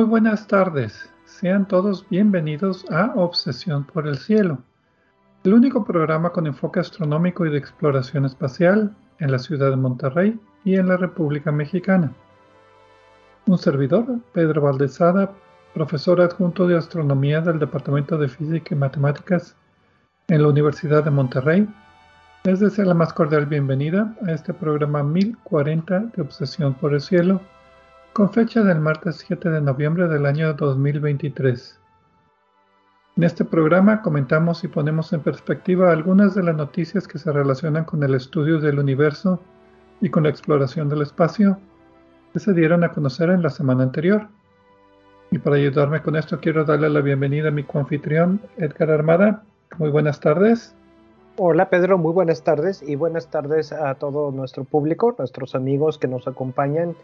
Muy 0.00 0.08
buenas 0.08 0.46
tardes, 0.46 1.12
sean 1.26 1.68
todos 1.68 2.08
bienvenidos 2.08 2.90
a 2.90 3.12
Obsesión 3.16 3.84
por 3.84 4.08
el 4.08 4.16
Cielo, 4.16 4.62
el 5.44 5.52
único 5.52 5.84
programa 5.84 6.30
con 6.30 6.46
enfoque 6.46 6.80
astronómico 6.80 7.44
y 7.44 7.50
de 7.50 7.58
exploración 7.58 8.24
espacial 8.24 8.96
en 9.18 9.30
la 9.30 9.38
ciudad 9.38 9.68
de 9.68 9.76
Monterrey 9.76 10.40
y 10.64 10.76
en 10.76 10.88
la 10.88 10.96
República 10.96 11.52
Mexicana. 11.52 12.14
Un 13.46 13.58
servidor, 13.58 14.06
Pedro 14.32 14.62
Valdezada, 14.62 15.32
profesor 15.74 16.22
adjunto 16.22 16.66
de 16.66 16.78
astronomía 16.78 17.42
del 17.42 17.58
Departamento 17.58 18.16
de 18.16 18.28
Física 18.28 18.74
y 18.74 18.78
Matemáticas 18.78 19.54
en 20.28 20.40
la 20.40 20.48
Universidad 20.48 21.04
de 21.04 21.10
Monterrey, 21.10 21.68
les 22.44 22.58
desea 22.58 22.86
la 22.86 22.94
más 22.94 23.12
cordial 23.12 23.44
bienvenida 23.44 24.16
a 24.26 24.32
este 24.32 24.54
programa 24.54 25.02
1040 25.02 26.00
de 26.16 26.22
Obsesión 26.22 26.72
por 26.72 26.94
el 26.94 27.02
Cielo 27.02 27.42
con 28.12 28.32
fecha 28.32 28.62
del 28.62 28.80
martes 28.80 29.24
7 29.26 29.50
de 29.50 29.60
noviembre 29.60 30.08
del 30.08 30.26
año 30.26 30.52
2023. 30.54 31.78
En 33.16 33.22
este 33.22 33.44
programa 33.44 34.02
comentamos 34.02 34.64
y 34.64 34.68
ponemos 34.68 35.12
en 35.12 35.20
perspectiva 35.20 35.92
algunas 35.92 36.34
de 36.34 36.42
las 36.42 36.56
noticias 36.56 37.06
que 37.06 37.18
se 37.18 37.30
relacionan 37.30 37.84
con 37.84 38.02
el 38.02 38.14
estudio 38.14 38.58
del 38.58 38.80
universo 38.80 39.40
y 40.00 40.08
con 40.08 40.24
la 40.24 40.30
exploración 40.30 40.88
del 40.88 41.02
espacio 41.02 41.58
que 42.32 42.40
se 42.40 42.52
dieron 42.52 42.82
a 42.82 42.90
conocer 42.90 43.30
en 43.30 43.42
la 43.42 43.50
semana 43.50 43.84
anterior. 43.84 44.26
Y 45.30 45.38
para 45.38 45.56
ayudarme 45.56 46.02
con 46.02 46.16
esto 46.16 46.40
quiero 46.40 46.64
darle 46.64 46.90
la 46.90 47.02
bienvenida 47.02 47.48
a 47.48 47.52
mi 47.52 47.62
coanfitrión 47.62 48.40
Edgar 48.56 48.90
Armada. 48.90 49.44
Muy 49.78 49.90
buenas 49.90 50.18
tardes. 50.18 50.74
Hola 51.36 51.70
Pedro, 51.70 51.96
muy 51.96 52.12
buenas 52.12 52.42
tardes 52.42 52.82
y 52.82 52.96
buenas 52.96 53.30
tardes 53.30 53.72
a 53.72 53.94
todo 53.94 54.32
nuestro 54.32 54.64
público, 54.64 55.14
nuestros 55.16 55.54
amigos 55.54 55.96
que 55.96 56.08
nos 56.08 56.26
acompañan 56.26 56.96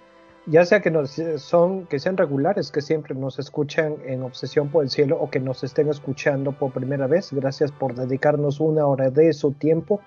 ya 0.47 0.65
sea 0.65 0.81
que 0.81 0.91
nos 0.91 1.21
son 1.39 1.87
que 1.87 1.99
sean 1.99 2.17
regulares, 2.17 2.71
que 2.71 2.81
siempre 2.81 3.15
nos 3.15 3.39
escuchan 3.39 3.97
en 4.05 4.23
Obsesión 4.23 4.69
por 4.69 4.85
el 4.85 4.91
Cielo 4.91 5.19
o 5.21 5.29
que 5.29 5.41
nos 5.41 5.65
estén 5.65 5.89
escuchando 5.89 6.53
por 6.53 6.73
primera 6.73 7.09
vez, 7.09 7.33
gracias 7.33 7.73
por 7.73 7.95
dedicarnos 7.95 8.61
una 8.61 8.87
hora 8.87 9.11
de 9.11 9.33
su 9.33 9.53
tiempo. 9.53 10.01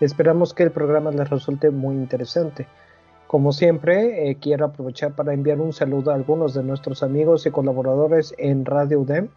Esperamos 0.00 0.54
que 0.54 0.62
el 0.64 0.70
programa 0.70 1.10
les 1.10 1.28
resulte 1.28 1.70
muy 1.70 1.96
interesante. 1.96 2.66
Como 3.26 3.52
siempre, 3.52 4.30
eh, 4.30 4.36
quiero 4.40 4.66
aprovechar 4.66 5.14
para 5.14 5.32
enviar 5.32 5.60
un 5.60 5.72
saludo 5.72 6.10
a 6.10 6.14
algunos 6.14 6.54
de 6.54 6.62
nuestros 6.62 7.02
amigos 7.02 7.46
y 7.46 7.50
colaboradores 7.50 8.34
en 8.38 8.64
Radio 8.64 9.00
UDEM. 9.00 9.28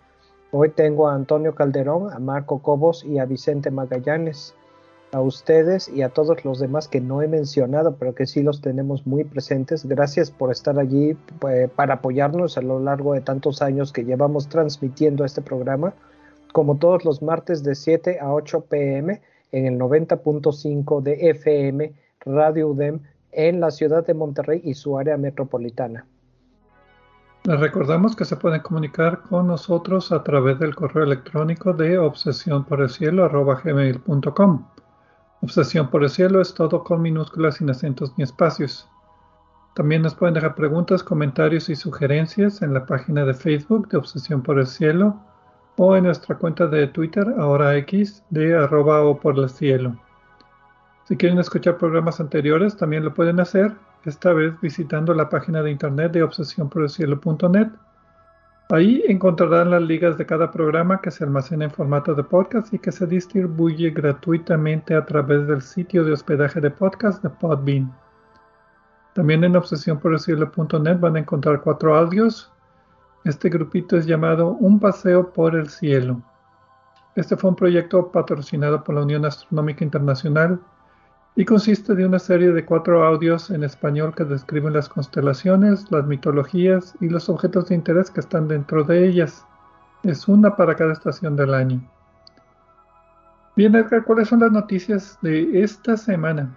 Hoy 0.51 0.69
tengo 0.69 1.07
a 1.07 1.16
Antonio 1.16 1.55
Calderón, 1.55 2.11
a 2.13 2.19
Marco 2.19 2.59
Cobos 2.59 3.03
y 3.03 3.19
a 3.19 3.25
Vicente 3.25 3.72
Magallanes 3.72 4.53
a 5.15 5.21
ustedes 5.21 5.87
y 5.87 6.01
a 6.01 6.09
todos 6.09 6.43
los 6.43 6.59
demás 6.59 6.89
que 6.89 6.99
no 6.99 7.21
he 7.21 7.29
mencionado, 7.29 7.95
pero 7.95 8.13
que 8.13 8.25
sí 8.25 8.43
los 8.43 8.59
tenemos 8.59 9.07
muy 9.07 9.23
presentes. 9.23 9.85
Gracias 9.85 10.29
por 10.29 10.51
estar 10.51 10.77
allí 10.77 11.15
eh, 11.47 11.69
para 11.73 11.93
apoyarnos 11.93 12.57
a 12.57 12.61
lo 12.61 12.81
largo 12.81 13.13
de 13.13 13.21
tantos 13.21 13.61
años 13.61 13.93
que 13.93 14.03
llevamos 14.03 14.49
transmitiendo 14.49 15.23
este 15.23 15.41
programa, 15.41 15.93
como 16.51 16.75
todos 16.75 17.05
los 17.05 17.21
martes 17.21 17.63
de 17.63 17.75
7 17.75 18.19
a 18.19 18.33
8 18.33 18.65
pm 18.65 19.21
en 19.53 19.65
el 19.65 19.79
90.5 19.79 21.01
de 21.01 21.29
FM 21.29 21.93
Radio 22.25 22.67
UDEM 22.71 22.99
en 23.31 23.61
la 23.61 23.71
ciudad 23.71 24.05
de 24.05 24.13
Monterrey 24.13 24.59
y 24.65 24.73
su 24.73 24.97
área 24.97 25.15
metropolitana. 25.15 26.05
Les 27.45 27.57
recordamos 27.57 28.17
que 28.17 28.25
se 28.25 28.35
pueden 28.35 28.59
comunicar 28.59 29.21
con 29.21 29.47
nosotros 29.47 30.11
a 30.11 30.23
través 30.23 30.59
del 30.59 30.75
correo 30.75 31.05
electrónico 31.05 31.71
de 31.71 31.97
obsesión 31.97 32.65
por 32.65 32.81
el 32.81 32.89
cielo 32.89 33.23
Obsesión 35.45 35.91
por 35.91 36.01
el 36.01 36.09
cielo 36.09 36.41
es 36.41 36.56
todo 36.56 36.83
con 36.83 37.03
minúsculas 37.03 37.57
sin 37.57 37.69
acentos 37.69 38.11
ni 38.17 38.23
espacios. 38.23 38.89
También 39.75 40.01
nos 40.01 40.16
pueden 40.16 40.33
dejar 40.33 40.56
preguntas, 40.56 41.03
comentarios 41.03 41.69
y 41.69 41.75
sugerencias 41.75 42.63
en 42.63 42.73
la 42.73 42.88
página 42.88 43.23
de 43.25 43.35
Facebook 43.35 43.88
de 43.89 43.97
Obsesión 43.97 44.41
por 44.41 44.57
el 44.57 44.66
Cielo 44.66 45.16
o 45.78 45.95
en 45.95 46.05
nuestra 46.05 46.35
cuenta 46.35 46.66
de 46.66 46.88
Twitter, 46.88 47.28
ahora 47.38 47.75
X, 47.78 48.23
de 48.31 48.57
arroba. 48.57 49.03
Si 51.03 51.16
quieren 51.16 51.38
escuchar 51.38 51.78
programas 51.78 52.19
anteriores, 52.19 52.75
también 52.75 53.05
lo 53.05 53.13
pueden 53.13 53.39
hacer, 53.39 53.72
esta 54.03 54.34
vez 54.34 54.59
visitando 54.61 55.13
la 55.13 55.29
página 55.29 55.61
de 55.61 55.69
internet 55.69 56.11
de 56.11 56.23
obsesiónporelcielo.net 56.23 57.67
Ahí 58.69 59.03
encontrarán 59.07 59.69
las 59.69 59.81
ligas 59.83 60.17
de 60.17 60.25
cada 60.25 60.49
programa 60.49 60.99
que 60.99 61.11
se 61.11 61.23
almacena 61.23 61.65
en 61.65 61.71
formato 61.71 62.15
de 62.15 62.23
podcast 62.23 62.73
y 62.73 62.79
que 62.79 62.91
se 62.91 63.05
distribuye 63.05 63.91
gratuitamente 63.91 64.95
a 64.95 65.05
través 65.05 65.45
del 65.45 65.61
sitio 65.61 66.03
de 66.03 66.13
hospedaje 66.13 66.59
de 66.59 66.71
podcast 66.71 67.21
de 67.21 67.29
Podbean. 67.29 67.93
También 69.13 69.43
en 69.43 69.55
obsesiónporelcielo.net 69.55 70.99
van 70.99 71.15
a 71.15 71.19
encontrar 71.19 71.61
cuatro 71.61 71.95
audios. 71.95 72.51
Este 73.23 73.49
grupito 73.49 73.97
es 73.97 74.07
llamado 74.07 74.53
Un 74.53 74.79
paseo 74.79 75.31
por 75.31 75.55
el 75.55 75.69
cielo. 75.69 76.23
Este 77.15 77.37
fue 77.37 77.51
un 77.51 77.55
proyecto 77.55 78.11
patrocinado 78.11 78.83
por 78.83 78.95
la 78.95 79.03
Unión 79.03 79.25
Astronómica 79.25 79.83
Internacional 79.83 80.59
y 81.35 81.44
consiste 81.44 81.96
de 81.96 82.06
una 82.06 82.19
serie 82.19 82.51
de 82.51 82.63
cuatro 82.63 83.06
audios 83.06 83.50
en 83.50 83.63
español 83.63 84.16
que 84.16 84.23
describen 84.23 84.73
las 84.73 84.88
constelaciones, 84.88 85.91
las 85.91 86.06
mitologías 86.06 86.94
y 87.01 87.09
los 87.09 87.28
objetos 87.28 87.68
de 87.68 87.75
interés 87.75 88.09
que 88.09 88.22
están 88.22 88.47
dentro 88.47 88.84
de 88.84 89.06
ellas. 89.06 89.46
Es 90.03 90.28
una 90.29 90.56
para 90.56 90.75
cada 90.75 90.94
estación 90.94 91.35
del 91.35 91.53
año. 91.53 91.81
Bien, 93.57 93.75
Edgar, 93.75 94.06
¿cuáles 94.06 94.29
son 94.29 94.40
las 94.40 94.51
noticias 94.51 95.18
de 95.22 95.62
esta 95.62 95.97
semana? 95.97 96.56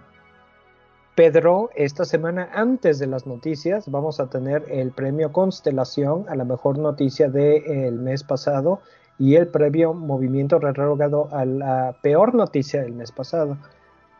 Pedro, 1.15 1.69
esta 1.75 2.05
semana 2.05 2.49
antes 2.53 2.99
de 2.99 3.07
las 3.07 3.27
noticias 3.27 3.91
vamos 3.91 4.21
a 4.21 4.29
tener 4.29 4.63
el 4.69 4.91
premio 4.91 5.33
Constelación 5.33 6.23
a 6.29 6.35
la 6.35 6.45
mejor 6.45 6.77
noticia 6.77 7.29
del 7.29 7.99
mes 7.99 8.23
pasado 8.23 8.79
y 9.17 9.35
el 9.35 9.49
previo 9.49 9.93
movimiento 9.93 10.59
retrógrado 10.59 11.27
a 11.33 11.43
la 11.43 11.97
peor 12.01 12.33
noticia 12.35 12.81
del 12.81 12.93
mes 12.93 13.11
pasado. 13.11 13.57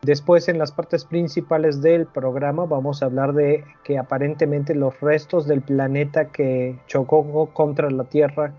Después 0.01 0.47
en 0.47 0.57
las 0.57 0.71
partes 0.71 1.03
principales 1.03 1.81
del 1.81 2.05
programa 2.05 2.65
vamos 2.65 3.01
a 3.01 3.07
hablar 3.07 3.33
de 3.33 3.65
que 3.83 3.97
aparentemente 3.97 4.73
los 4.73 4.97
restos 5.01 5.45
del 5.45 5.61
planeta 5.61 6.29
que 6.29 6.79
chocó 6.87 7.49
contra 7.53 7.91
la 7.91 8.05
Tierra 8.05 8.53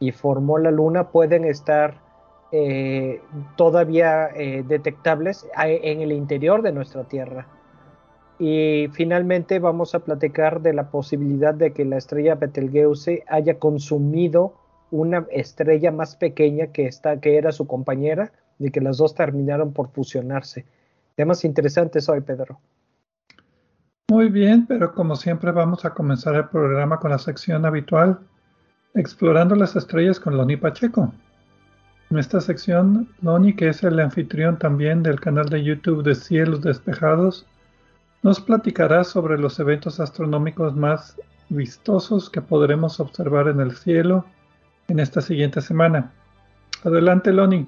y 0.00 0.12
formó 0.12 0.58
la 0.58 0.70
Luna 0.70 1.08
pueden 1.08 1.46
estar 1.46 1.94
eh, 2.52 3.22
todavía 3.56 4.28
eh, 4.36 4.64
detectables 4.68 5.46
en 5.56 6.02
el 6.02 6.12
interior 6.12 6.60
de 6.60 6.72
nuestra 6.72 7.04
Tierra. 7.04 7.46
Y 8.38 8.88
finalmente 8.92 9.60
vamos 9.60 9.94
a 9.94 10.00
platicar 10.00 10.60
de 10.60 10.74
la 10.74 10.90
posibilidad 10.90 11.54
de 11.54 11.72
que 11.72 11.86
la 11.86 11.96
estrella 11.96 12.34
Betelgeuse 12.34 13.24
haya 13.28 13.58
consumido 13.58 14.54
una 14.90 15.26
estrella 15.30 15.90
más 15.90 16.16
pequeña 16.16 16.66
que, 16.66 16.90
que 17.22 17.36
era 17.38 17.52
su 17.52 17.66
compañera, 17.66 18.32
y 18.58 18.70
que 18.70 18.80
las 18.80 18.98
dos 18.98 19.14
terminaron 19.14 19.72
por 19.72 19.88
fusionarse. 19.88 20.64
Temas 21.14 21.44
interesantes 21.44 22.08
hoy, 22.08 22.20
Pedro. 22.20 22.60
Muy 24.08 24.28
bien, 24.28 24.66
pero 24.66 24.92
como 24.92 25.16
siempre 25.16 25.52
vamos 25.52 25.84
a 25.84 25.94
comenzar 25.94 26.34
el 26.34 26.48
programa 26.48 26.98
con 26.98 27.10
la 27.10 27.18
sección 27.18 27.64
habitual, 27.64 28.18
explorando 28.94 29.54
las 29.54 29.74
estrellas 29.74 30.20
con 30.20 30.36
Loni 30.36 30.56
Pacheco. 30.56 31.12
En 32.10 32.18
esta 32.18 32.40
sección, 32.42 33.08
Loni, 33.22 33.56
que 33.56 33.68
es 33.68 33.82
el 33.82 33.98
anfitrión 33.98 34.58
también 34.58 35.02
del 35.02 35.18
canal 35.18 35.48
de 35.48 35.62
YouTube 35.62 36.02
de 36.02 36.14
Cielos 36.14 36.60
Despejados, 36.60 37.46
nos 38.22 38.38
platicará 38.40 39.02
sobre 39.02 39.38
los 39.38 39.58
eventos 39.58 39.98
astronómicos 39.98 40.76
más 40.76 41.16
vistosos 41.48 42.28
que 42.28 42.42
podremos 42.42 43.00
observar 43.00 43.48
en 43.48 43.60
el 43.60 43.74
cielo 43.74 44.26
en 44.88 45.00
esta 45.00 45.20
siguiente 45.20 45.60
semana. 45.60 46.12
Adelante, 46.84 47.32
Loni. 47.32 47.66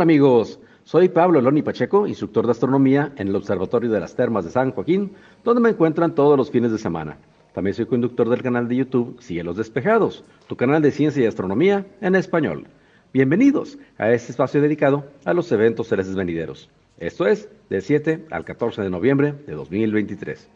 Hola 0.00 0.04
amigos, 0.04 0.58
soy 0.82 1.10
Pablo 1.10 1.42
Loni 1.42 1.60
Pacheco, 1.60 2.06
instructor 2.06 2.46
de 2.46 2.52
astronomía 2.52 3.12
en 3.18 3.28
el 3.28 3.36
Observatorio 3.36 3.90
de 3.90 4.00
las 4.00 4.16
Termas 4.16 4.46
de 4.46 4.50
San 4.50 4.70
Joaquín, 4.70 5.12
donde 5.44 5.60
me 5.60 5.68
encuentran 5.68 6.14
todos 6.14 6.38
los 6.38 6.50
fines 6.50 6.72
de 6.72 6.78
semana. 6.78 7.18
También 7.52 7.74
soy 7.74 7.84
conductor 7.84 8.26
del 8.30 8.42
canal 8.42 8.66
de 8.66 8.76
YouTube 8.76 9.20
Cielos 9.20 9.58
Despejados, 9.58 10.24
tu 10.46 10.56
canal 10.56 10.80
de 10.80 10.90
ciencia 10.90 11.22
y 11.22 11.26
astronomía 11.26 11.84
en 12.00 12.14
español. 12.14 12.66
Bienvenidos 13.12 13.76
a 13.98 14.10
este 14.10 14.32
espacio 14.32 14.62
dedicado 14.62 15.04
a 15.26 15.34
los 15.34 15.52
eventos 15.52 15.88
celestes 15.88 16.16
venideros. 16.16 16.70
Esto 16.96 17.26
es 17.26 17.50
del 17.68 17.82
7 17.82 18.24
al 18.30 18.46
14 18.46 18.80
de 18.80 18.88
noviembre 18.88 19.34
de 19.46 19.52
2023. 19.52 20.48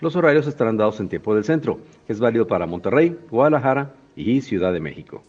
Los 0.00 0.16
horarios 0.16 0.48
estarán 0.48 0.76
dados 0.76 0.98
en 0.98 1.08
tiempo 1.08 1.36
del 1.36 1.44
centro, 1.44 1.78
que 2.04 2.14
es 2.14 2.18
válido 2.18 2.48
para 2.48 2.66
Monterrey, 2.66 3.16
Guadalajara 3.30 3.94
y 4.16 4.40
Ciudad 4.40 4.72
de 4.72 4.80
México. 4.80 5.22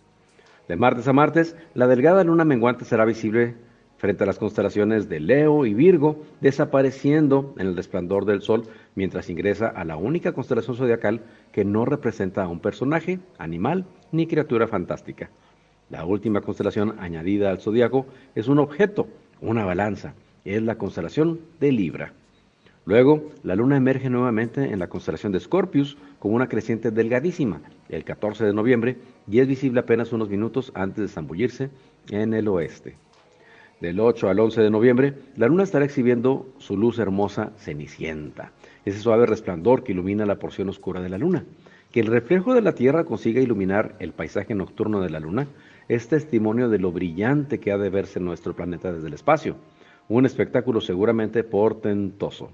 De 0.69 0.75
martes 0.75 1.07
a 1.07 1.13
martes, 1.13 1.55
la 1.73 1.87
delgada 1.87 2.23
luna 2.23 2.45
menguante 2.45 2.85
será 2.85 3.03
visible 3.03 3.55
frente 3.97 4.23
a 4.23 4.27
las 4.27 4.37
constelaciones 4.37 5.09
de 5.09 5.19
Leo 5.19 5.65
y 5.65 5.73
Virgo, 5.73 6.23
desapareciendo 6.41 7.55
en 7.57 7.65
el 7.65 7.75
resplandor 7.75 8.25
del 8.25 8.43
Sol 8.43 8.65
mientras 8.93 9.31
ingresa 9.31 9.67
a 9.67 9.83
la 9.83 9.97
única 9.97 10.31
constelación 10.31 10.77
zodiacal 10.77 11.21
que 11.51 11.65
no 11.65 11.85
representa 11.85 12.43
a 12.43 12.47
un 12.47 12.59
personaje, 12.59 13.17
animal 13.39 13.85
ni 14.11 14.27
criatura 14.27 14.67
fantástica. 14.67 15.31
La 15.89 16.05
última 16.05 16.41
constelación 16.41 16.99
añadida 16.99 17.49
al 17.49 17.61
zodiaco 17.61 18.05
es 18.35 18.47
un 18.47 18.59
objeto, 18.59 19.07
una 19.41 19.65
balanza, 19.65 20.13
es 20.45 20.61
la 20.61 20.77
constelación 20.77 21.39
de 21.59 21.71
Libra. 21.71 22.13
Luego, 22.89 23.21
la 23.43 23.55
luna 23.55 23.77
emerge 23.77 24.09
nuevamente 24.09 24.73
en 24.73 24.79
la 24.79 24.89
constelación 24.89 25.31
de 25.31 25.39
Scorpius 25.39 25.95
con 26.17 26.33
una 26.33 26.49
creciente 26.49 26.89
delgadísima, 26.89 27.61
el 27.87 28.03
14 28.03 28.43
de 28.45 28.51
noviembre, 28.51 28.97
y 29.29 29.37
es 29.37 29.47
visible 29.47 29.81
apenas 29.81 30.11
unos 30.11 30.27
minutos 30.27 30.71
antes 30.73 31.03
de 31.03 31.07
zambullirse 31.07 31.69
en 32.09 32.33
el 32.33 32.47
oeste. 32.47 32.95
Del 33.79 33.99
8 33.99 34.29
al 34.29 34.39
11 34.39 34.61
de 34.61 34.71
noviembre, 34.71 35.13
la 35.37 35.45
luna 35.45 35.61
estará 35.61 35.85
exhibiendo 35.85 36.47
su 36.57 36.77
luz 36.77 36.97
hermosa 36.97 37.51
cenicienta, 37.57 38.53
ese 38.83 38.97
suave 38.97 39.27
resplandor 39.27 39.83
que 39.83 39.91
ilumina 39.91 40.25
la 40.25 40.39
porción 40.39 40.67
oscura 40.69 40.99
de 40.99 41.09
la 41.09 41.19
luna. 41.19 41.45
Que 41.91 41.99
el 41.99 42.07
reflejo 42.07 42.55
de 42.55 42.63
la 42.63 42.73
Tierra 42.73 43.03
consiga 43.03 43.39
iluminar 43.39 43.97
el 43.99 44.13
paisaje 44.13 44.55
nocturno 44.55 44.99
de 44.99 45.11
la 45.11 45.19
luna 45.19 45.45
es 45.89 46.07
testimonio 46.07 46.69
de 46.69 46.79
lo 46.79 46.91
brillante 46.91 47.59
que 47.59 47.71
ha 47.71 47.77
de 47.77 47.91
verse 47.91 48.19
nuestro 48.19 48.55
planeta 48.55 48.91
desde 48.91 49.09
el 49.09 49.13
espacio, 49.13 49.57
un 50.07 50.25
espectáculo 50.25 50.81
seguramente 50.81 51.43
portentoso. 51.43 52.49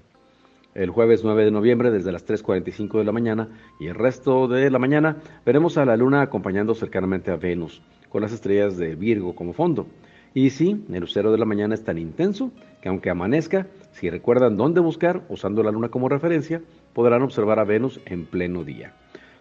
El 0.76 0.90
jueves 0.90 1.24
9 1.24 1.46
de 1.46 1.50
noviembre, 1.50 1.90
desde 1.90 2.12
las 2.12 2.26
3.45 2.26 2.98
de 2.98 3.04
la 3.04 3.10
mañana 3.10 3.48
y 3.80 3.86
el 3.86 3.94
resto 3.94 4.46
de 4.46 4.68
la 4.68 4.78
mañana, 4.78 5.16
veremos 5.46 5.78
a 5.78 5.86
la 5.86 5.96
luna 5.96 6.20
acompañando 6.20 6.74
cercanamente 6.74 7.30
a 7.30 7.36
Venus, 7.36 7.80
con 8.10 8.20
las 8.20 8.32
estrellas 8.32 8.76
de 8.76 8.94
Virgo 8.94 9.34
como 9.34 9.54
fondo. 9.54 9.86
Y 10.34 10.50
sí, 10.50 10.84
el 10.92 11.00
lucero 11.00 11.32
de 11.32 11.38
la 11.38 11.46
mañana 11.46 11.74
es 11.74 11.82
tan 11.82 11.96
intenso 11.96 12.52
que 12.82 12.90
aunque 12.90 13.08
amanezca, 13.08 13.68
si 13.92 14.10
recuerdan 14.10 14.58
dónde 14.58 14.80
buscar, 14.80 15.22
usando 15.30 15.62
la 15.62 15.70
luna 15.70 15.88
como 15.88 16.10
referencia, 16.10 16.60
podrán 16.92 17.22
observar 17.22 17.58
a 17.58 17.64
Venus 17.64 17.98
en 18.04 18.26
pleno 18.26 18.62
día. 18.62 18.92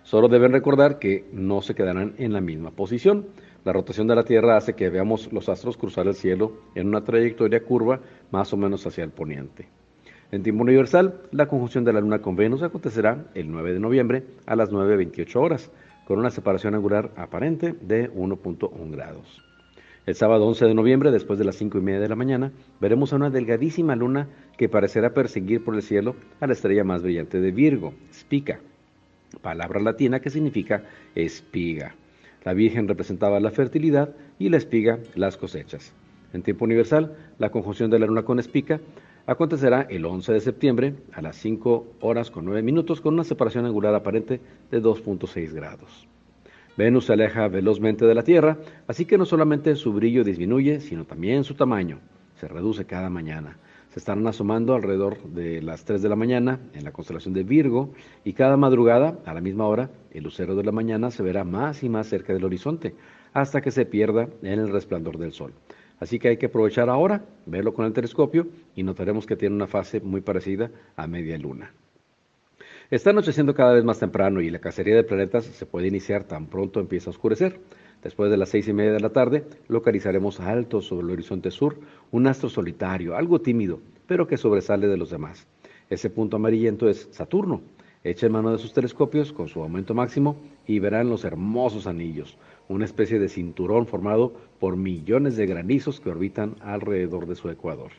Solo 0.03 0.29
deben 0.29 0.53
recordar 0.53 0.99
que 0.99 1.25
no 1.33 1.61
se 1.61 1.75
quedarán 1.75 2.13
en 2.17 2.31
la 2.31 2.39
misma 2.39 2.71
posición. 2.71 3.25
La 3.65 3.73
rotación 3.73 4.07
de 4.07 4.15
la 4.15 4.23
Tierra 4.23 4.55
hace 4.55 4.71
que 4.71 4.89
veamos 4.89 5.33
los 5.33 5.49
astros 5.49 5.75
cruzar 5.75 6.07
el 6.07 6.15
cielo 6.15 6.53
en 6.75 6.87
una 6.87 7.03
trayectoria 7.03 7.61
curva 7.61 7.99
más 8.31 8.53
o 8.53 8.57
menos 8.57 8.87
hacia 8.87 9.03
el 9.03 9.11
poniente. 9.11 9.67
En 10.31 10.41
tiempo 10.41 10.63
universal, 10.63 11.21
la 11.31 11.47
conjunción 11.47 11.83
de 11.83 11.93
la 11.93 12.01
Luna 12.01 12.19
con 12.19 12.35
Venus 12.35 12.63
acontecerá 12.63 13.25
el 13.35 13.51
9 13.51 13.73
de 13.73 13.79
noviembre 13.79 14.23
a 14.47 14.55
las 14.55 14.71
9.28 14.71 15.35
horas, 15.35 15.71
con 16.05 16.19
una 16.19 16.31
separación 16.31 16.73
angular 16.73 17.11
aparente 17.15 17.75
de 17.79 18.11
1.1 18.11 18.91
grados. 18.91 19.43
El 20.07 20.15
sábado 20.15 20.45
11 20.45 20.65
de 20.65 20.73
noviembre, 20.73 21.11
después 21.11 21.39
de 21.39 21.45
las 21.45 21.55
5 21.55 21.77
y 21.77 21.81
media 21.81 21.99
de 21.99 22.09
la 22.09 22.15
mañana, 22.15 22.51
veremos 22.79 23.13
a 23.13 23.15
una 23.15 23.29
delgadísima 23.29 23.95
luna 23.95 24.27
que 24.57 24.69
parecerá 24.69 25.13
perseguir 25.13 25.63
por 25.63 25.75
el 25.75 25.81
cielo 25.81 26.15
a 26.39 26.47
la 26.47 26.53
estrella 26.53 26.83
más 26.83 27.01
brillante 27.01 27.39
de 27.39 27.51
Virgo, 27.51 27.93
Spica, 28.11 28.59
palabra 29.41 29.79
latina 29.79 30.19
que 30.19 30.29
significa 30.29 30.83
espiga. 31.13 31.95
La 32.43 32.53
Virgen 32.53 32.87
representaba 32.87 33.39
la 33.39 33.51
fertilidad 33.51 34.15
y 34.37 34.49
la 34.49 34.57
espiga 34.57 34.99
las 35.15 35.37
cosechas. 35.37 35.93
En 36.33 36.43
tiempo 36.43 36.65
universal, 36.65 37.15
la 37.39 37.49
conjunción 37.49 37.89
de 37.89 37.99
la 37.99 38.05
luna 38.05 38.23
con 38.23 38.41
Spica 38.41 38.79
acontecerá 39.27 39.87
el 39.89 40.05
11 40.05 40.33
de 40.33 40.39
septiembre 40.39 40.95
a 41.13 41.21
las 41.21 41.35
5 41.37 41.95
horas 42.01 42.31
con 42.31 42.45
9 42.45 42.61
minutos 42.61 43.01
con 43.01 43.13
una 43.13 43.23
separación 43.23 43.65
angular 43.65 43.95
aparente 43.95 44.39
de 44.71 44.81
2.6 44.81 45.53
grados. 45.53 46.07
Venus 46.77 47.05
se 47.05 47.13
aleja 47.13 47.47
velozmente 47.47 48.05
de 48.05 48.13
la 48.13 48.23
Tierra, 48.23 48.57
así 48.87 49.05
que 49.05 49.17
no 49.17 49.25
solamente 49.25 49.75
su 49.75 49.93
brillo 49.93 50.23
disminuye, 50.23 50.81
sino 50.81 51.05
también 51.05 51.43
su 51.43 51.53
tamaño. 51.53 51.99
Se 52.35 52.47
reduce 52.47 52.85
cada 52.85 53.09
mañana. 53.09 53.57
Se 53.89 53.99
estarán 53.99 54.27
asomando 54.27 54.75
alrededor 54.75 55.23
de 55.23 55.61
las 55.61 55.85
3 55.85 56.01
de 56.01 56.09
la 56.09 56.17
mañana 56.17 56.59
en 56.73 56.83
la 56.83 56.91
constelación 56.91 57.33
de 57.33 57.43
Virgo 57.43 57.93
y 58.25 58.33
cada 58.33 58.57
madrugada, 58.57 59.19
a 59.25 59.33
la 59.33 59.39
misma 59.39 59.67
hora, 59.67 59.89
el 60.11 60.25
lucero 60.25 60.53
de 60.55 60.65
la 60.65 60.73
mañana 60.73 61.11
se 61.11 61.23
verá 61.23 61.45
más 61.45 61.81
y 61.81 61.87
más 61.87 62.07
cerca 62.07 62.33
del 62.33 62.43
horizonte, 62.43 62.93
hasta 63.31 63.61
que 63.61 63.71
se 63.71 63.85
pierda 63.85 64.27
en 64.41 64.59
el 64.59 64.69
resplandor 64.69 65.17
del 65.17 65.31
sol. 65.31 65.53
Así 65.99 66.19
que 66.19 66.29
hay 66.29 66.37
que 66.37 66.47
aprovechar 66.47 66.89
ahora, 66.89 67.25
verlo 67.45 67.73
con 67.73 67.85
el 67.85 67.93
telescopio 67.93 68.47
y 68.75 68.83
notaremos 68.83 69.25
que 69.25 69.35
tiene 69.35 69.55
una 69.55 69.67
fase 69.67 70.01
muy 70.01 70.21
parecida 70.21 70.71
a 70.95 71.07
media 71.07 71.37
luna. 71.37 71.73
Está 72.91 73.09
anocheciendo 73.09 73.55
cada 73.55 73.73
vez 73.73 73.83
más 73.83 73.99
temprano 73.99 74.41
y 74.41 74.49
la 74.51 74.59
cacería 74.59 74.95
de 74.95 75.03
planetas 75.03 75.45
se 75.45 75.65
puede 75.65 75.87
iniciar 75.87 76.25
tan 76.25 76.45
pronto 76.45 76.79
empieza 76.79 77.09
a 77.09 77.11
oscurecer. 77.11 77.59
Después 78.03 78.29
de 78.29 78.37
las 78.37 78.49
seis 78.49 78.67
y 78.67 78.73
media 78.73 78.91
de 78.91 78.99
la 78.99 79.09
tarde, 79.09 79.45
localizaremos 79.67 80.39
alto 80.39 80.81
sobre 80.81 81.07
el 81.07 81.13
horizonte 81.13 81.49
sur 81.49 81.79
un 82.11 82.27
astro 82.27 82.49
solitario, 82.49 83.15
algo 83.15 83.41
tímido, 83.41 83.79
pero 84.05 84.27
que 84.27 84.37
sobresale 84.37 84.87
de 84.87 84.97
los 84.97 85.09
demás. 85.09 85.47
Ese 85.89 86.11
punto 86.11 86.37
amarillento 86.37 86.87
es 86.87 87.07
Saturno. 87.11 87.63
Echen 88.03 88.31
mano 88.31 88.51
de 88.51 88.59
sus 88.59 88.71
telescopios 88.71 89.33
con 89.33 89.47
su 89.47 89.63
aumento 89.63 89.95
máximo 89.95 90.39
y 90.67 90.77
verán 90.77 91.09
los 91.09 91.25
hermosos 91.25 91.87
anillos, 91.87 92.37
una 92.67 92.85
especie 92.85 93.19
de 93.19 93.29
cinturón 93.29 93.87
formado 93.87 94.33
por 94.59 94.77
millones 94.77 95.35
de 95.35 95.45
granizos 95.45 95.99
que 95.99 96.09
orbitan 96.09 96.55
alrededor 96.61 97.27
de 97.27 97.35
su 97.35 97.49
ecuador. 97.49 97.91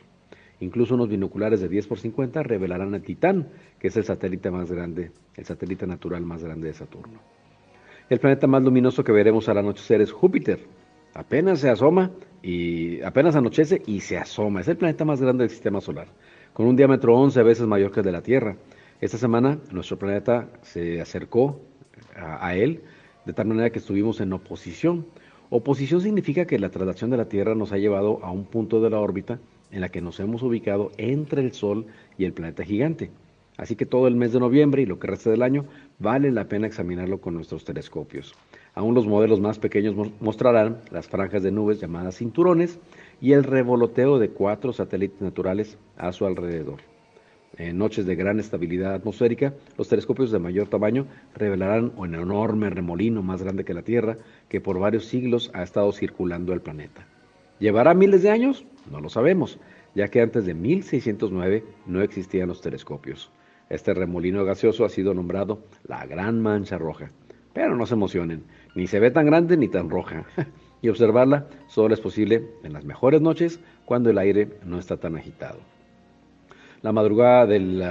Incluso 0.60 0.94
unos 0.94 1.08
binoculares 1.08 1.60
de 1.60 1.68
10 1.68 1.86
por 1.86 1.98
50 1.98 2.42
revelarán 2.42 2.94
a 2.94 3.00
Titán, 3.00 3.48
que 3.78 3.88
es 3.88 3.96
el 3.96 4.04
satélite 4.04 4.50
más 4.50 4.70
grande, 4.70 5.10
el 5.36 5.44
satélite 5.44 5.86
natural 5.86 6.24
más 6.24 6.42
grande 6.42 6.68
de 6.68 6.74
Saturno. 6.74 7.20
El 8.08 8.20
planeta 8.20 8.46
más 8.46 8.62
luminoso 8.62 9.04
que 9.04 9.12
veremos 9.12 9.48
al 9.48 9.58
anochecer 9.58 10.00
es 10.00 10.12
Júpiter. 10.12 10.60
Apenas 11.12 11.60
se 11.60 11.68
asoma 11.68 12.10
y 12.42 13.02
apenas 13.02 13.36
anochece 13.36 13.82
y 13.86 14.00
se 14.00 14.16
asoma. 14.16 14.60
Es 14.60 14.68
el 14.68 14.76
planeta 14.76 15.04
más 15.04 15.20
grande 15.20 15.42
del 15.42 15.50
sistema 15.50 15.80
solar, 15.80 16.08
con 16.52 16.66
un 16.66 16.76
diámetro 16.76 17.14
11 17.16 17.42
veces 17.42 17.66
mayor 17.66 17.90
que 17.90 18.00
el 18.00 18.06
de 18.06 18.12
la 18.12 18.22
Tierra. 18.22 18.56
Esta 19.00 19.18
semana 19.18 19.58
nuestro 19.72 19.98
planeta 19.98 20.48
se 20.62 21.00
acercó 21.00 21.60
a, 22.14 22.46
a 22.46 22.54
él 22.54 22.82
de 23.26 23.32
tal 23.32 23.48
manera 23.48 23.70
que 23.70 23.80
estuvimos 23.80 24.20
en 24.20 24.32
oposición. 24.32 25.04
Oposición 25.50 26.00
significa 26.00 26.46
que 26.46 26.58
la 26.58 26.70
traslación 26.70 27.10
de 27.10 27.16
la 27.16 27.28
Tierra 27.28 27.54
nos 27.54 27.72
ha 27.72 27.78
llevado 27.78 28.24
a 28.24 28.30
un 28.30 28.44
punto 28.44 28.80
de 28.80 28.90
la 28.90 29.00
órbita 29.00 29.38
en 29.70 29.80
la 29.80 29.88
que 29.90 30.00
nos 30.00 30.18
hemos 30.20 30.42
ubicado 30.42 30.92
entre 30.96 31.42
el 31.42 31.52
Sol 31.52 31.86
y 32.16 32.24
el 32.24 32.32
planeta 32.32 32.64
gigante. 32.64 33.10
Así 33.56 33.74
que 33.74 33.86
todo 33.86 34.06
el 34.06 34.16
mes 34.16 34.32
de 34.32 34.40
noviembre 34.40 34.82
y 34.82 34.86
lo 34.86 34.98
que 34.98 35.06
resta 35.06 35.30
del 35.30 35.42
año 35.42 35.64
vale 35.98 36.30
la 36.30 36.44
pena 36.44 36.66
examinarlo 36.66 37.20
con 37.20 37.34
nuestros 37.34 37.64
telescopios. 37.64 38.34
Aún 38.74 38.94
los 38.94 39.06
modelos 39.06 39.40
más 39.40 39.58
pequeños 39.58 39.94
mostrarán 40.20 40.78
las 40.90 41.08
franjas 41.08 41.42
de 41.42 41.50
nubes 41.50 41.80
llamadas 41.80 42.16
cinturones 42.16 42.78
y 43.20 43.32
el 43.32 43.44
revoloteo 43.44 44.18
de 44.18 44.28
cuatro 44.28 44.72
satélites 44.72 45.22
naturales 45.22 45.78
a 45.96 46.12
su 46.12 46.26
alrededor. 46.26 46.80
En 47.58 47.78
noches 47.78 48.04
de 48.04 48.16
gran 48.16 48.38
estabilidad 48.38 48.94
atmosférica, 48.94 49.54
los 49.78 49.88
telescopios 49.88 50.30
de 50.30 50.38
mayor 50.38 50.68
tamaño 50.68 51.06
revelarán 51.34 51.92
un 51.96 52.14
enorme 52.14 52.68
remolino 52.68 53.22
más 53.22 53.42
grande 53.42 53.64
que 53.64 53.72
la 53.74 53.82
Tierra 53.82 54.18
que 54.48 54.60
por 54.60 54.78
varios 54.78 55.06
siglos 55.06 55.50
ha 55.54 55.62
estado 55.62 55.90
circulando 55.92 56.52
el 56.52 56.60
planeta. 56.60 57.06
¿Llevará 57.58 57.94
miles 57.94 58.22
de 58.22 58.30
años? 58.30 58.66
No 58.90 59.00
lo 59.00 59.08
sabemos, 59.08 59.58
ya 59.94 60.08
que 60.08 60.20
antes 60.20 60.44
de 60.44 60.52
1609 60.52 61.64
no 61.86 62.02
existían 62.02 62.48
los 62.48 62.60
telescopios. 62.60 63.30
Este 63.70 63.94
remolino 63.94 64.44
gaseoso 64.44 64.84
ha 64.84 64.90
sido 64.90 65.14
nombrado 65.14 65.62
la 65.88 66.04
Gran 66.06 66.42
Mancha 66.42 66.76
Roja. 66.76 67.10
Pero 67.54 67.74
no 67.74 67.86
se 67.86 67.94
emocionen, 67.94 68.44
ni 68.74 68.86
se 68.86 69.00
ve 69.00 69.10
tan 69.10 69.24
grande 69.24 69.56
ni 69.56 69.68
tan 69.68 69.88
roja. 69.88 70.26
y 70.82 70.90
observarla 70.90 71.46
solo 71.68 71.94
es 71.94 72.00
posible 72.00 72.46
en 72.62 72.74
las 72.74 72.84
mejores 72.84 73.22
noches 73.22 73.60
cuando 73.86 74.10
el 74.10 74.18
aire 74.18 74.50
no 74.64 74.78
está 74.78 74.98
tan 74.98 75.16
agitado. 75.16 75.58
La 76.86 76.92
madrugada 76.92 77.46
del... 77.46 77.82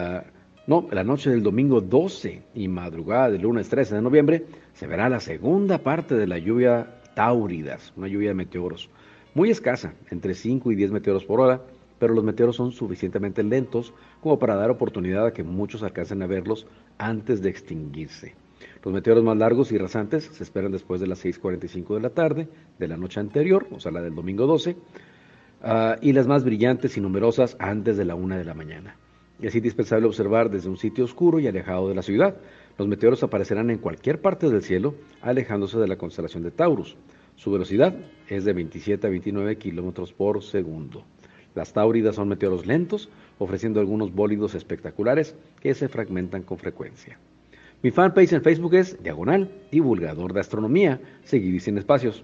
no, 0.67 0.87
la 0.89 1.03
noche 1.03 1.29
del 1.29 1.43
domingo 1.43 1.81
12 1.81 2.43
y 2.53 2.69
madrugada 2.69 3.29
del 3.29 3.41
lunes 3.41 3.67
13 3.67 3.95
de 3.95 4.01
noviembre 4.01 4.45
se 4.71 4.87
verá 4.87 5.09
la 5.09 5.19
segunda 5.19 5.79
parte 5.79 6.15
de 6.15 6.25
la 6.25 6.37
lluvia 6.37 7.01
táuridas, 7.13 7.91
una 7.97 8.07
lluvia 8.07 8.29
de 8.29 8.35
meteoros 8.35 8.89
muy 9.33 9.49
escasa, 9.49 9.95
entre 10.11 10.33
5 10.33 10.71
y 10.71 10.75
10 10.75 10.91
meteoros 10.91 11.25
por 11.25 11.41
hora, 11.41 11.61
pero 11.99 12.13
los 12.13 12.23
meteoros 12.23 12.55
son 12.55 12.71
suficientemente 12.71 13.43
lentos 13.43 13.93
como 14.21 14.39
para 14.39 14.55
dar 14.55 14.71
oportunidad 14.71 15.25
a 15.25 15.33
que 15.33 15.43
muchos 15.43 15.83
alcancen 15.83 16.23
a 16.23 16.27
verlos 16.27 16.65
antes 16.97 17.41
de 17.41 17.49
extinguirse. 17.49 18.35
Los 18.81 18.93
meteoros 18.93 19.25
más 19.25 19.35
largos 19.35 19.73
y 19.73 19.77
rasantes 19.77 20.23
se 20.23 20.41
esperan 20.41 20.71
después 20.71 21.01
de 21.01 21.07
las 21.07 21.25
6.45 21.25 21.95
de 21.95 21.99
la 21.99 22.11
tarde 22.11 22.47
de 22.79 22.87
la 22.87 22.95
noche 22.95 23.19
anterior, 23.19 23.67
o 23.71 23.79
sea, 23.81 23.91
la 23.91 24.01
del 24.01 24.15
domingo 24.15 24.47
12, 24.47 24.77
ah, 25.61 25.97
y 26.01 26.13
las 26.13 26.27
más 26.27 26.43
brillantes 26.43 26.97
y 26.97 27.01
numerosas 27.01 27.55
antes 27.59 27.97
de 27.97 28.05
la 28.05 28.15
1 28.15 28.37
de 28.37 28.45
la 28.45 28.53
mañana. 28.53 28.95
Es 29.41 29.55
indispensable 29.55 30.07
observar 30.07 30.49
desde 30.49 30.69
un 30.69 30.77
sitio 30.77 31.03
oscuro 31.03 31.39
y 31.39 31.47
alejado 31.47 31.89
de 31.89 31.95
la 31.95 32.01
ciudad. 32.01 32.37
Los 32.77 32.87
meteoros 32.87 33.21
aparecerán 33.23 33.69
en 33.69 33.79
cualquier 33.79 34.21
parte 34.21 34.49
del 34.49 34.63
cielo, 34.63 34.95
alejándose 35.21 35.77
de 35.77 35.87
la 35.87 35.97
constelación 35.97 36.43
de 36.43 36.51
Taurus. 36.51 36.95
Su 37.35 37.51
velocidad 37.51 37.95
es 38.29 38.45
de 38.45 38.53
27 38.53 39.07
a 39.07 39.09
29 39.09 39.57
kilómetros 39.57 40.13
por 40.13 40.41
segundo. 40.41 41.03
Las 41.53 41.73
Táuridas 41.73 42.15
son 42.15 42.29
meteoros 42.29 42.65
lentos, 42.65 43.09
ofreciendo 43.39 43.79
algunos 43.79 44.13
bólidos 44.13 44.55
espectaculares 44.55 45.35
que 45.61 45.73
se 45.73 45.89
fragmentan 45.89 46.43
con 46.43 46.57
frecuencia. 46.57 47.17
Mi 47.81 47.91
fanpage 47.91 48.33
en 48.33 48.41
Facebook 48.41 48.75
es 48.75 49.01
Diagonal 49.03 49.51
Divulgador 49.71 50.33
de 50.33 50.39
Astronomía, 50.39 50.99
seguido 51.23 51.55
y 51.55 51.59
sin 51.59 51.77
espacios. 51.77 52.23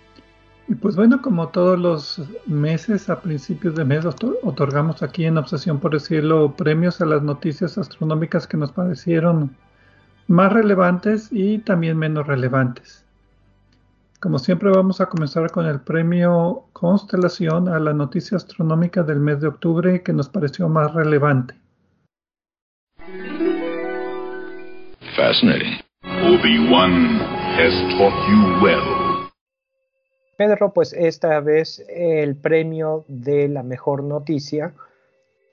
Y 0.71 0.75
pues 0.75 0.95
bueno, 0.95 1.21
como 1.21 1.49
todos 1.49 1.77
los 1.77 2.21
meses, 2.45 3.09
a 3.09 3.19
principios 3.19 3.75
de 3.75 3.83
mes, 3.83 4.05
otorgamos 4.05 5.03
aquí 5.03 5.25
en 5.25 5.37
Obsesión 5.37 5.81
por 5.81 5.93
el 5.93 5.99
Cielo 5.99 6.55
premios 6.55 7.01
a 7.01 7.05
las 7.05 7.21
noticias 7.21 7.77
astronómicas 7.77 8.47
que 8.47 8.55
nos 8.55 8.71
parecieron 8.71 9.53
más 10.27 10.53
relevantes 10.53 11.27
y 11.29 11.57
también 11.59 11.97
menos 11.97 12.25
relevantes. 12.25 13.05
Como 14.21 14.39
siempre 14.39 14.69
vamos 14.69 15.01
a 15.01 15.07
comenzar 15.07 15.51
con 15.51 15.65
el 15.65 15.81
premio 15.81 16.63
Constelación 16.71 17.67
a 17.67 17.77
la 17.77 17.91
noticia 17.91 18.37
astronómica 18.37 19.03
del 19.03 19.19
mes 19.19 19.41
de 19.41 19.49
octubre 19.49 20.01
que 20.03 20.13
nos 20.13 20.29
pareció 20.29 20.69
más 20.69 20.93
relevante. 20.93 21.53
Fascinating. 25.17 25.81
Obi-Wan 26.05 27.19
has 27.57 27.73
taught 27.97 28.15
you 28.29 28.63
well. 28.63 29.00
Pedro, 30.41 30.73
pues 30.73 30.93
esta 30.93 31.39
vez 31.39 31.85
el 31.87 32.35
premio 32.35 33.05
de 33.07 33.47
la 33.47 33.61
mejor 33.61 34.03
noticia 34.03 34.73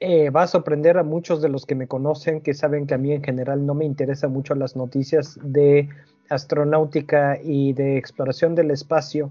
eh, 0.01 0.31
va 0.31 0.45
a 0.45 0.47
sorprender 0.47 0.97
a 0.97 1.03
muchos 1.03 1.43
de 1.43 1.51
los 1.51 1.67
que 1.67 1.75
me 1.75 1.87
conocen, 1.87 2.41
que 2.41 2.55
saben 2.55 2.87
que 2.87 2.95
a 2.95 2.97
mí 2.97 3.13
en 3.13 3.23
general 3.23 3.67
no 3.67 3.75
me 3.75 3.85
interesan 3.85 4.33
mucho 4.33 4.55
las 4.55 4.77
noticias 4.77 5.39
de 5.43 5.91
astronáutica 6.31 7.39
y 7.39 7.75
de 7.75 7.99
exploración 7.99 8.55
del 8.55 8.71
espacio. 8.71 9.29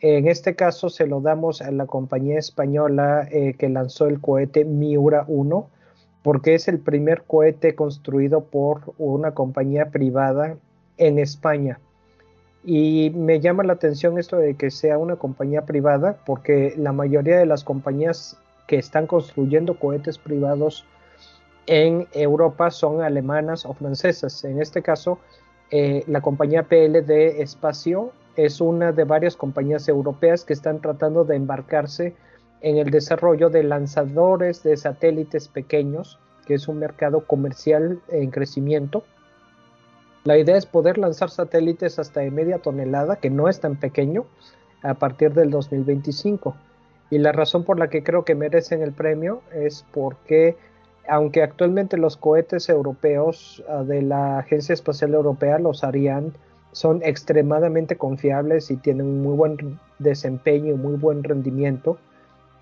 En 0.00 0.28
este 0.28 0.56
caso 0.56 0.90
se 0.90 1.06
lo 1.06 1.22
damos 1.22 1.62
a 1.62 1.70
la 1.70 1.86
compañía 1.86 2.38
española 2.38 3.26
eh, 3.30 3.54
que 3.54 3.70
lanzó 3.70 4.04
el 4.08 4.20
cohete 4.20 4.66
Miura 4.66 5.24
1 5.26 5.70
porque 6.22 6.54
es 6.54 6.68
el 6.68 6.80
primer 6.80 7.22
cohete 7.22 7.74
construido 7.74 8.44
por 8.44 8.92
una 8.98 9.32
compañía 9.32 9.86
privada 9.86 10.58
en 10.98 11.18
España. 11.18 11.80
Y 12.64 13.10
me 13.10 13.40
llama 13.40 13.64
la 13.64 13.72
atención 13.72 14.18
esto 14.18 14.36
de 14.36 14.54
que 14.54 14.70
sea 14.70 14.98
una 14.98 15.16
compañía 15.16 15.62
privada, 15.62 16.18
porque 16.24 16.74
la 16.76 16.92
mayoría 16.92 17.38
de 17.38 17.46
las 17.46 17.64
compañías 17.64 18.38
que 18.66 18.76
están 18.76 19.06
construyendo 19.06 19.78
cohetes 19.78 20.18
privados 20.18 20.84
en 21.66 22.06
Europa 22.12 22.70
son 22.70 23.02
alemanas 23.02 23.66
o 23.66 23.74
francesas. 23.74 24.44
En 24.44 24.60
este 24.60 24.82
caso, 24.82 25.18
eh, 25.70 26.04
la 26.06 26.20
compañía 26.20 26.64
PLD 26.64 27.40
Espacio 27.42 28.12
es 28.36 28.60
una 28.60 28.92
de 28.92 29.04
varias 29.04 29.36
compañías 29.36 29.88
europeas 29.88 30.44
que 30.44 30.52
están 30.52 30.80
tratando 30.80 31.24
de 31.24 31.36
embarcarse 31.36 32.14
en 32.60 32.78
el 32.78 32.90
desarrollo 32.90 33.50
de 33.50 33.64
lanzadores 33.64 34.62
de 34.62 34.76
satélites 34.76 35.48
pequeños, 35.48 36.18
que 36.46 36.54
es 36.54 36.68
un 36.68 36.78
mercado 36.78 37.26
comercial 37.26 38.00
en 38.08 38.30
crecimiento. 38.30 39.04
La 40.24 40.38
idea 40.38 40.56
es 40.56 40.66
poder 40.66 40.98
lanzar 40.98 41.30
satélites 41.30 41.98
hasta 41.98 42.20
de 42.20 42.30
media 42.30 42.58
tonelada, 42.58 43.16
que 43.16 43.30
no 43.30 43.48
es 43.48 43.60
tan 43.60 43.76
pequeño, 43.76 44.24
a 44.82 44.94
partir 44.94 45.32
del 45.34 45.50
2025. 45.50 46.54
Y 47.10 47.18
la 47.18 47.32
razón 47.32 47.64
por 47.64 47.78
la 47.78 47.88
que 47.88 48.02
creo 48.02 48.24
que 48.24 48.34
merecen 48.34 48.82
el 48.82 48.92
premio 48.92 49.42
es 49.52 49.84
porque, 49.92 50.56
aunque 51.08 51.42
actualmente 51.42 51.96
los 51.96 52.16
cohetes 52.16 52.68
europeos 52.68 53.62
ah, 53.68 53.82
de 53.82 54.02
la 54.02 54.38
Agencia 54.38 54.72
Espacial 54.72 55.14
Europea, 55.14 55.58
los 55.58 55.84
Ariane, 55.84 56.32
son 56.72 57.02
extremadamente 57.02 57.96
confiables 57.96 58.70
y 58.70 58.76
tienen 58.76 59.22
muy 59.22 59.36
buen 59.36 59.78
desempeño, 59.98 60.76
muy 60.76 60.96
buen 60.96 61.22
rendimiento, 61.22 61.98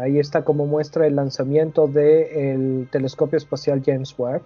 Ahí 0.00 0.18
está 0.18 0.44
como 0.44 0.66
muestra 0.66 1.06
el 1.06 1.16
lanzamiento 1.16 1.86
del 1.86 2.88
telescopio 2.90 3.36
espacial 3.36 3.82
James 3.84 4.14
Webb. 4.16 4.40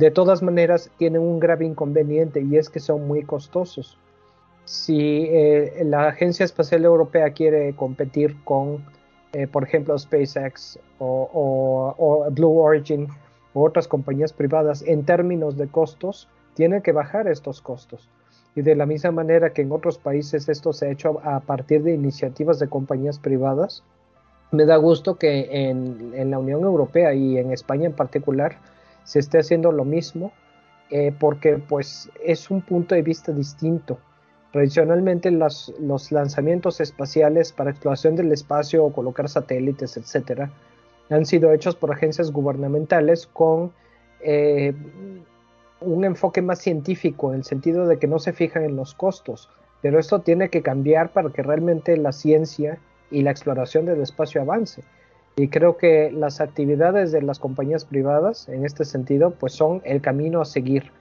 De 0.00 0.10
todas 0.10 0.42
maneras, 0.42 0.90
tienen 0.96 1.20
un 1.20 1.38
grave 1.38 1.66
inconveniente 1.66 2.40
y 2.40 2.56
es 2.56 2.70
que 2.70 2.80
son 2.80 3.06
muy 3.06 3.22
costosos. 3.22 3.98
Si 4.64 5.26
eh, 5.28 5.82
la 5.84 6.08
Agencia 6.08 6.42
Espacial 6.42 6.86
Europea 6.86 7.34
quiere 7.34 7.74
competir 7.76 8.34
con, 8.44 8.82
eh, 9.34 9.46
por 9.46 9.62
ejemplo, 9.62 9.98
SpaceX 9.98 10.78
o, 11.00 12.26
Blue 12.30 12.60
Origin 12.60 13.08
u 13.52 13.62
otras 13.62 13.86
compañías 13.86 14.32
privadas 14.32 14.82
en 14.86 15.04
términos 15.04 15.58
de 15.58 15.68
costos, 15.68 16.28
tiene 16.54 16.80
que 16.80 16.92
bajar 16.92 17.28
estos 17.28 17.60
costos. 17.60 18.08
Y 18.56 18.62
de 18.62 18.76
la 18.76 18.86
misma 18.86 19.10
manera 19.10 19.52
que 19.52 19.60
en 19.60 19.70
otros 19.70 19.98
países 19.98 20.48
esto 20.48 20.72
se 20.72 20.86
ha 20.86 20.90
hecho 20.92 21.20
a 21.24 21.40
partir 21.40 21.82
de 21.82 21.92
iniciativas 21.92 22.58
de 22.58 22.68
compañías 22.68 23.18
privadas, 23.18 23.82
me 24.50 24.64
da 24.64 24.76
gusto 24.76 25.16
que 25.16 25.68
en, 25.68 26.30
la 26.30 26.38
Unión 26.38 26.62
Europea 26.62 27.12
y 27.12 27.36
en 27.36 27.52
España 27.52 27.84
en 27.84 27.92
particular 27.92 28.56
se 29.04 29.18
esté 29.18 29.38
haciendo 29.38 29.72
lo 29.72 29.84
mismo, 29.84 30.32
eh, 30.90 31.12
porque 31.18 31.56
pues 31.56 32.10
es 32.24 32.50
un 32.50 32.62
punto 32.62 32.94
de 32.94 33.02
vista 33.02 33.32
distinto. 33.32 33.98
Tradicionalmente 34.52 35.30
los, 35.30 35.72
lanzamientos 36.10 36.80
espaciales 36.80 37.52
para 37.52 37.70
exploración 37.70 38.16
del 38.16 38.32
espacio 38.32 38.84
o 38.84 38.92
colocar 38.92 39.28
satélites, 39.28 39.96
etcétera, 39.96 40.50
han 41.08 41.26
sido 41.26 41.52
hechos 41.52 41.76
por 41.76 41.92
agencias 41.92 42.32
gubernamentales 42.32 43.28
con 43.28 43.72
eh, 44.20 44.74
un 45.80 46.04
enfoque 46.04 46.42
más 46.42 46.58
científico, 46.58 47.30
en 47.30 47.38
el 47.38 47.44
sentido 47.44 47.86
de 47.86 47.98
que 47.98 48.08
no 48.08 48.18
se 48.18 48.32
fijan 48.32 48.64
en 48.64 48.76
los 48.76 48.94
costos. 48.94 49.48
Pero 49.82 49.98
esto 49.98 50.20
tiene 50.20 50.50
que 50.50 50.62
cambiar 50.62 51.12
para 51.12 51.30
que 51.30 51.42
realmente 51.42 51.96
la 51.96 52.12
ciencia 52.12 52.78
y 53.10 53.22
la 53.22 53.30
exploración 53.30 53.86
del 53.86 54.00
espacio 54.02 54.42
avance. 54.42 54.82
Y 55.40 55.48
creo 55.48 55.78
que 55.78 56.12
las 56.12 56.42
actividades 56.42 57.12
de 57.12 57.22
las 57.22 57.38
compañías 57.38 57.86
privadas 57.86 58.46
en 58.50 58.66
este 58.66 58.84
sentido 58.84 59.30
pues 59.30 59.54
son 59.54 59.80
el 59.84 60.02
camino 60.02 60.42
a 60.42 60.44
seguir. 60.44 60.92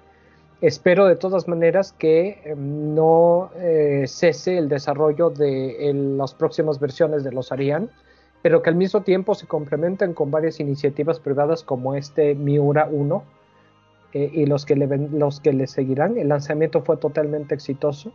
Espero 0.61 1.07
de 1.07 1.17
todas 1.17 1.49
maneras 1.49 1.91
que 1.91 2.39
em, 2.45 2.95
no 2.95 3.51
eh, 3.57 4.05
cese 4.07 4.57
el 4.57 4.69
desarrollo 4.69 5.29
de 5.29 5.91
las 5.93 6.33
próximas 6.33 6.79
versiones 6.79 7.25
de 7.25 7.33
los 7.33 7.51
Ariane, 7.51 7.89
pero 8.41 8.61
que 8.61 8.69
al 8.69 8.77
mismo 8.77 9.01
tiempo 9.01 9.35
se 9.35 9.45
complementen 9.45 10.13
con 10.13 10.31
varias 10.31 10.61
iniciativas 10.61 11.19
privadas 11.19 11.61
como 11.61 11.95
este 11.95 12.33
Miura 12.33 12.87
1 12.89 13.23
eh, 14.13 14.31
y 14.33 14.45
los 14.45 14.65
que, 14.65 14.77
le, 14.77 14.87
los 14.87 15.41
que 15.41 15.51
le 15.51 15.67
seguirán. 15.67 16.17
El 16.17 16.29
lanzamiento 16.29 16.81
fue 16.81 16.95
totalmente 16.95 17.55
exitoso 17.55 18.13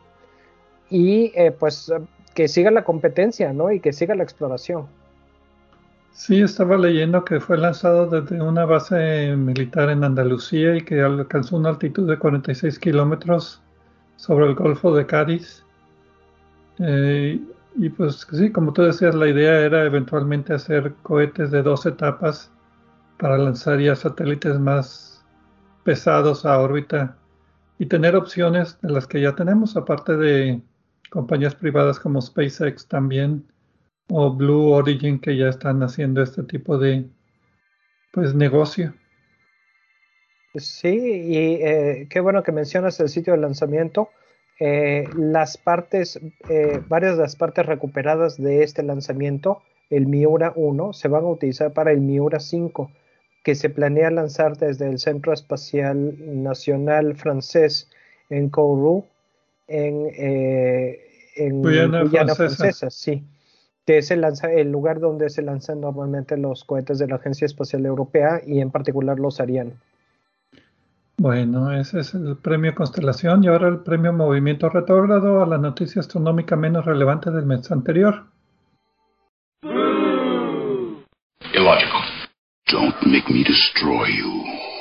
y 0.88 1.32
eh, 1.34 1.50
pues 1.50 1.92
que 2.32 2.48
siga 2.48 2.70
la 2.70 2.82
competencia, 2.82 3.52
¿no? 3.52 3.70
Y 3.70 3.80
que 3.80 3.92
siga 3.92 4.14
la 4.14 4.22
exploración. 4.22 5.03
Sí, 6.14 6.40
estaba 6.40 6.76
leyendo 6.78 7.24
que 7.24 7.40
fue 7.40 7.58
lanzado 7.58 8.06
desde 8.06 8.40
una 8.40 8.64
base 8.64 9.34
militar 9.36 9.90
en 9.90 10.04
Andalucía 10.04 10.76
y 10.76 10.84
que 10.84 11.02
alcanzó 11.02 11.56
una 11.56 11.70
altitud 11.70 12.08
de 12.08 12.16
46 12.18 12.78
kilómetros 12.78 13.60
sobre 14.16 14.46
el 14.46 14.54
Golfo 14.54 14.94
de 14.94 15.06
Cádiz. 15.06 15.64
Eh, 16.78 17.40
y 17.76 17.88
pues 17.88 18.28
sí, 18.30 18.52
como 18.52 18.72
tú 18.72 18.82
decías, 18.82 19.16
la 19.16 19.26
idea 19.28 19.60
era 19.60 19.84
eventualmente 19.84 20.54
hacer 20.54 20.94
cohetes 21.02 21.50
de 21.50 21.62
dos 21.64 21.84
etapas 21.84 22.52
para 23.18 23.36
lanzar 23.36 23.80
ya 23.80 23.96
satélites 23.96 24.58
más 24.60 25.24
pesados 25.82 26.46
a 26.46 26.60
órbita 26.60 27.16
y 27.80 27.86
tener 27.86 28.14
opciones 28.14 28.78
de 28.82 28.90
las 28.92 29.08
que 29.08 29.20
ya 29.20 29.34
tenemos, 29.34 29.76
aparte 29.76 30.16
de 30.16 30.62
compañías 31.10 31.56
privadas 31.56 31.98
como 31.98 32.22
SpaceX 32.22 32.86
también 32.86 33.44
o 34.08 34.34
Blue 34.34 34.72
Origin 34.72 35.18
que 35.18 35.36
ya 35.36 35.48
están 35.48 35.82
haciendo 35.82 36.22
este 36.22 36.42
tipo 36.42 36.78
de 36.78 37.06
pues 38.12 38.34
negocio. 38.34 38.94
Sí, 40.54 40.96
y 40.96 41.36
eh, 41.36 42.06
qué 42.08 42.20
bueno 42.20 42.42
que 42.44 42.52
mencionas 42.52 43.00
el 43.00 43.08
sitio 43.08 43.32
de 43.32 43.40
lanzamiento. 43.40 44.10
Eh, 44.60 45.08
las 45.16 45.56
partes, 45.56 46.20
eh, 46.48 46.80
varias 46.86 47.16
de 47.16 47.22
las 47.22 47.34
partes 47.34 47.66
recuperadas 47.66 48.36
de 48.36 48.62
este 48.62 48.84
lanzamiento, 48.84 49.62
el 49.90 50.06
Miura 50.06 50.52
1, 50.54 50.92
se 50.92 51.08
van 51.08 51.24
a 51.24 51.28
utilizar 51.28 51.72
para 51.72 51.90
el 51.90 52.00
Miura 52.00 52.38
5, 52.38 52.88
que 53.42 53.56
se 53.56 53.68
planea 53.68 54.12
lanzar 54.12 54.56
desde 54.56 54.88
el 54.88 55.00
Centro 55.00 55.32
Espacial 55.32 56.14
Nacional 56.42 57.16
francés 57.16 57.90
en 58.30 58.48
Kourou 58.48 59.04
en, 59.66 60.08
en 61.36 61.62
Guyana, 61.62 62.34
francesa. 62.34 62.90
sí, 62.90 63.24
que 63.86 63.98
es 63.98 64.10
el, 64.10 64.24
el 64.24 64.70
lugar 64.70 65.00
donde 65.00 65.28
se 65.30 65.42
lanzan 65.42 65.80
normalmente 65.80 66.36
los 66.36 66.64
cohetes 66.64 66.98
de 66.98 67.06
la 67.06 67.16
Agencia 67.16 67.46
Espacial 67.46 67.84
Europea 67.84 68.40
y 68.44 68.60
en 68.60 68.70
particular 68.70 69.18
los 69.18 69.40
Ariane. 69.40 69.74
Bueno, 71.16 71.72
ese 71.72 72.00
es 72.00 72.14
el 72.14 72.36
premio 72.36 72.74
Constelación 72.74 73.44
y 73.44 73.48
ahora 73.48 73.68
el 73.68 73.78
premio 73.80 74.12
Movimiento 74.12 74.68
Retrógrado 74.68 75.42
a 75.42 75.46
la 75.46 75.58
noticia 75.58 76.00
astronómica 76.00 76.56
menos 76.56 76.84
relevante 76.84 77.30
del 77.30 77.46
mes 77.46 77.70
anterior. 77.70 78.24
Illogical. 81.52 82.02
Don't 82.66 82.96
make 83.06 83.32
me 83.32 83.44
destroy 83.44 84.08
you. 84.16 84.73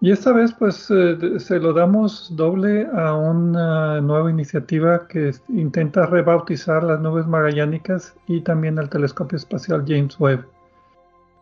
Y 0.00 0.12
esta 0.12 0.32
vez 0.32 0.52
pues 0.56 0.88
eh, 0.90 1.40
se 1.40 1.58
lo 1.58 1.72
damos 1.72 2.34
doble 2.36 2.86
a 2.94 3.14
una 3.14 4.00
nueva 4.00 4.30
iniciativa 4.30 5.08
que 5.08 5.32
intenta 5.48 6.06
rebautizar 6.06 6.84
las 6.84 7.00
nubes 7.00 7.26
magallánicas 7.26 8.14
y 8.28 8.40
también 8.42 8.78
el 8.78 8.88
telescopio 8.88 9.36
espacial 9.36 9.84
James 9.88 10.18
Webb. 10.20 10.46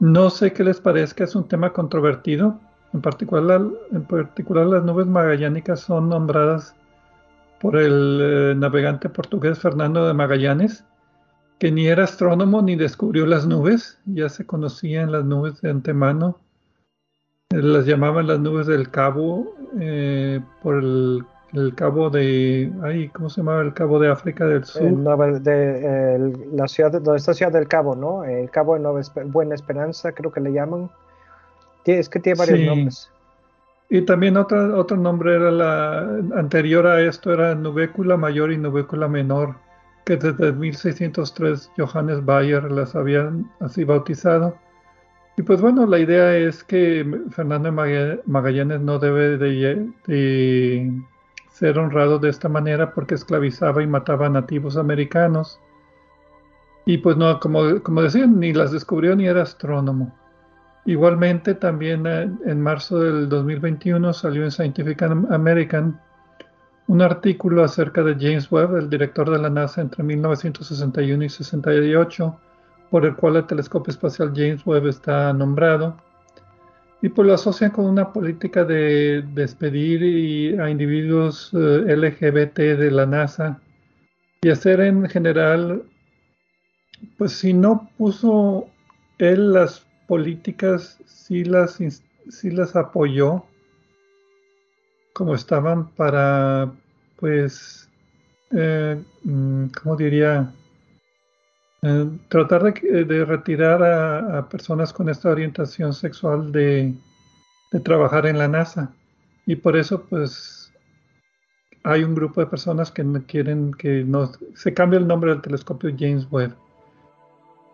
No 0.01 0.31
sé 0.31 0.55
qué 0.55 0.65
les 0.65 0.81
parezca, 0.81 1.25
es 1.25 1.35
un 1.35 1.47
tema 1.49 1.73
controvertido. 1.73 2.59
En 2.95 3.03
particular, 3.03 3.61
en 3.93 4.05
particular 4.05 4.67
las 4.67 4.85
nubes 4.85 5.07
magallánicas 5.07 5.81
son 5.81 6.09
nombradas 6.09 6.75
por 7.61 7.77
el 7.77 8.21
eh, 8.23 8.55
navegante 8.57 9.11
portugués 9.11 9.59
Fernando 9.59 10.07
de 10.07 10.15
Magallanes, 10.15 10.85
que 11.59 11.71
ni 11.71 11.89
era 11.89 12.05
astrónomo 12.05 12.63
ni 12.63 12.77
descubrió 12.77 13.27
las 13.27 13.47
nubes, 13.47 13.99
ya 14.07 14.31
se 14.31 14.47
conocían 14.47 15.13
las 15.13 15.27
nubes 15.27 15.61
de 15.61 15.71
antemano 15.71 16.39
las 17.51 17.87
llamaban 17.87 18.27
las 18.27 18.41
nubes 18.41 18.67
del 18.67 18.91
cabo 18.91 19.55
eh, 19.81 20.41
por 20.63 20.77
el, 20.77 21.25
cabo 21.75 22.11
de, 22.11 22.73
ay, 22.83 23.09
¿cómo 23.11 23.31
se 23.31 23.41
llamaba? 23.41 23.63
El 23.63 23.73
cabo 23.73 23.99
de 23.99 24.11
África 24.11 24.45
del 24.47 24.65
Sur. 24.65 25.41
de, 25.41 26.35
la 26.53 26.69
ciudad, 26.69 26.93
donde 26.93 27.17
está 27.17 27.33
Ciudad 27.33 27.53
del 27.53 27.69
Cabo, 27.69 27.95
¿no? 27.95 28.25
El 28.25 28.51
cabo 28.51 28.75
de 28.75 28.81
Nueva 28.81 29.01
Buena 29.27 29.55
Esperanza, 29.55 30.13
creo 30.13 30.33
que 30.33 30.41
le 30.41 30.53
llaman. 30.53 30.91
Es 31.85 32.09
que 32.09 32.19
tiene 32.19 32.39
varios 32.39 32.61
nombres. 32.61 33.11
Y 33.89 34.03
también 34.03 34.37
otro, 34.37 34.79
otro 34.79 34.97
nombre 34.97 35.37
era 35.37 35.51
la 35.53 36.01
anterior 36.35 36.87
a 36.87 37.01
esto, 37.01 37.33
era 37.33 37.55
nubécula 37.55 38.17
mayor 38.17 38.53
y 38.53 38.59
nubécula 38.59 39.07
menor, 39.07 39.55
que 40.05 40.17
desde 40.17 40.53
1603 40.53 41.71
Johannes 41.79 42.25
Bayer 42.25 42.71
las 42.73 42.97
habían 42.97 43.49
así 43.61 43.85
bautizado. 43.85 44.57
Y 45.37 45.43
pues 45.43 45.61
bueno, 45.61 45.87
la 45.87 45.99
idea 45.99 46.35
es 46.37 46.65
que 46.65 47.05
Fernando 47.31 47.71
Magallanes 47.71 48.81
no 48.81 48.99
debe 48.99 49.37
de, 49.37 50.93
ser 51.51 51.79
honrado 51.79 52.19
de 52.19 52.31
esta 52.31 52.49
manera 52.49 52.95
porque 52.95 53.15
esclavizaba 53.15 53.83
y 53.83 53.87
mataba 53.87 54.27
a 54.27 54.31
nativos 54.31 54.79
americanos. 54.79 55.61
Y 56.87 56.99
pues 56.99 57.17
no, 57.19 57.39
como, 57.41 57.83
como 57.83 58.01
decían, 58.01 58.41
ni 58.41 58.55
las 58.55 58.73
descubrió 58.73 59.15
ni 59.15 59.27
era 59.27 59.43
astrónomo. 59.43 60.15
Igualmente, 60.87 61.55
también 61.55 62.07
eh, 62.07 62.31
en 62.47 62.61
marzo 62.61 63.01
del 63.01 63.29
2021 63.29 64.13
salió 64.13 64.45
en 64.45 64.53
Scientific 64.53 65.03
American 65.03 66.01
un 66.87 67.03
artículo 67.03 67.65
acerca 67.65 68.03
de 68.03 68.15
James 68.15 68.51
Webb, 68.51 68.77
el 68.77 68.89
director 68.89 69.29
de 69.29 69.39
la 69.39 69.51
NASA 69.51 69.81
entre 69.81 70.05
1961 70.05 71.25
y 71.25 71.29
68, 71.29 72.41
por 72.91 73.05
el 73.05 73.17
cual 73.17 73.37
el 73.37 73.47
telescopio 73.47 73.91
espacial 73.91 74.33
James 74.35 74.65
Webb 74.67 74.87
está 74.87 75.33
nombrado, 75.33 75.97
y 77.03 77.09
pues 77.09 77.27
lo 77.27 77.35
asocian 77.35 77.71
con 77.71 77.85
una 77.85 78.13
política 78.13 78.65
de 78.65 79.23
despedir 79.35 80.61
a 80.61 80.71
individuos 80.71 81.51
eh, 81.53 81.95
LGBT 81.97 82.59
de 82.59 82.91
la 82.91 83.07
NASA 83.07 83.61
y 84.43 84.49
hacer 84.49 84.81
en 84.81 85.09
general, 85.09 85.83
pues 87.19 87.33
si 87.33 87.53
no 87.53 87.91
puso 87.99 88.69
él 89.19 89.53
las 89.53 89.87
políticas, 90.07 90.99
sí 91.07 91.45
las, 91.45 91.79
las 92.43 92.77
apoyó 92.77 93.45
como 95.13 95.35
estaban 95.35 95.89
para, 95.93 96.71
pues, 97.19 97.89
eh, 98.51 99.03
mm, 99.25 99.67
¿cómo 99.69 99.97
diría? 99.97 100.53
Eh, 101.87 102.19
tratar 102.29 102.65
de, 102.65 103.25
retirar 103.25 103.81
a, 103.81 104.49
personas 104.49 104.93
con 104.93 105.09
esta 105.09 105.31
orientación 105.31 105.93
sexual 105.93 106.51
de, 106.51 106.93
trabajar 107.85 108.27
en 108.27 108.39
la 108.39 108.49
NASA. 108.49 108.93
Y 109.47 109.55
por 109.55 109.77
eso, 109.77 110.03
pues, 110.03 110.73
hay 111.85 112.03
un 112.03 112.17
grupo 112.17 112.41
de 112.41 112.49
personas 112.49 112.91
que 112.91 113.05
quieren 113.29 113.73
que 113.75 114.03
no, 114.03 114.33
se 114.55 114.75
cambie 114.75 114.99
el 114.99 115.07
nombre 115.07 115.31
del 115.31 115.43
telescopio 115.43 115.95
James 115.97 116.27
Webb. 116.29 116.57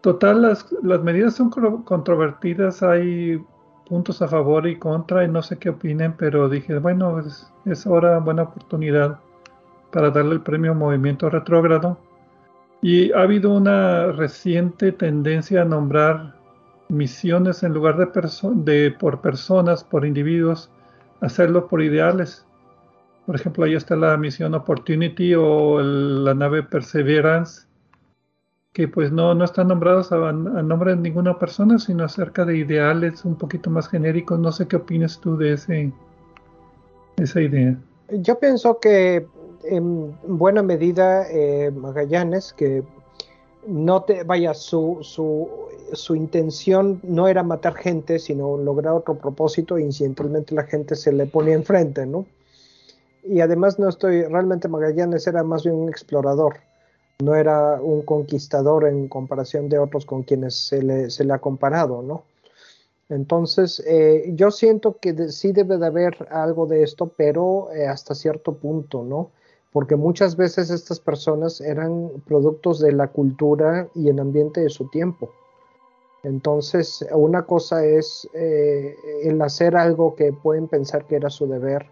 Total, 0.03 0.43
las, 0.43 0.71
las 0.83 1.03
medidas 1.03 1.35
son 1.35 1.49
controvertidas, 1.49 2.83
hay 2.83 3.43
puntos 3.89 4.21
a 4.21 4.29
favor 4.29 4.67
y 4.67 4.79
contra 4.79 5.25
y 5.25 5.29
no 5.29 5.41
sé 5.41 5.57
qué 5.57 5.71
opinen, 5.71 6.15
pero 6.19 6.51
dije, 6.51 6.79
bueno, 6.79 7.19
es, 7.21 7.51
es 7.65 7.87
ahora 7.87 8.19
buena 8.19 8.43
oportunidad 8.43 9.21
para 9.91 10.11
darle 10.11 10.35
el 10.35 10.43
premio 10.43 10.75
Movimiento 10.75 11.31
Retrógrado 11.31 11.97
y 12.83 13.13
ha 13.13 13.23
habido 13.23 13.55
una 13.55 14.11
reciente 14.11 14.91
tendencia 14.91 15.63
a 15.63 15.65
nombrar 15.65 16.35
misiones 16.89 17.63
en 17.63 17.73
lugar 17.73 17.97
de, 17.97 18.91
por 18.91 19.21
personas, 19.21 19.85
por 19.85 20.05
individuos, 20.05 20.69
hacerlo 21.21 21.69
por 21.69 21.81
ideales. 21.81 22.45
Por 23.25 23.37
ejemplo, 23.37 23.65
ahí 23.65 23.75
está 23.75 23.95
la 23.95 24.17
misión 24.17 24.55
Opportunity 24.55 25.33
o 25.37 25.81
la 25.81 26.35
nave 26.35 26.65
Perseverance, 26.65 27.69
que 28.73 28.89
pues 28.89 29.13
no, 29.13 29.33
no 29.33 29.45
están 29.45 29.69
nombrados 29.69 30.11
a, 30.11 30.33
nombre 30.33 30.97
de 30.97 31.01
ninguna 31.01 31.39
persona, 31.39 31.79
sino 31.79 32.03
acerca 32.03 32.45
de 32.45 32.57
ideales 32.59 33.25
un 33.25 33.37
poquito 33.37 33.71
más 33.71 33.89
genéricos. 33.89 34.41
No 34.41 34.51
sé 34.51 34.67
qué 34.67 34.75
opinas 34.75 35.21
tú 35.21 35.37
de 35.37 35.53
ese, 35.53 35.93
esa 37.17 37.41
idea. 37.41 37.77
Yo 38.11 38.41
pienso 38.41 38.81
que 38.81 39.25
en 39.65 40.17
buena 40.23 40.63
medida 40.63 41.27
eh, 41.31 41.71
Magallanes, 41.71 42.53
que 42.53 42.83
no 43.67 44.03
te 44.03 44.25
vaya, 44.25 44.55
su, 44.55 44.99
su, 45.03 45.49
su, 45.93 46.17
intención 46.17 47.01
no 47.03 47.29
era 47.29 47.43
matar 47.43 47.75
gente, 47.75 48.19
sino 48.19 48.57
lograr 48.57 48.95
otro 48.95 49.15
propósito, 49.15 49.77
e 49.77 49.83
incidentalmente 49.83 50.55
la 50.55 50.65
gente 50.65 50.97
se 50.97 51.13
le 51.13 51.27
ponía 51.27 51.55
enfrente, 51.55 52.07
¿no? 52.07 52.27
Y 53.25 53.41
además 53.41 53.79
no 53.79 53.89
estoy, 53.89 54.25
realmente 54.25 54.69
Magallanes 54.69 55.27
era 55.27 55.45
más 55.45 55.63
bien 55.63 55.77
un 55.77 55.89
explorador, 55.89 56.57
no 57.23 57.37
era 57.37 57.81
un 57.81 58.03
conquistador 58.03 58.87
en 58.87 59.07
comparación 59.07 59.69
de 59.69 59.79
otros 59.79 60.05
con 60.07 60.25
quienes 60.25 60.57
se 60.57 60.83
le, 60.83 61.11
se 61.11 61.25
le 61.25 61.33
ha 61.33 61.39
comparado, 61.39 62.03
¿no? 62.03 62.25
Entonces, 63.09 63.83
eh, 63.87 64.33
yo 64.35 64.51
siento 64.51 64.97
que 64.99 65.29
sí 65.29 65.53
debe 65.53 65.77
de 65.77 65.87
haber 65.87 66.27
algo 66.31 66.67
de 66.67 66.83
esto, 66.83 67.13
pero 67.15 67.71
eh, 67.73 67.87
hasta 67.87 68.15
cierto 68.15 68.55
punto, 68.55 69.05
¿no? 69.05 69.31
Porque 69.73 69.97
muchas 69.97 70.37
veces 70.37 70.71
estas 70.71 71.01
personas 71.01 71.61
eran 71.61 72.11
productos 72.27 72.79
de 72.81 72.93
la 72.93 73.09
cultura 73.09 73.89
y 73.95 74.09
el 74.09 74.21
ambiente 74.21 74.61
de 74.61 74.69
su 74.69 74.89
tiempo. 74.89 75.31
Entonces, 76.23 77.05
una 77.13 77.43
cosa 77.43 77.85
es 77.85 78.29
eh, 78.35 78.95
el 79.25 79.41
hacer 79.43 79.77
algo 79.77 80.15
que 80.15 80.33
pueden 80.33 80.69
pensar 80.69 81.05
que 81.07 81.17
era 81.17 81.31
su 81.31 81.47
deber, 81.47 81.87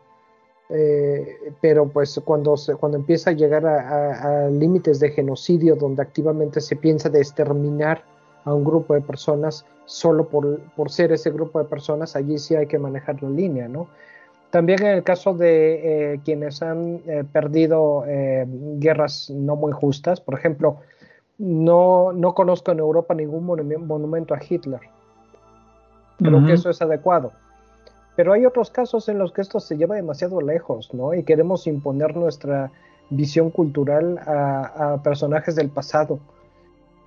eh, 0.68 1.52
pero 1.60 1.88
pues 1.88 2.20
cuando, 2.24 2.54
cuando 2.78 2.98
empieza 2.98 3.30
a 3.30 3.32
llegar 3.32 3.66
a, 3.66 4.48
límites 4.48 5.00
de 5.00 5.10
genocidio, 5.10 5.74
donde 5.74 6.02
activamente 6.02 6.60
se 6.60 6.76
piensa 6.76 7.08
de 7.08 7.18
exterminar 7.18 8.04
a 8.44 8.54
un 8.54 8.62
grupo 8.62 8.94
de 8.94 9.00
personas 9.00 9.66
solo 9.86 10.28
por, 10.28 10.60
por 10.74 10.90
ser 10.90 11.10
ese 11.10 11.30
grupo 11.30 11.58
de 11.58 11.64
personas, 11.64 12.14
allí 12.14 12.38
sí 12.38 12.54
hay 12.54 12.66
que 12.66 12.78
manejar 12.78 13.20
la 13.22 13.30
línea, 13.30 13.66
¿no? 13.66 13.88
También 14.50 14.82
en 14.82 14.96
el 14.96 15.02
caso 15.04 15.34
de 15.34 16.14
eh, 16.14 16.20
quienes 16.24 16.60
han 16.60 17.00
eh, 17.06 17.24
perdido 17.32 18.04
eh, 18.06 18.44
guerras 18.78 19.30
no 19.30 19.54
muy 19.54 19.72
justas, 19.72 20.20
por 20.20 20.34
ejemplo, 20.34 20.78
no, 21.38 22.12
no 22.12 22.34
conozco 22.34 22.72
en 22.72 22.80
Europa 22.80 23.14
ningún 23.14 23.44
monumento 23.46 24.34
a 24.34 24.40
Hitler. 24.46 24.80
Creo 26.18 26.44
que 26.44 26.52
eso 26.52 26.68
es 26.68 26.82
adecuado. 26.82 27.32
Pero 28.14 28.34
hay 28.34 28.44
otros 28.44 28.70
casos 28.70 29.08
en 29.08 29.18
los 29.18 29.32
que 29.32 29.40
esto 29.40 29.58
se 29.58 29.78
lleva 29.78 29.94
demasiado 29.94 30.42
lejos, 30.42 30.92
¿no? 30.92 31.14
Y 31.14 31.22
queremos 31.22 31.66
imponer 31.66 32.14
nuestra 32.14 32.70
visión 33.08 33.50
cultural 33.50 34.18
a, 34.26 34.92
a 34.92 35.02
personajes 35.02 35.56
del 35.56 35.70
pasado. 35.70 36.18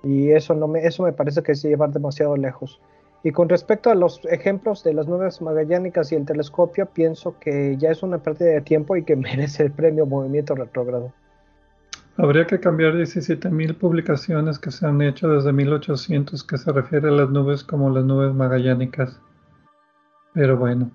Y 0.02 0.32
eso, 0.32 0.54
no 0.54 0.66
me, 0.66 0.84
eso 0.84 1.04
me 1.04 1.12
parece 1.12 1.42
que 1.42 1.54
se 1.54 1.68
lleva 1.68 1.86
demasiado 1.86 2.36
lejos. 2.36 2.80
Y 3.24 3.32
con 3.32 3.48
respecto 3.48 3.90
a 3.90 3.94
los 3.94 4.20
ejemplos 4.26 4.84
de 4.84 4.92
las 4.92 5.08
nubes 5.08 5.40
magallánicas 5.40 6.12
y 6.12 6.14
el 6.14 6.26
telescopio, 6.26 6.84
pienso 6.84 7.38
que 7.40 7.74
ya 7.78 7.90
es 7.90 8.02
una 8.02 8.18
pérdida 8.18 8.50
de 8.50 8.60
tiempo 8.60 8.96
y 8.96 9.02
que 9.02 9.16
merece 9.16 9.64
el 9.64 9.72
premio 9.72 10.04
Movimiento 10.04 10.54
Retrógrado. 10.54 11.10
Habría 12.18 12.46
que 12.46 12.60
cambiar 12.60 12.92
17.000 12.92 13.78
publicaciones 13.78 14.58
que 14.58 14.70
se 14.70 14.86
han 14.86 15.00
hecho 15.00 15.28
desde 15.28 15.52
1800 15.52 16.44
que 16.44 16.58
se 16.58 16.70
refiere 16.70 17.08
a 17.08 17.12
las 17.12 17.30
nubes 17.30 17.64
como 17.64 17.90
las 17.90 18.04
nubes 18.04 18.32
magallánicas. 18.34 19.18
Pero 20.34 20.58
bueno. 20.58 20.90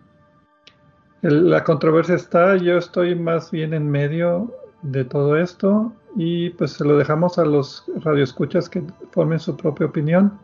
la 1.22 1.64
controversia 1.64 2.16
está, 2.16 2.56
yo 2.58 2.78
estoy 2.78 3.16
más 3.16 3.50
bien 3.50 3.74
en 3.74 3.90
medio 3.90 4.54
de 4.84 5.04
todo 5.04 5.36
esto 5.36 5.92
y 6.16 6.52
pues 6.52 6.74
se 6.74 6.86
lo 6.86 6.96
dejamos 6.96 7.40
a 7.40 7.44
los 7.44 7.86
radioescuchas 8.02 8.70
que 8.70 8.84
formen 9.12 9.40
su 9.40 9.58
propia 9.58 9.88
opinión. 9.88 10.40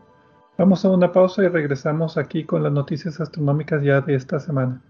Vamos 0.58 0.82
a 0.86 0.90
una 0.90 1.12
pausa 1.12 1.44
y 1.44 1.48
regresamos 1.48 2.16
aquí 2.16 2.44
con 2.44 2.62
las 2.62 2.72
noticias 2.72 3.20
astronómicas 3.20 3.82
ya 3.84 4.00
de 4.00 4.14
esta 4.14 4.40
semana. 4.40 4.80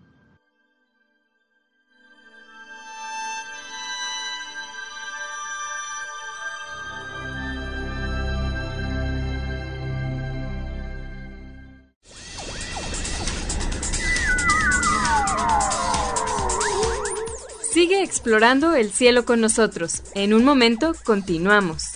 Sigue 17.72 18.02
explorando 18.04 18.76
el 18.76 18.90
cielo 18.90 19.24
con 19.24 19.40
nosotros. 19.40 20.04
En 20.14 20.32
un 20.32 20.44
momento 20.44 20.92
continuamos. 21.04 21.95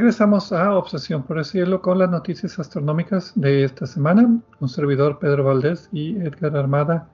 Regresamos 0.00 0.50
a 0.50 0.74
Obsesión 0.76 1.24
por 1.24 1.36
el 1.36 1.44
Cielo 1.44 1.82
con 1.82 1.98
las 1.98 2.08
noticias 2.08 2.58
astronómicas 2.58 3.32
de 3.34 3.64
esta 3.64 3.84
semana. 3.86 4.40
Un 4.58 4.68
servidor 4.70 5.18
Pedro 5.18 5.44
Valdés 5.44 5.90
y 5.92 6.16
Edgar 6.16 6.56
Armada. 6.56 7.06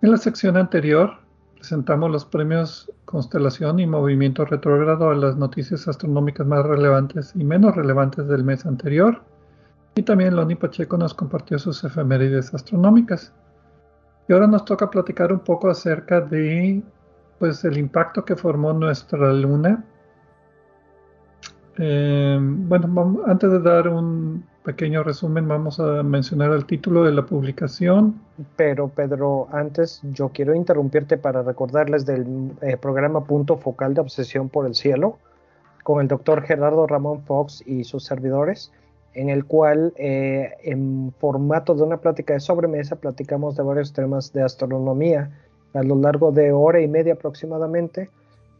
En 0.00 0.12
la 0.12 0.16
sección 0.16 0.56
anterior 0.56 1.10
presentamos 1.56 2.08
los 2.08 2.24
premios 2.24 2.88
Constelación 3.04 3.80
y 3.80 3.88
Movimiento 3.88 4.44
Retrógrado 4.44 5.10
a 5.10 5.16
las 5.16 5.34
noticias 5.38 5.88
astronómicas 5.88 6.46
más 6.46 6.64
relevantes 6.64 7.32
y 7.34 7.42
menos 7.42 7.74
relevantes 7.74 8.28
del 8.28 8.44
mes 8.44 8.64
anterior. 8.64 9.22
Y 9.96 10.02
también 10.02 10.36
Loni 10.36 10.54
Pacheco 10.54 10.96
nos 10.96 11.14
compartió 11.14 11.58
sus 11.58 11.82
efemérides 11.82 12.54
astronómicas. 12.54 13.32
Y 14.28 14.34
ahora 14.34 14.46
nos 14.46 14.64
toca 14.64 14.88
platicar 14.88 15.32
un 15.32 15.40
poco 15.40 15.68
acerca 15.68 16.20
de 16.20 16.80
pues 17.40 17.64
el 17.64 17.76
impacto 17.76 18.24
que 18.24 18.36
formó 18.36 18.72
nuestra 18.72 19.32
luna 19.32 19.84
eh, 21.80 22.38
bueno, 22.40 23.22
antes 23.26 23.50
de 23.50 23.60
dar 23.60 23.88
un 23.88 24.44
pequeño 24.64 25.02
resumen, 25.02 25.48
vamos 25.48 25.80
a 25.80 26.02
mencionar 26.02 26.52
el 26.52 26.66
título 26.66 27.04
de 27.04 27.12
la 27.12 27.24
publicación. 27.24 28.20
Pero 28.56 28.88
Pedro, 28.88 29.48
antes 29.52 30.00
yo 30.12 30.28
quiero 30.28 30.54
interrumpirte 30.54 31.16
para 31.16 31.42
recordarles 31.42 32.04
del 32.04 32.52
eh, 32.60 32.76
programa 32.76 33.24
Punto 33.24 33.56
Focal 33.56 33.94
de 33.94 34.02
Obsesión 34.02 34.48
por 34.48 34.66
el 34.66 34.74
Cielo 34.74 35.18
con 35.82 36.00
el 36.00 36.08
doctor 36.08 36.42
Gerardo 36.42 36.86
Ramón 36.86 37.22
Fox 37.22 37.62
y 37.66 37.84
sus 37.84 38.04
servidores, 38.04 38.70
en 39.14 39.30
el 39.30 39.44
cual 39.46 39.92
eh, 39.96 40.52
en 40.62 41.12
formato 41.18 41.74
de 41.74 41.82
una 41.82 41.96
plática 41.96 42.34
de 42.34 42.40
sobremesa 42.40 42.96
platicamos 42.96 43.56
de 43.56 43.62
varios 43.62 43.92
temas 43.92 44.32
de 44.32 44.42
astronomía 44.42 45.30
a 45.74 45.82
lo 45.82 45.96
largo 45.96 46.32
de 46.32 46.52
hora 46.52 46.80
y 46.80 46.88
media 46.88 47.14
aproximadamente 47.14 48.10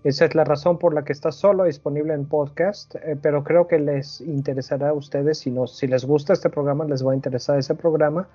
esa 0.02 0.24
es 0.24 0.34
la 0.34 0.44
razón 0.44 0.78
por 0.78 0.94
la 0.94 1.04
que 1.04 1.12
está 1.12 1.30
solo 1.30 1.64
disponible 1.64 2.14
en 2.14 2.24
podcast, 2.24 2.94
eh, 2.94 3.16
pero 3.20 3.44
creo 3.44 3.66
que 3.68 3.78
les 3.78 4.22
interesará 4.22 4.90
a 4.90 4.92
ustedes, 4.94 5.40
si, 5.40 5.50
no, 5.50 5.66
si 5.66 5.86
les 5.86 6.06
gusta 6.06 6.32
este 6.32 6.48
programa, 6.48 6.86
les 6.86 7.06
va 7.06 7.12
a 7.12 7.14
interesar 7.14 7.58
ese 7.58 7.74
programa. 7.74 8.26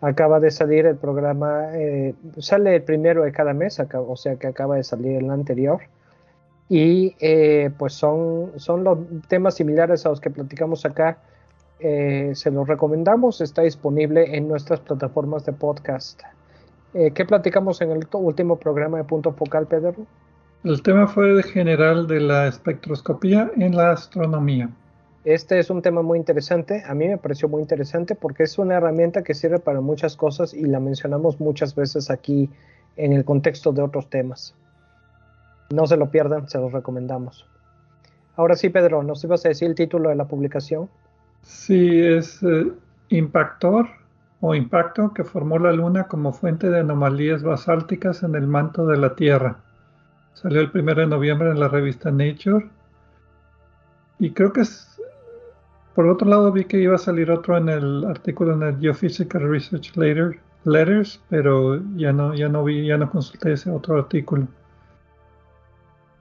Acaba 0.00 0.38
de 0.38 0.52
salir 0.52 0.86
el 0.86 0.96
programa, 0.96 1.76
eh, 1.76 2.14
sale 2.38 2.76
el 2.76 2.82
primero 2.82 3.24
de 3.24 3.32
cada 3.32 3.52
mes, 3.52 3.80
o 3.80 4.16
sea 4.16 4.36
que 4.36 4.46
acaba 4.46 4.76
de 4.76 4.84
salir 4.84 5.16
el 5.16 5.30
anterior. 5.30 5.80
Y 6.68 7.16
eh, 7.20 7.70
pues 7.76 7.94
son, 7.94 8.52
son 8.56 8.84
los 8.84 8.98
temas 9.28 9.54
similares 9.56 10.06
a 10.06 10.10
los 10.10 10.20
que 10.20 10.30
platicamos 10.30 10.84
acá. 10.86 11.18
se 11.80 12.50
los 12.52 12.68
recomendamos, 12.68 13.40
está 13.40 13.62
disponible 13.62 14.36
en 14.36 14.46
nuestras 14.48 14.80
plataformas 14.80 15.44
de 15.44 15.52
podcast. 15.52 16.22
¿Qué 16.92 17.24
platicamos 17.24 17.80
en 17.80 17.90
el 17.90 18.06
último 18.12 18.56
programa 18.56 18.98
de 18.98 19.04
Punto 19.04 19.32
Focal, 19.32 19.66
Pedro? 19.66 20.06
El 20.64 20.80
tema 20.80 21.08
fue 21.08 21.42
general 21.42 22.06
de 22.06 22.20
la 22.20 22.46
espectroscopía 22.46 23.50
en 23.56 23.74
la 23.74 23.90
astronomía. 23.90 24.70
Este 25.24 25.58
es 25.58 25.70
un 25.70 25.82
tema 25.82 26.02
muy 26.02 26.18
interesante, 26.18 26.84
a 26.86 26.94
mí 26.94 27.08
me 27.08 27.18
pareció 27.18 27.48
muy 27.48 27.62
interesante 27.62 28.14
porque 28.14 28.44
es 28.44 28.58
una 28.58 28.76
herramienta 28.76 29.24
que 29.24 29.34
sirve 29.34 29.58
para 29.58 29.80
muchas 29.80 30.16
cosas 30.16 30.54
y 30.54 30.62
la 30.62 30.78
mencionamos 30.78 31.40
muchas 31.40 31.74
veces 31.74 32.10
aquí 32.10 32.48
en 32.96 33.12
el 33.12 33.24
contexto 33.24 33.72
de 33.72 33.82
otros 33.82 34.08
temas. 34.08 34.54
No 35.72 35.88
se 35.88 35.96
lo 35.96 36.10
pierdan, 36.10 36.48
se 36.48 36.58
los 36.58 36.70
recomendamos. 36.70 37.44
Ahora 38.36 38.54
sí, 38.54 38.68
Pedro, 38.68 39.02
¿nos 39.02 39.24
ibas 39.24 39.44
a 39.44 39.48
decir 39.48 39.68
el 39.68 39.74
título 39.74 40.10
de 40.10 40.14
la 40.14 40.26
publicación? 40.26 40.88
Sí, 41.42 42.00
es 42.00 42.40
eh, 42.44 42.70
Impactor 43.08 43.88
o 44.40 44.54
Impacto 44.54 45.12
que 45.12 45.24
formó 45.24 45.58
la 45.58 45.72
Luna 45.72 46.04
como 46.04 46.32
fuente 46.32 46.70
de 46.70 46.80
anomalías 46.80 47.42
basálticas 47.42 48.22
en 48.22 48.36
el 48.36 48.46
manto 48.46 48.86
de 48.86 48.96
la 48.96 49.16
Tierra. 49.16 49.56
Salió 50.34 50.60
el 50.60 50.70
primero 50.70 51.00
de 51.00 51.06
noviembre 51.06 51.50
en 51.50 51.60
la 51.60 51.68
revista 51.68 52.10
Nature. 52.10 52.68
Y 54.18 54.30
creo 54.30 54.52
que 54.52 54.62
es. 54.62 54.88
Por 55.94 56.06
otro 56.06 56.28
lado, 56.28 56.50
vi 56.52 56.64
que 56.64 56.78
iba 56.78 56.94
a 56.94 56.98
salir 56.98 57.30
otro 57.30 57.56
en 57.56 57.68
el 57.68 58.04
artículo 58.04 58.54
en 58.54 58.62
el 58.62 58.78
Geophysical 58.80 59.42
Research 59.42 59.92
Letters, 60.64 61.20
pero 61.28 61.82
ya 61.96 62.12
no, 62.12 62.34
ya 62.34 62.48
no 62.48 62.64
vi, 62.64 62.86
ya 62.86 62.96
no 62.96 63.10
consulté 63.10 63.52
ese 63.52 63.70
otro 63.70 63.98
artículo. 63.98 64.48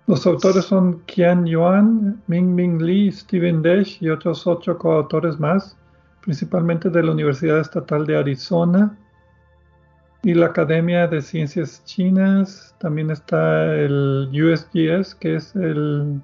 Los 0.08 0.28
autores 0.28 0.66
son 0.66 1.00
Qian 1.06 1.46
Yuan, 1.46 2.22
Ming 2.28 2.54
Ming 2.54 2.82
Li, 2.82 3.12
Steven 3.12 3.62
Desch 3.62 4.02
y 4.02 4.10
otros 4.10 4.46
ocho 4.46 4.78
coautores 4.78 5.40
más, 5.40 5.78
principalmente 6.22 6.90
de 6.90 7.04
la 7.04 7.12
Universidad 7.12 7.60
Estatal 7.60 8.06
de 8.06 8.18
Arizona, 8.18 8.98
y 10.24 10.34
la 10.34 10.48
Academia 10.48 11.08
de 11.08 11.22
Ciencias 11.22 11.84
Chinas. 11.86 12.76
También 12.80 13.12
está 13.12 13.74
el 13.76 14.30
USGS, 14.32 15.16
que 15.16 15.36
es 15.36 15.56
el 15.56 16.22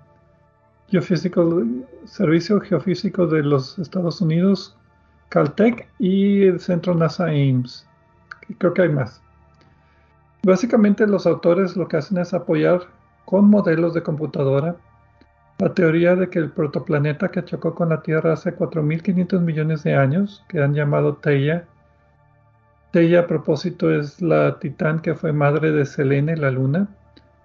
Servicio 2.05 2.61
Geofísico 2.61 3.27
de 3.27 3.43
los 3.43 3.77
Estados 3.79 4.21
Unidos, 4.21 4.75
Caltech 5.29 5.89
y 5.99 6.43
el 6.43 6.59
Centro 6.59 6.93
NASA 6.95 7.25
Ames. 7.25 7.87
Creo 8.57 8.73
que 8.73 8.83
hay 8.83 8.89
más. 8.89 9.21
Básicamente 10.43 11.05
los 11.05 11.25
autores 11.25 11.75
lo 11.75 11.87
que 11.87 11.97
hacen 11.97 12.17
es 12.19 12.33
apoyar 12.33 12.81
con 13.25 13.49
modelos 13.49 13.93
de 13.93 14.03
computadora 14.03 14.77
la 15.59 15.73
teoría 15.73 16.15
de 16.15 16.29
que 16.29 16.39
el 16.39 16.51
protoplaneta 16.51 17.29
que 17.29 17.43
chocó 17.43 17.73
con 17.73 17.89
la 17.89 18.01
Tierra 18.01 18.33
hace 18.33 18.55
4.500 18.55 19.41
millones 19.41 19.83
de 19.83 19.95
años, 19.95 20.45
que 20.47 20.61
han 20.61 20.75
llamado 20.75 21.15
Teia, 22.91 23.07
ella 23.07 23.19
a 23.21 23.27
propósito 23.27 23.91
es 23.91 24.21
la 24.21 24.59
titán 24.59 25.01
que 25.01 25.15
fue 25.15 25.33
madre 25.33 25.71
de 25.71 25.85
Selene, 25.85 26.37
la 26.37 26.51
luna, 26.51 26.87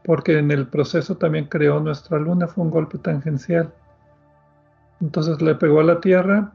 porque 0.04 0.38
en 0.38 0.50
el 0.50 0.66
proceso 0.66 1.16
también 1.16 1.46
creó 1.46 1.80
nuestra 1.80 2.18
luna, 2.18 2.46
fue 2.48 2.64
un 2.64 2.70
golpe 2.70 2.98
tangencial. 2.98 3.72
Entonces 5.00 5.42
le 5.42 5.54
pegó 5.56 5.80
a 5.80 5.84
la 5.84 6.00
Tierra, 6.00 6.52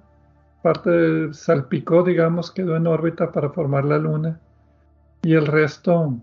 parte 0.62 1.34
salpicó, 1.34 2.04
digamos, 2.04 2.52
quedó 2.52 2.76
en 2.76 2.88
órbita 2.88 3.32
para 3.32 3.50
formar 3.50 3.86
la 3.86 3.98
luna 3.98 4.40
y 5.22 5.34
el 5.34 5.46
resto 5.46 6.18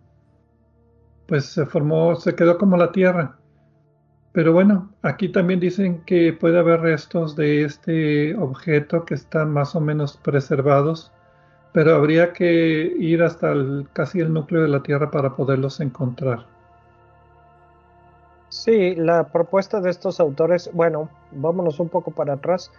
pues 1.27 1.46
se 1.46 1.66
formó, 1.66 2.14
se 2.16 2.35
quedó 2.35 2.59
como 2.59 2.77
la 2.77 2.92
Tierra. 2.92 3.37
Pero 4.33 4.53
bueno, 4.53 4.92
aquí 5.03 5.29
también 5.29 5.61
dicen 5.61 6.03
que 6.05 6.33
puede 6.33 6.59
haber 6.59 6.81
restos 6.81 7.37
de 7.37 7.64
este 7.64 8.35
objeto 8.37 9.05
que 9.05 9.14
están 9.14 9.53
más 9.53 9.74
o 9.77 9.81
menos 9.81 10.16
preservados, 10.16 11.12
pero 11.75 11.97
habría 11.97 12.33
que 12.33 12.95
ir 13.01 13.21
hasta 13.25 13.53
casi 13.93 14.21
el 14.21 14.33
núcleo 14.33 14.63
de 14.63 14.69
la 14.69 14.85
Tierra 14.85 15.11
para 15.11 15.35
poderlos 15.35 15.81
encontrar. 15.81 16.47
Sí, 18.49 18.95
la 18.95 19.25
propuesta 19.27 19.81
de 19.81 19.91
estos 19.91 20.21
autores, 20.21 20.71
bueno, 20.73 21.11
vámonos 21.33 21.81
un 21.81 21.89
poco 21.89 22.13
para 22.13 22.35
atrás. 22.35 22.71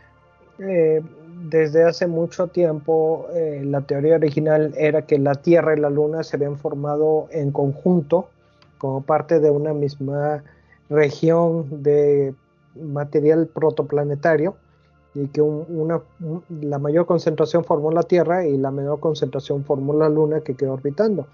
Eh, 0.60 1.02
desde 1.50 1.84
hace 1.84 2.08
mucho 2.08 2.48
tiempo 2.48 3.28
eh, 3.34 3.64
la 3.66 3.82
teoría 3.82 4.16
original 4.16 4.74
era 4.78 5.02
que 5.02 5.20
la 5.20 5.36
Tierra 5.36 5.76
y 5.76 5.82
la 5.82 5.90
Luna 5.90 6.24
se 6.24 6.38
habían 6.38 6.58
formado 6.58 7.28
en 7.32 7.52
conjunto 7.52 8.30
como 8.78 9.02
parte 9.02 9.42
de 9.42 9.50
una 9.50 9.74
misma 9.74 10.42
región 10.90 11.84
de 11.84 12.34
material 12.76 13.48
protoplanetario 13.48 14.56
y 15.16 15.28
que 15.28 15.42
una, 15.42 16.02
la 16.50 16.78
mayor 16.78 17.06
concentración 17.06 17.64
formó 17.64 17.92
la 17.92 18.04
Tierra 18.04 18.46
y 18.46 18.58
la 18.58 18.70
menor 18.70 19.00
concentración 19.00 19.64
formó 19.64 19.94
la 19.94 20.10
Luna 20.10 20.42
que 20.42 20.56
quedó 20.56 20.74
orbitando. 20.74 21.26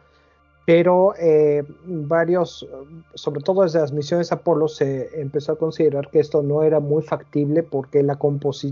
Pero 0.65 1.15
eh, 1.19 1.63
varios, 1.85 2.67
sobre 3.15 3.41
todo 3.41 3.63
desde 3.63 3.79
las 3.79 3.91
misiones 3.91 4.31
Apolo, 4.31 4.67
se 4.67 5.19
empezó 5.19 5.53
a 5.53 5.57
considerar 5.57 6.09
que 6.11 6.19
esto 6.19 6.43
no 6.43 6.61
era 6.61 6.79
muy 6.79 7.01
factible 7.01 7.63
porque 7.63 8.03
la 8.03 8.19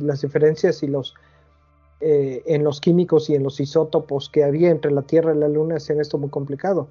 las 0.02 0.22
diferencias 0.22 0.84
y 0.84 0.88
los, 0.88 1.16
eh, 2.00 2.44
en 2.46 2.64
los 2.64 2.80
químicos 2.80 3.30
y 3.32 3.36
en 3.36 3.42
los 3.42 3.60
isótopos 3.60 4.30
que 4.30 4.44
había 4.44 4.70
entre 4.70 4.92
la 4.92 5.02
Tierra 5.02 5.34
y 5.34 5.40
la 5.40 5.48
Luna 5.48 5.78
hacían 5.78 6.00
esto 6.00 6.20
muy 6.20 6.30
complicado 6.30 6.88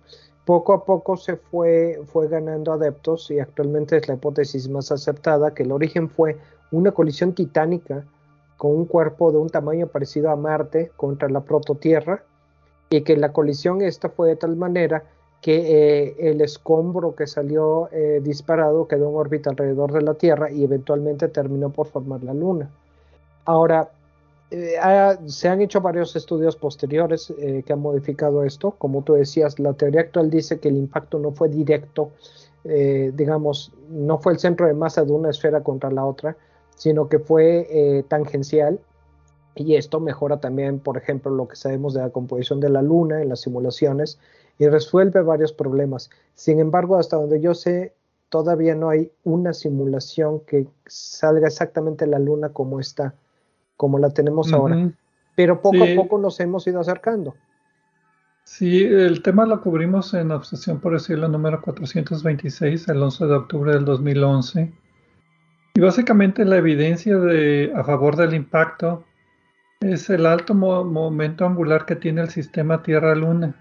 poco 0.48 0.72
a 0.72 0.86
poco 0.86 1.18
se 1.18 1.36
fue, 1.36 2.00
fue 2.06 2.26
ganando 2.26 2.72
adeptos 2.72 3.30
y 3.30 3.38
actualmente 3.38 3.98
es 3.98 4.08
la 4.08 4.14
hipótesis 4.14 4.66
más 4.70 4.90
aceptada 4.90 5.52
que 5.52 5.62
el 5.62 5.72
origen 5.72 6.08
fue 6.08 6.38
una 6.70 6.92
colisión 6.92 7.32
titánica 7.32 8.04
con 8.56 8.72
un 8.72 8.84
cuerpo 8.86 9.32
de 9.32 9.38
un 9.38 9.48
tamaño 9.48 9.86
parecido 9.86 10.30
a 10.30 10.36
Marte 10.36 10.90
contra 10.96 11.28
la 11.28 11.40
prototierra 11.40 12.22
y 12.90 13.02
que 13.02 13.16
la 13.16 13.32
colisión 13.32 13.82
esta 13.82 14.08
fue 14.08 14.28
de 14.28 14.36
tal 14.36 14.56
manera 14.56 15.04
que 15.40 16.06
eh, 16.06 16.30
el 16.30 16.40
escombro 16.40 17.14
que 17.14 17.26
salió 17.26 17.88
eh, 17.92 18.20
disparado 18.22 18.88
quedó 18.88 19.08
en 19.08 19.16
órbita 19.16 19.50
alrededor 19.50 19.92
de 19.92 20.02
la 20.02 20.14
Tierra 20.14 20.50
y 20.50 20.64
eventualmente 20.64 21.28
terminó 21.28 21.70
por 21.70 21.86
formar 21.86 22.24
la 22.24 22.34
Luna. 22.34 22.70
Ahora, 23.44 23.90
eh, 24.50 24.76
se 25.26 25.48
han 25.48 25.60
hecho 25.60 25.80
varios 25.80 26.16
estudios 26.16 26.56
posteriores 26.56 27.32
que 27.38 27.72
han 27.72 27.80
modificado 27.80 28.42
esto. 28.42 28.72
Como 28.72 29.02
tú 29.02 29.14
decías, 29.14 29.58
la 29.60 29.74
teoría 29.74 30.00
actual 30.00 30.30
dice 30.30 30.58
que 30.58 30.68
el 30.68 30.76
impacto 30.76 31.18
no 31.18 31.32
fue 31.32 31.48
directo, 31.48 32.10
digamos, 32.64 33.72
no 33.90 34.18
fue 34.18 34.32
el 34.32 34.38
centro 34.38 34.66
de 34.66 34.74
masa 34.74 35.04
de 35.04 35.12
una 35.12 35.30
esfera 35.30 35.62
contra 35.62 35.90
la 35.90 36.04
otra, 36.04 36.36
sino 36.78 37.10
que 37.10 37.18
fue 37.18 38.04
tangencial. 38.08 38.80
Y 39.54 39.74
esto 39.74 40.00
mejora 40.00 40.40
también, 40.40 40.78
por 40.78 40.96
ejemplo, 40.96 41.30
lo 41.30 41.48
que 41.48 41.56
sabemos 41.56 41.92
de 41.92 42.00
la 42.00 42.10
composición 42.10 42.60
de 42.60 42.70
la 42.70 42.80
Luna 42.80 43.20
en 43.20 43.28
las 43.28 43.40
simulaciones 43.40 44.18
y 44.58 44.68
resuelve 44.68 45.20
varios 45.20 45.52
problemas. 45.52 46.10
Sin 46.34 46.60
embargo, 46.60 46.96
hasta 46.96 47.16
donde 47.16 47.40
yo 47.40 47.54
sé, 47.54 47.92
todavía 48.28 48.74
no 48.74 48.88
hay 48.88 49.10
una 49.24 49.52
simulación 49.52 50.40
que 50.40 50.66
salga 50.86 51.48
exactamente 51.48 52.06
la 52.06 52.18
Luna 52.18 52.50
como 52.50 52.78
está 52.78 53.14
como 53.76 53.98
la 53.98 54.10
tenemos 54.10 54.52
ahora. 54.52 54.92
Pero 55.34 55.62
poco 55.62 55.84
a 55.84 55.94
poco 55.96 56.18
nos 56.18 56.38
hemos 56.40 56.66
ido 56.66 56.80
acercando. 56.80 57.34
Sí, 58.44 58.82
el 58.82 59.22
tema 59.22 59.46
lo 59.46 59.60
cubrimos 59.60 60.14
en 60.14 60.30
Obsesión 60.32 60.80
por 60.80 60.94
el 60.94 61.00
Cielo 61.00 61.28
número 61.28 61.60
426, 61.62 62.88
el 62.88 63.02
11 63.02 63.26
de 63.26 63.34
octubre 63.34 63.72
del 63.72 63.84
2011. 63.84 64.72
Y 65.78 65.80
básicamente 65.80 66.44
la 66.44 66.56
evidencia 66.56 67.16
de, 67.18 67.70
a 67.72 67.84
favor 67.84 68.16
del 68.16 68.34
impacto 68.34 69.04
es 69.78 70.10
el 70.10 70.26
alto 70.26 70.52
momento 70.52 71.46
angular 71.46 71.86
que 71.86 71.94
tiene 71.94 72.22
el 72.22 72.30
sistema 72.30 72.82
Tierra-Luna, 72.82 73.54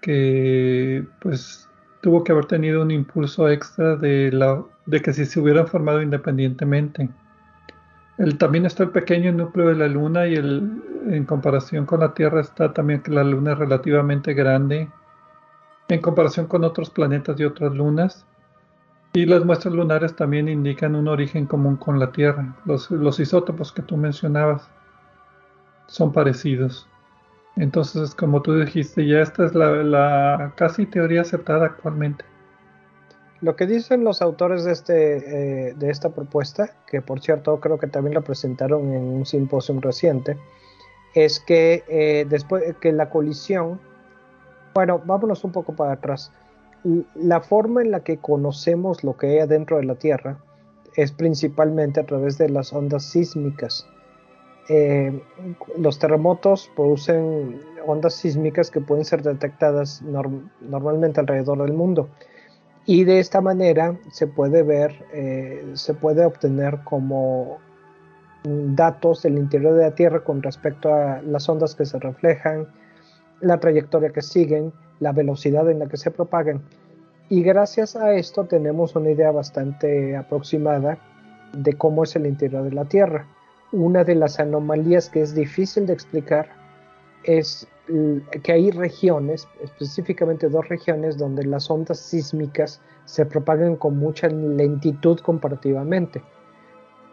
que 0.00 1.06
pues 1.20 1.70
tuvo 2.00 2.24
que 2.24 2.32
haber 2.32 2.46
tenido 2.46 2.82
un 2.82 2.90
impulso 2.90 3.48
extra 3.48 3.94
de, 3.94 4.32
la, 4.32 4.64
de 4.86 5.00
que 5.00 5.12
si 5.12 5.24
se 5.24 5.38
hubieran 5.38 5.68
formado 5.68 6.02
independientemente 6.02 7.08
también 8.36 8.66
está 8.66 8.82
el 8.82 8.90
pequeño 8.90 9.30
núcleo 9.30 9.68
de 9.68 9.76
la 9.76 9.86
Luna 9.86 10.26
y 10.26 10.34
el, 10.34 10.82
en 11.08 11.24
comparación 11.24 11.86
con 11.86 12.00
la 12.00 12.14
Tierra 12.14 12.40
está 12.40 12.72
también 12.72 13.00
que 13.00 13.12
la 13.12 13.22
Luna 13.22 13.52
es 13.52 13.58
relativamente 13.58 14.34
grande 14.34 14.88
en 15.88 16.00
comparación 16.00 16.46
con 16.46 16.64
otros 16.64 16.90
planetas 16.90 17.38
y 17.38 17.44
otras 17.44 17.72
lunas. 17.72 18.26
Y 19.14 19.26
las 19.26 19.44
muestras 19.44 19.74
lunares 19.74 20.16
también 20.16 20.48
indican 20.48 20.94
un 20.94 21.08
origen 21.08 21.46
común 21.46 21.76
con 21.76 21.98
la 21.98 22.12
Tierra. 22.12 22.56
Los, 22.64 23.20
isótopos 23.20 23.72
que 23.72 23.82
tú 23.82 23.96
mencionabas 23.96 24.70
son 25.86 26.12
parecidos. 26.12 26.88
Entonces, 27.56 28.14
como 28.14 28.40
tú 28.40 28.54
dijiste, 28.54 29.06
ya 29.06 29.20
esta 29.20 29.44
es 29.44 29.54
la 29.54 30.52
casi 30.56 30.86
teoría 30.86 31.20
aceptada 31.20 31.66
actualmente. 31.66 32.24
Lo 33.42 33.56
que 33.56 33.66
dicen 33.66 34.04
los 34.04 34.22
autores 34.22 34.62
de, 34.62 34.70
este, 34.70 35.70
eh, 35.70 35.74
de 35.74 35.90
esta 35.90 36.10
propuesta, 36.10 36.76
que 36.86 37.02
por 37.02 37.20
cierto 37.20 37.58
creo 37.58 37.76
que 37.76 37.88
también 37.88 38.14
la 38.14 38.20
presentaron 38.20 38.94
en 38.94 39.02
un 39.02 39.26
simposio 39.26 39.78
reciente, 39.80 40.38
es 41.14 41.40
que 41.40 41.82
eh, 41.88 42.24
después 42.28 42.62
que 42.80 42.92
la 42.92 43.10
colisión, 43.10 43.80
bueno, 44.74 45.02
vámonos 45.04 45.42
un 45.42 45.50
poco 45.50 45.74
para 45.74 45.94
atrás. 45.94 46.32
La 47.14 47.40
forma 47.40 47.82
en 47.82 47.90
la 47.90 48.00
que 48.00 48.18
conocemos 48.18 49.04
lo 49.04 49.16
que 49.16 49.28
hay 49.28 49.38
adentro 49.38 49.76
de 49.76 49.84
la 49.84 49.94
Tierra 49.94 50.38
es 50.96 51.12
principalmente 51.12 52.00
a 52.00 52.06
través 52.06 52.38
de 52.38 52.48
las 52.48 52.72
ondas 52.72 53.04
sísmicas. 53.04 53.86
Eh, 54.68 55.20
los 55.78 55.98
terremotos 55.98 56.70
producen 56.76 57.60
ondas 57.86 58.14
sísmicas 58.14 58.70
que 58.70 58.80
pueden 58.80 59.04
ser 59.04 59.22
detectadas 59.22 60.02
normalmente 60.02 61.20
alrededor 61.20 61.62
del 61.62 61.72
mundo 61.72 62.08
y 62.86 63.04
de 63.04 63.20
esta 63.20 63.40
manera 63.40 63.98
se 64.10 64.26
puede 64.26 64.62
ver, 64.62 65.04
eh, 65.12 65.72
se 65.74 65.94
puede 65.94 66.24
obtener 66.24 66.80
como 66.84 67.58
datos 68.44 69.22
del 69.22 69.38
interior 69.38 69.74
de 69.74 69.84
la 69.84 69.94
Tierra 69.94 70.24
con 70.24 70.42
respecto 70.42 70.92
a 70.92 71.22
las 71.22 71.48
ondas 71.48 71.76
que 71.76 71.84
se 71.84 71.98
reflejan, 72.00 72.66
la 73.40 73.60
trayectoria 73.60 74.10
que 74.10 74.22
siguen, 74.22 74.72
la 75.02 75.12
velocidad 75.12 75.68
en 75.68 75.80
la 75.80 75.88
que 75.88 75.96
se 75.96 76.10
propagan. 76.10 76.62
Y 77.28 77.42
gracias 77.42 77.96
a 77.96 78.14
esto 78.14 78.44
tenemos 78.44 78.94
una 78.94 79.10
idea 79.10 79.32
bastante 79.32 80.16
aproximada 80.16 80.98
de 81.52 81.72
cómo 81.74 82.04
es 82.04 82.14
el 82.16 82.26
interior 82.26 82.62
de 82.62 82.72
la 82.72 82.84
Tierra. 82.84 83.26
Una 83.72 84.04
de 84.04 84.14
las 84.14 84.38
anomalías 84.38 85.08
que 85.10 85.22
es 85.22 85.34
difícil 85.34 85.86
de 85.86 85.94
explicar 85.94 86.50
es 87.24 87.66
que 88.42 88.52
hay 88.52 88.70
regiones, 88.70 89.48
específicamente 89.60 90.48
dos 90.48 90.68
regiones, 90.68 91.18
donde 91.18 91.44
las 91.44 91.70
ondas 91.70 91.98
sísmicas 91.98 92.80
se 93.04 93.26
propagan 93.26 93.76
con 93.76 93.98
mucha 93.98 94.28
lentitud 94.28 95.18
comparativamente. 95.20 96.22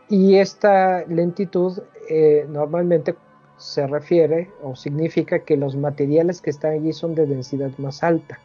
Y 0.10 0.36
esta 0.36 1.06
lentitud 1.06 1.80
eh, 2.10 2.46
normalmente 2.50 3.16
se 3.60 3.86
refiere 3.86 4.50
o 4.64 4.76
significa 4.76 5.40
que 5.40 5.58
los 5.58 5.76
materiales 5.76 6.42
que 6.42 6.50
están 6.50 6.72
allí 6.72 6.94
son 6.94 7.14
de 7.14 7.28
densidad 7.28 7.72
más 7.78 8.02
alta. 8.04 8.40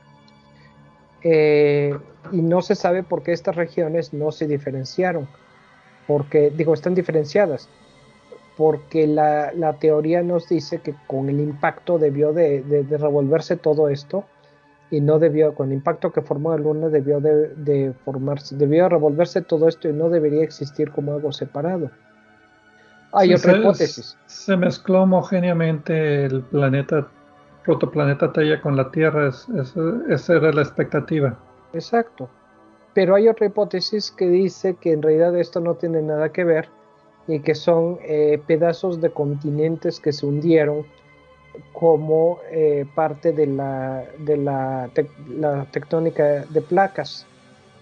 Eh, 1.23 1.97
y 2.33 2.43
no 2.43 2.61
se 2.61 2.75
sabe 2.75 3.03
por 3.03 3.23
qué 3.23 3.33
estas 3.33 3.57
regiones 3.57 4.13
no 4.13 4.31
se 4.33 4.47
diferenciaron, 4.47 5.27
porque 6.07 6.51
digo, 6.51 6.75
están 6.75 6.95
diferenciadas, 6.95 7.69
porque 8.57 9.07
la, 9.07 9.53
teoría 9.81 10.23
nos 10.23 10.49
dice 10.49 10.79
que 10.81 10.95
con 11.07 11.29
el 11.31 11.41
impacto 11.41 11.99
debió 11.99 12.33
de, 12.33 12.63
revolverse 12.91 13.57
todo 13.57 13.89
esto 13.89 14.25
y 14.91 15.01
no 15.01 15.19
debió, 15.19 15.55
con 15.55 15.69
el 15.69 15.75
impacto 15.75 16.13
que 16.13 16.23
formó 16.23 16.51
la 16.51 16.59
luna 16.59 16.89
debió 16.89 17.21
de, 17.21 17.95
formarse, 18.05 18.57
debió 18.57 18.89
revolverse 18.89 19.41
todo 19.41 19.69
esto 19.69 19.89
y 19.89 19.93
no 19.93 20.11
debería 20.11 20.43
existir 20.43 20.91
como 20.91 21.15
algo 21.15 21.33
separado. 21.33 21.91
Hay 23.15 23.33
otra 23.33 23.57
hipótesis. 23.57 24.19
Se 24.27 24.57
mezcló 24.57 25.03
homogéneamente 25.03 26.25
el 26.25 26.43
planeta, 26.43 27.09
protoplaneta 27.65 28.33
Tella 28.33 28.61
con 28.61 28.77
la 28.77 28.91
Tierra, 28.91 29.29
esa 29.29 30.33
era 30.35 30.53
la 30.53 30.63
expectativa. 30.63 31.39
Exacto. 31.73 32.29
Pero 32.93 33.15
hay 33.15 33.29
otra 33.29 33.47
hipótesis 33.47 34.11
que 34.11 34.29
dice 34.29 34.75
que 34.75 34.93
en 34.93 35.03
realidad 35.03 35.37
esto 35.37 35.61
no 35.61 35.75
tiene 35.75 36.03
nada 36.03 36.31
que 36.31 36.45
ver 36.45 36.69
y 37.27 37.41
que 37.41 37.55
son 37.55 37.99
eh, 38.03 38.41
pedazos 38.47 39.01
de 39.01 39.11
continentes 39.11 40.01
que 40.01 40.13
se 40.13 40.27
hundieron 40.27 40.85
como 41.73 42.39
eh, 42.51 42.85
parte 42.95 43.33
de, 43.33 43.47
la, 43.47 44.05
de 44.19 44.37
la, 44.37 44.91
tectónica 45.71 46.45
de 46.47 46.61
placas 46.61 47.27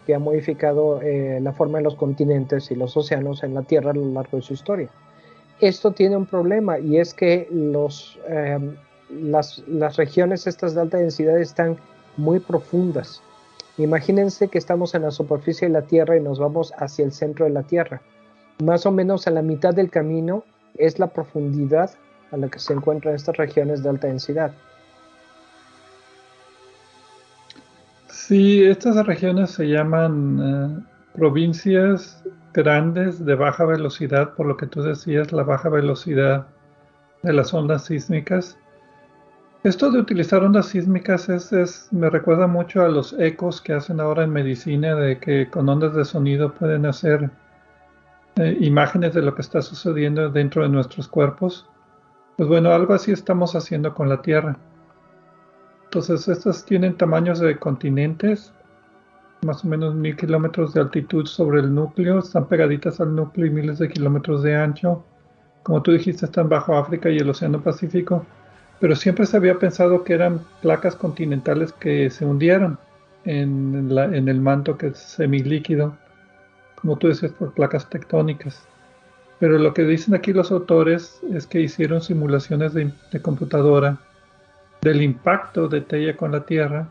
que 0.07 0.15
ha 0.15 0.19
modificado 0.19 1.01
eh, 1.01 1.39
la 1.41 1.53
forma 1.53 1.79
de 1.79 1.85
los 1.85 1.95
continentes 1.95 2.71
y 2.71 2.75
los 2.75 2.97
océanos 2.97 3.43
en 3.43 3.55
la 3.55 3.63
Tierra 3.63 3.93
a 3.93 3.95
lo 3.95 4.05
largo 4.07 4.37
de 4.37 4.43
su 4.43 4.53
historia. 4.53 4.89
Esto 5.63 5.93
tiene 5.93 6.17
un 6.17 6.27
problema 6.27 6.81
y 6.81 6.99
es 6.99 7.15
que 7.15 7.47
los, 7.53 8.19
em, 8.27 8.75
las, 9.09 9.63
las 9.69 9.97
regiones 9.97 10.49
estas 10.49 10.75
de 10.75 10.81
alta 10.81 10.99
densidad 10.99 11.39
están 11.39 11.77
muy 12.17 12.41
profundas. 12.41 13.23
Imagínense 13.79 14.49
que 14.49 14.59
estamos 14.59 14.93
en 14.97 15.03
la 15.03 15.13
superficie 15.13 15.69
de 15.69 15.75
la 15.75 15.83
Tierra 15.83 16.17
y 16.17 16.21
nos 16.21 16.41
vamos 16.41 16.73
hacia 16.79 17.05
el 17.05 17.13
centro 17.13 17.45
de 17.45 17.53
la 17.53 17.63
Tierra. 17.63 18.03
Más 18.61 18.87
o 18.87 18.91
menos 18.91 19.29
a 19.29 19.31
la 19.31 19.41
mitad 19.41 19.73
del 19.73 19.89
camino 19.89 20.43
es 20.79 20.99
la 20.99 21.07
profundidad 21.07 21.93
a 22.33 22.39
la 22.39 22.49
que 22.49 22.59
se 22.59 22.73
encuentran 22.73 23.15
estas 23.15 23.37
regiones 23.37 23.85
de 23.85 23.89
alta 23.89 24.09
densidad. 24.09 24.51
Sí, 28.09 28.65
estas 28.65 29.07
regiones 29.07 29.53
se 29.53 29.69
llaman 29.69 30.41
eh, 30.43 30.85
provincias 31.15 32.21
grandes 32.53 33.25
de 33.25 33.35
baja 33.35 33.65
velocidad, 33.65 34.35
por 34.35 34.47
lo 34.47 34.57
que 34.57 34.67
tú 34.67 34.83
decías, 34.83 35.33
la 35.33 35.43
baja 35.43 35.69
velocidad 35.69 36.47
de 37.23 37.33
las 37.33 37.53
ondas 37.55 37.85
sísmicas. 37.85 38.59
Esto 39.65 39.91
de 39.91 40.01
utilizar 40.01 40.43
ondas 40.43 40.67
sísmicas 40.67 41.29
es, 41.29 41.89
me 41.93 42.11
recuerda 42.11 42.47
mucho 42.47 42.83
a 42.83 42.89
los 42.89 43.13
ecos 43.19 43.61
que 43.61 43.73
hacen 43.73 44.01
ahora 44.01 44.25
en 44.25 44.31
medicina, 44.31 44.95
de 44.97 45.19
que 45.19 45.49
con 45.49 45.69
ondas 45.69 45.95
de 45.95 46.05
sonido 46.05 46.53
pueden 46.53 46.85
hacer 46.87 47.31
eh, 48.37 48.57
imágenes 48.61 49.15
de 49.15 49.23
lo 49.23 49.35
que 49.35 49.43
está 49.43 49.63
sucediendo 49.63 50.29
dentro 50.31 50.63
de 50.63 50.69
nuestros 50.69 51.07
cuerpos. 51.07 51.69
Pues 52.37 52.49
bueno, 52.49 52.73
algo 52.73 52.95
así 52.95 53.13
estamos 53.13 53.55
haciendo 53.55 53.95
con 53.95 54.09
la 54.09 54.21
Tierra. 54.21 54.57
Entonces, 55.85 56.27
estas 56.27 56.65
tienen 56.65 56.97
tamaños 56.97 57.39
de 57.39 57.59
continentes, 57.59 58.53
más 59.43 59.65
o 59.65 59.69
menos 59.69 59.95
mil 59.95 60.17
kilómetros 60.17 60.73
de 60.73 60.81
altitud 60.81 61.27
sobre 61.27 61.61
el 61.61 61.75
núcleo, 61.75 62.21
están 62.21 62.47
pegaditas 62.47 63.01
al 63.01 63.15
núcleo 63.15 63.47
y 63.47 63.51
miles 63.51 63.79
de 63.79 63.89
kilómetros 63.89 64.43
de 64.43 64.55
ancho. 64.55 65.05
Como 65.65 65.83
tú 65.83 65.93
dijiste, 65.93 66.27
están 66.27 66.49
bajo 66.49 66.77
África 66.77 67.11
y 67.11 67.19
el 67.19 67.29
Océano 67.29 67.61
Pacífico, 67.61 68.25
pero 68.81 68.95
siempre 68.95 69.27
se 69.27 69.37
había 69.37 69.59
pensado 69.59 70.05
que 70.05 70.15
eran 70.15 70.41
placas 70.61 70.95
continentales 70.95 71.73
que 71.73 72.09
se 72.11 72.25
hundieron 72.25 72.79
en, 73.25 73.91
el 74.29 74.41
manto 74.41 74.79
que 74.79 74.89
es 74.89 74.99
semilíquido, 74.99 75.97
como 76.77 76.97
tú 76.97 77.09
decías, 77.09 77.33
por 77.33 77.53
placas 77.53 77.91
tectónicas. 77.91 78.65
Pero 79.41 79.59
lo 79.59 79.75
que 79.75 79.83
dicen 79.83 80.15
aquí 80.15 80.33
los 80.33 80.53
autores 80.53 81.21
es 81.33 81.49
que 81.49 81.61
hicieron 81.61 82.01
simulaciones 82.01 82.75
de, 82.75 82.93
computadora 83.21 83.99
del 84.83 85.03
impacto 85.03 85.67
de 85.67 85.81
Teia 85.81 86.17
con 86.17 86.31
la 86.31 86.45
Tierra 86.45 86.89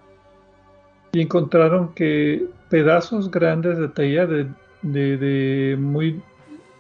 y 1.11 1.21
encontraron 1.21 1.93
que 1.93 2.47
pedazos 2.69 3.29
grandes 3.31 3.77
de 3.77 3.87
Teia 3.89 4.27
de, 4.27 5.77
muy 5.79 6.21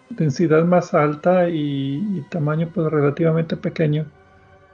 densidad 0.09 0.63
más 0.65 0.93
alta 0.93 1.49
y, 1.49 2.25
tamaño 2.29 2.69
pues 2.73 2.91
relativamente 2.91 3.55
pequeño 3.57 4.05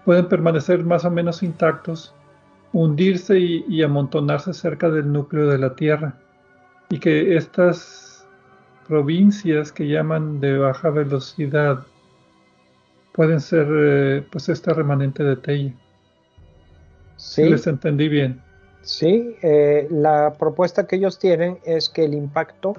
pueden 0.06 0.28
permanecer 0.28 0.84
más 0.84 1.04
o 1.04 1.12
menos 1.12 1.44
intactos, 1.44 2.14
hundirse 2.72 3.40
y, 3.40 3.66
y 3.68 3.84
amontonarse 3.84 4.54
cerca 4.54 4.90
del 4.90 5.12
núcleo 5.12 5.48
de 5.48 5.58
la 5.58 5.76
Tierra 5.76 6.16
y 6.90 7.00
que 7.00 7.36
estas 7.36 8.26
provincias 8.88 9.72
que 9.72 9.88
llaman 9.88 10.40
de 10.40 10.58
baja 10.58 10.90
velocidad 10.90 11.86
pueden 13.12 13.42
ser 13.42 13.68
eh, 13.70 14.28
pues 14.32 14.48
este 14.48 14.74
remanente 14.74 15.24
de 15.24 15.36
Teia. 15.36 15.74
Sí. 17.18 17.50
Les 17.50 17.66
entendí 17.68 18.08
bien. 18.08 18.42
Sí, 18.88 19.36
eh, 19.42 19.86
la 19.92 20.34
propuesta 20.40 20.88
que 20.88 20.96
ellos 20.96 21.20
tienen 21.20 21.60
es 21.66 21.90
que 21.90 22.06
el 22.06 22.14
impacto 22.14 22.74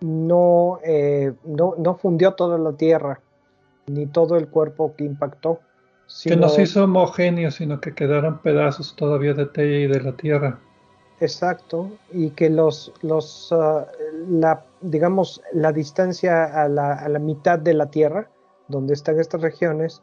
no, 0.00 0.80
eh, 0.82 1.34
no, 1.44 1.74
no, 1.76 1.96
fundió 1.96 2.32
toda 2.32 2.56
la 2.56 2.72
Tierra, 2.72 3.20
ni 3.86 4.06
todo 4.06 4.38
el 4.38 4.48
cuerpo 4.48 4.94
que 4.96 5.04
impactó. 5.04 5.60
que 6.24 6.34
no 6.34 6.48
se 6.48 6.62
hizo 6.62 6.84
homogéneo, 6.84 7.50
sino 7.50 7.78
que 7.78 7.94
quedaron 7.94 8.38
pedazos 8.38 8.96
todavía 8.96 9.34
de 9.34 9.44
Teia 9.44 9.80
y 9.80 9.86
de 9.86 10.00
la 10.00 10.12
Tierra. 10.16 10.58
Exacto, 11.20 11.90
y 12.10 12.30
que 12.30 12.48
los, 12.48 12.94
los 13.02 13.52
ah, 13.52 13.86
la, 14.30 14.64
digamos, 14.80 15.42
la 15.52 15.72
distancia 15.72 16.44
a 16.44 16.68
la, 16.68 16.94
a 16.94 17.06
la, 17.06 17.18
mitad 17.18 17.58
de 17.58 17.74
la 17.74 17.90
Tierra, 17.90 18.30
donde 18.68 18.94
están 18.94 19.20
estas 19.20 19.42
regiones, 19.42 20.00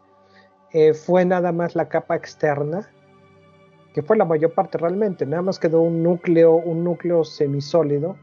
eh, 0.71 0.93
fue 0.93 1.25
nada 1.25 1.51
más 1.51 1.75
la 1.75 1.89
capa 1.89 2.15
externa, 2.15 2.87
que 3.95 4.03
fue 4.03 4.17
la 4.17 4.25
mayor 4.25 4.51
parte 4.51 4.77
realmente, 4.77 5.25
nada 5.25 5.41
más 5.41 5.57
quedó 5.57 5.79
un 5.79 6.03
núcleo, 6.03 6.51
un 6.51 6.83
núcleo 6.83 7.23
semisólido 7.23 8.17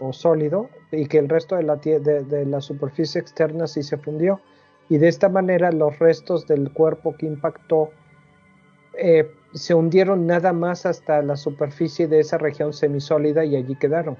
o 0.00 0.12
sólido, 0.12 0.68
y 0.90 1.06
que 1.06 1.18
el 1.18 1.28
resto 1.28 1.54
de 1.54 1.62
la, 1.62 1.76
de, 1.76 2.00
de 2.00 2.44
la 2.44 2.60
superficie 2.60 3.20
externa 3.20 3.68
sí 3.68 3.84
se 3.84 3.96
fundió. 3.96 4.40
Y 4.88 4.98
de 4.98 5.06
esta 5.06 5.28
manera 5.28 5.70
los 5.70 5.96
restos 6.00 6.48
del 6.48 6.72
cuerpo 6.72 7.14
que 7.16 7.26
impactó 7.26 7.90
eh, 8.94 9.30
se 9.54 9.72
hundieron 9.72 10.26
nada 10.26 10.52
más 10.52 10.84
hasta 10.84 11.22
la 11.22 11.36
superficie 11.36 12.08
de 12.08 12.18
esa 12.18 12.36
región 12.36 12.72
semisólida 12.72 13.44
y 13.44 13.54
allí 13.54 13.76
quedaron. 13.76 14.16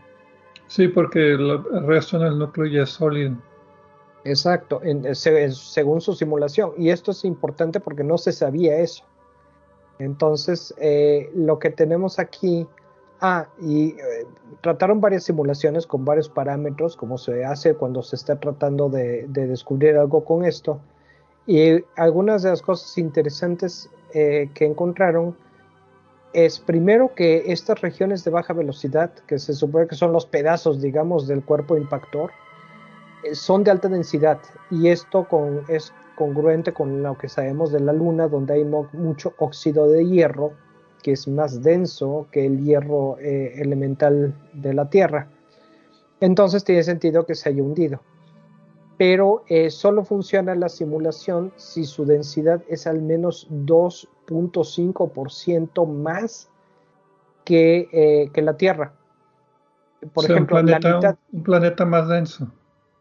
Sí, 0.69 0.87
porque 0.87 1.33
el 1.33 1.87
resto 1.87 2.19
en 2.19 2.23
el 2.23 2.39
núcleo 2.39 2.67
ya 2.67 2.83
es 2.85 2.91
sólido. 2.91 3.37
Exacto, 4.23 4.81
según 5.55 6.01
su 6.01 6.15
simulación. 6.15 6.71
Y 6.79 6.91
esto 6.91 7.11
es 7.11 7.25
importante 7.25 7.81
porque 7.81 8.05
no 8.05 8.17
se 8.17 8.31
sabía 8.31 8.79
eso. 8.79 9.05
Entonces, 9.99 10.75
eh, 10.79 11.31
lo 11.35 11.59
que 11.59 11.71
tenemos 11.71 12.19
aquí, 12.19 12.67
ah, 13.21 13.49
y 13.61 13.91
eh, 13.91 14.27
trataron 14.61 15.01
varias 15.01 15.25
simulaciones 15.25 15.87
con 15.87 16.05
varios 16.05 16.29
parámetros, 16.29 16.97
como 16.97 17.19
se 17.19 17.45
hace 17.45 17.75
cuando 17.75 18.03
se 18.03 18.17
está 18.17 18.39
tratando 18.39 18.89
de 18.89 19.27
descubrir 19.29 19.97
algo 19.97 20.25
con 20.25 20.45
esto. 20.45 20.81
Y 21.49 21.83
algunas 21.97 22.43
de 22.43 22.51
las 22.51 22.61
cosas 22.61 22.99
interesantes 22.99 23.89
eh, 24.13 24.51
que 24.53 24.67
encontraron 24.67 25.35
es 26.35 26.61
primero 26.61 27.15
que 27.15 27.51
estas 27.51 27.81
regiones 27.81 28.23
de 28.23 28.31
baja 28.31 28.53
velocidad, 28.53 29.11
que 29.27 29.39
se 29.39 29.55
supone 29.55 29.87
que 29.87 29.95
son 29.95 30.13
los 30.13 30.27
pedazos, 30.27 30.83
digamos, 30.83 31.27
del 31.27 31.43
cuerpo 31.43 31.79
impactor, 31.79 32.33
son 33.33 33.65
de 33.65 33.71
alta 33.71 33.89
densidad 33.89 34.39
y 34.71 34.89
esto 34.89 35.25
con, 35.25 35.65
es 35.69 35.93
congruente 36.19 36.73
con 36.73 37.03
lo 37.03 37.17
que 37.17 37.29
sabemos 37.29 37.71
de 37.71 37.81
la 37.81 37.93
Luna, 37.93 38.27
donde 38.27 38.55
hay 38.55 38.65
mucho 38.65 39.35
óxido 39.39 39.89
de 39.89 40.05
hierro, 40.05 40.53
que 41.03 41.13
es 41.13 41.29
más 41.29 41.63
denso 41.63 42.27
que 42.33 42.45
el 42.45 42.65
hierro 42.65 43.19
eh, 43.21 43.53
elemental 43.57 44.35
de 44.53 44.75
la 44.75 44.91
Tierra. 44.91 45.29
Entonces 46.21 46.65
tiene 46.65 46.83
sentido 46.83 47.25
que 47.25 47.37
se 47.37 47.49
haya 47.49 47.63
hundido 47.63 48.01
pero 48.99 49.45
eh, 49.49 49.71
solo 49.71 50.05
funciona 50.05 50.55
la 50.57 50.69
simulación 50.69 51.55
si 51.57 51.85
su 51.85 52.05
densidad 52.05 52.63
es 52.69 52.87
al 52.87 53.01
menos 53.01 53.49
2.5% 53.51 55.87
más 55.87 56.51
que, 57.45 57.89
eh, 57.93 58.29
que, 58.33 58.43
la 58.43 58.57
Tierra. 58.57 58.93
Por 60.13 60.25
ejemplo, 60.25 60.59
un 60.59 60.67
planeta, 60.67 61.17
un 61.33 61.43
planeta 61.45 61.87
más 61.87 62.09
denso. 62.09 62.49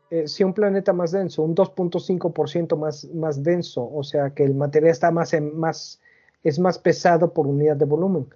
Eh, 0.09 0.25
un 0.43 0.53
planeta 0.53 0.93
más 0.93 1.11
denso, 1.11 1.43
un 1.43 1.55
2.5% 1.55 2.77
más, 2.77 3.05
más 3.13 3.43
denso, 3.43 3.89
o 3.93 4.03
sea 4.03 4.29
que 4.29 4.43
el 4.43 4.55
material 4.55 4.91
está 4.91 5.11
más, 5.11 5.35
más, 5.53 5.99
es 6.43 6.59
más 6.59 6.79
pesado 6.79 7.33
por 7.33 7.45
unidad 7.45 7.75
de 7.75 7.85
volumen. 7.85 8.27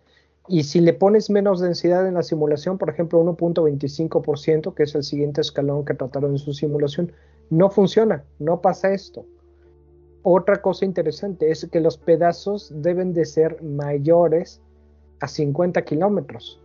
Y 0.48 0.64
si 0.64 0.82
le 0.82 0.94
pones 0.94 1.30
menos 1.30 1.62
densidad 1.62 2.08
en 2.08 2.16
la 2.16 2.24
simulación, 2.24 2.78
por 2.78 2.90
ejemplo 2.90 3.24
1.25%, 3.24 4.74
que 4.74 4.84
es 4.84 4.96
el 4.96 5.04
siguiente 5.04 5.42
escalón 5.42 5.86
que 5.86 5.94
trataron 5.94 6.32
en 6.32 6.40
su 6.40 6.54
simulación, 6.54 7.14
no 7.50 7.70
funciona, 7.70 8.26
no 8.40 8.62
pasa 8.62 8.92
esto. 8.92 9.26
Otra 10.24 10.62
cosa 10.62 10.86
interesante 10.86 11.52
es 11.52 11.68
que 11.72 11.80
los 11.80 11.98
pedazos 11.98 12.72
deben 12.76 13.14
de 13.14 13.26
ser 13.26 13.62
mayores 13.64 14.62
a 15.20 15.28
50 15.28 15.84
kilómetros. 15.84 16.61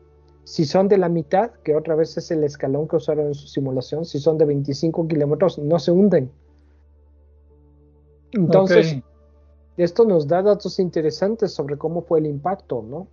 Si 0.46 0.64
son 0.64 0.86
de 0.86 0.96
la 0.96 1.08
mitad, 1.08 1.50
que 1.64 1.74
otra 1.74 1.96
vez 1.96 2.16
es 2.16 2.30
el 2.30 2.44
escalón 2.44 2.86
que 2.86 2.94
usaron 2.94 3.26
en 3.26 3.34
su 3.34 3.48
simulación, 3.48 4.04
si 4.04 4.20
son 4.20 4.38
de 4.38 4.44
25 4.44 5.08
kilómetros, 5.08 5.58
no 5.58 5.76
se 5.80 5.90
hunden. 5.90 6.30
Entonces, 8.30 8.96
esto 9.76 10.04
nos 10.04 10.28
da 10.28 10.42
datos 10.42 10.78
interesantes 10.78 11.52
sobre 11.52 11.76
cómo 11.76 12.00
fue 12.00 12.20
el 12.20 12.26
impacto, 12.26 12.80
¿no? 12.88 13.08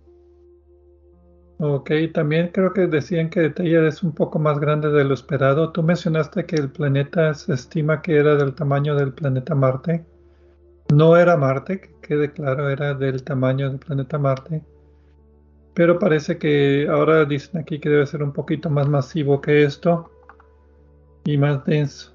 Ok, 1.58 1.90
también 2.12 2.52
creo 2.52 2.72
que 2.72 2.86
decían 2.86 3.30
que 3.30 3.50
Teia 3.50 3.84
es 3.88 4.04
un 4.04 4.12
poco 4.12 4.38
más 4.38 4.60
grande 4.60 4.90
de 4.90 5.02
lo 5.02 5.14
esperado. 5.14 5.72
Tú 5.72 5.82
mencionaste 5.82 6.46
que 6.46 6.54
el 6.54 6.70
planeta 6.70 7.34
se 7.34 7.54
estima 7.54 8.00
que 8.00 8.16
era 8.16 8.36
del 8.36 8.54
tamaño 8.54 8.94
del 8.94 9.12
planeta 9.12 9.56
Marte. 9.56 10.04
No 10.94 11.16
era 11.16 11.36
Marte, 11.36 11.80
que 11.80 11.94
quede 12.00 12.32
claro, 12.32 12.70
era 12.70 12.94
del 12.94 13.24
tamaño 13.24 13.70
del 13.70 13.80
planeta 13.80 14.18
Marte. 14.18 14.62
Pero 15.74 15.98
parece 15.98 16.38
que 16.38 16.86
ahora 16.88 17.24
dicen 17.24 17.60
aquí 17.60 17.80
que 17.80 17.88
debe 17.88 18.06
ser 18.06 18.22
un 18.22 18.32
poquito 18.32 18.70
más 18.70 18.88
masivo 18.88 19.40
que 19.40 19.64
esto 19.64 20.10
y 21.24 21.36
más 21.36 21.64
denso. 21.64 22.12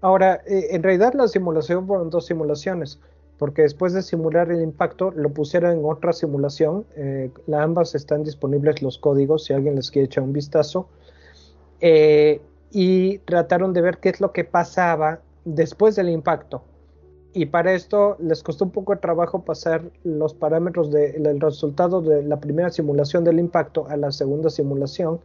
Ahora, 0.00 0.42
eh, 0.46 0.68
en 0.70 0.82
realidad 0.82 1.14
la 1.14 1.28
simulación 1.28 1.86
fueron 1.86 2.10
dos 2.10 2.26
simulaciones. 2.26 3.00
porque 3.38 3.62
después 3.62 3.92
de 3.92 4.02
simular 4.02 4.50
el 4.50 4.60
impacto 4.62 5.12
lo 5.12 5.30
pusieron 5.30 5.70
en 5.70 5.84
otra 5.84 6.12
simulación. 6.12 6.84
Eh, 6.96 7.30
ambas 7.56 7.94
están 7.94 8.24
disponibles 8.24 8.82
los 8.82 8.98
códigos 8.98 9.44
si 9.44 9.52
alguien 9.52 9.76
les 9.76 9.92
quiere 9.92 10.06
echar 10.06 10.24
un 10.24 10.32
vistazo. 10.32 10.88
Eh, 11.80 12.40
y 12.72 13.18
trataron 13.18 13.72
de 13.72 13.80
ver 13.80 13.98
qué 13.98 14.08
es 14.08 14.20
lo 14.20 14.32
que 14.32 14.42
pasaba 14.42 15.20
después 15.44 15.94
del 15.94 16.08
impacto. 16.08 16.64
Y 17.38 17.46
para 17.46 17.72
esto 17.72 18.16
les 18.18 18.42
costó 18.42 18.64
un 18.64 18.72
poco 18.72 18.92
de 18.92 19.00
trabajo 19.00 19.44
pasar 19.44 19.92
los 20.02 20.34
parámetros 20.34 20.90
del 20.90 21.40
resultado 21.40 22.02
de 22.02 22.24
la 22.24 22.40
primera 22.40 22.68
simulación 22.68 23.22
del 23.22 23.38
impacto 23.38 23.86
a 23.86 23.96
la 23.96 24.10
segunda 24.10 24.50
simulación, 24.50 25.20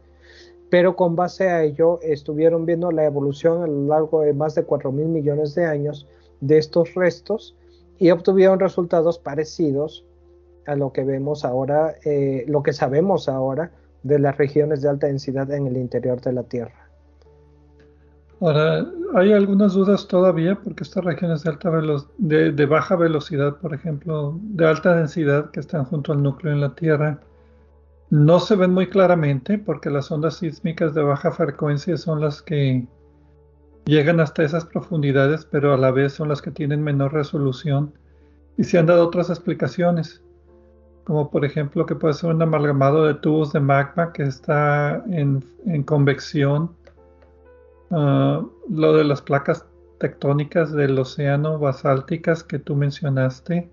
pero 0.70 0.94
con 0.94 1.16
base 1.16 1.48
a 1.48 1.64
ello 1.64 1.98
estuvieron 2.02 2.66
viendo 2.66 2.92
la 2.92 3.04
evolución 3.04 3.64
a 3.64 3.66
lo 3.66 3.88
largo 3.88 4.20
de 4.20 4.32
más 4.32 4.54
de 4.54 4.62
4 4.62 4.92
mil 4.92 5.08
millones 5.08 5.56
de 5.56 5.64
años 5.66 6.06
de 6.40 6.58
estos 6.58 6.94
restos 6.94 7.56
y 7.98 8.12
obtuvieron 8.12 8.60
resultados 8.60 9.18
parecidos 9.18 10.04
a 10.66 10.76
lo 10.76 10.92
que 10.92 11.02
vemos 11.02 11.44
ahora, 11.44 11.96
eh, 12.04 12.44
lo 12.46 12.62
que 12.62 12.72
sabemos 12.72 13.28
ahora 13.28 13.72
de 14.04 14.20
las 14.20 14.38
regiones 14.38 14.82
de 14.82 14.88
alta 14.88 15.08
densidad 15.08 15.50
en 15.50 15.66
el 15.66 15.76
interior 15.76 16.20
de 16.20 16.32
la 16.32 16.44
Tierra. 16.44 16.83
Ahora, 18.44 18.86
hay 19.14 19.32
algunas 19.32 19.72
dudas 19.72 20.06
todavía 20.06 20.54
porque 20.62 20.82
estas 20.82 21.02
regiones 21.02 21.42
de, 21.42 21.48
alta 21.48 21.70
de, 22.18 22.52
de, 22.52 22.66
baja 22.66 22.94
velocidad, 22.94 23.56
por 23.56 23.72
ejemplo, 23.72 24.38
de 24.42 24.66
alta 24.66 24.94
densidad 24.94 25.50
que 25.50 25.60
están 25.60 25.86
junto 25.86 26.12
al 26.12 26.22
núcleo 26.22 26.52
en 26.52 26.60
la 26.60 26.74
Tierra, 26.74 27.20
no 28.10 28.40
se 28.40 28.54
ven 28.54 28.72
muy 28.72 28.88
claramente 28.88 29.56
porque 29.56 29.88
las 29.88 30.10
ondas 30.10 30.36
sísmicas 30.36 30.92
de 30.92 31.02
baja 31.02 31.32
frecuencia 31.32 31.96
son 31.96 32.20
las 32.20 32.42
que 32.42 32.86
llegan 33.86 34.20
hasta 34.20 34.42
esas 34.42 34.66
profundidades, 34.66 35.46
pero 35.50 35.72
a 35.72 35.78
la 35.78 35.90
vez 35.90 36.12
son 36.12 36.28
las 36.28 36.42
que 36.42 36.50
tienen 36.50 36.82
menor 36.82 37.14
resolución. 37.14 37.94
Y 38.58 38.64
se 38.64 38.78
han 38.78 38.84
dado 38.84 39.06
otras 39.06 39.30
explicaciones, 39.30 40.22
como 41.04 41.30
por 41.30 41.46
ejemplo 41.46 41.86
que 41.86 41.94
puede 41.94 42.12
ser 42.12 42.28
un 42.28 42.42
amalgamado 42.42 43.06
de 43.06 43.14
tubos 43.14 43.54
de 43.54 43.60
magma 43.60 44.12
que 44.12 44.24
está 44.24 45.02
en, 45.08 45.42
convección, 45.84 46.70
ah, 47.94 48.44
lo 48.68 48.92
de 48.94 49.04
las 49.04 49.22
placas 49.22 49.66
tectónicas 49.98 50.72
del 50.72 50.98
océano 50.98 51.58
basálticas 51.58 52.42
que 52.42 52.58
tú 52.58 52.76
mencionaste. 52.76 53.70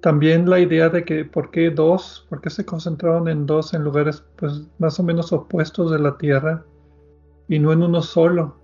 También 0.00 0.48
la 0.48 0.60
idea 0.60 0.88
de 0.88 1.04
que 1.04 1.24
por 1.24 1.50
qué 1.50 1.70
dos, 1.70 2.26
por 2.28 2.40
qué 2.40 2.50
se 2.50 2.64
concentraron 2.64 3.28
en 3.28 3.46
dos 3.46 3.74
en 3.74 3.82
lugares 3.82 4.24
pues 4.36 4.68
más 4.78 5.00
o 5.00 5.02
menos 5.02 5.32
opuestos 5.32 5.90
de 5.90 5.98
la 5.98 6.16
Tierra 6.16 6.64
y 7.48 7.58
no 7.58 7.72
en 7.72 7.82
uno 7.82 8.02
solo. 8.02 8.56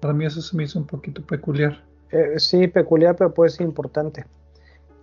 Para 0.00 0.12
mí 0.12 0.26
eso 0.26 0.42
se 0.42 0.56
me 0.56 0.64
hizo 0.64 0.78
un 0.78 0.86
poquito 0.86 1.22
peculiar. 1.22 1.82
Eh, 2.10 2.38
sí, 2.38 2.68
peculiar, 2.68 3.16
pero 3.16 3.32
puede 3.32 3.50
ser 3.50 3.66
importante. 3.66 4.26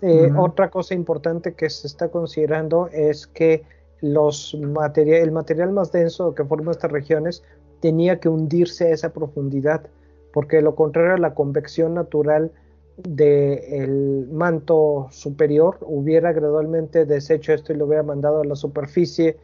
Eh, 0.01 0.31
otra 0.37 0.69
cosa 0.69 0.93
importante 0.93 1.53
que 1.53 1.69
se 1.69 1.87
está 1.87 2.09
considerando 2.09 2.89
es 2.91 3.25
que 3.25 3.63
los 4.03 4.53
el 4.53 5.31
material 5.31 5.71
más 5.71 5.91
denso 5.93 6.35
que 6.35 6.43
forma 6.43 6.71
estas 6.71 6.91
regiones 6.91 7.41
tenía 7.79 8.19
que 8.19 8.27
hundirse 8.27 8.87
a 8.87 8.89
esa 8.89 9.13
profundidad, 9.13 9.87
porque 10.33 10.61
lo 10.61 10.75
contrario 10.75 11.13
a 11.13 11.17
la 11.17 11.33
convección 11.33 11.93
natural 11.93 12.51
del 12.97 14.27
manto 14.29 15.07
superior 15.09 15.77
hubiera 15.81 16.33
gradualmente 16.33 17.05
deshecho 17.05 17.53
esto 17.53 17.71
y 17.71 17.77
lo 17.77 17.85
hubiera 17.85 18.03
mandado 18.03 18.41
a 18.41 18.45
la 18.45 18.57
superficie, 18.57 19.37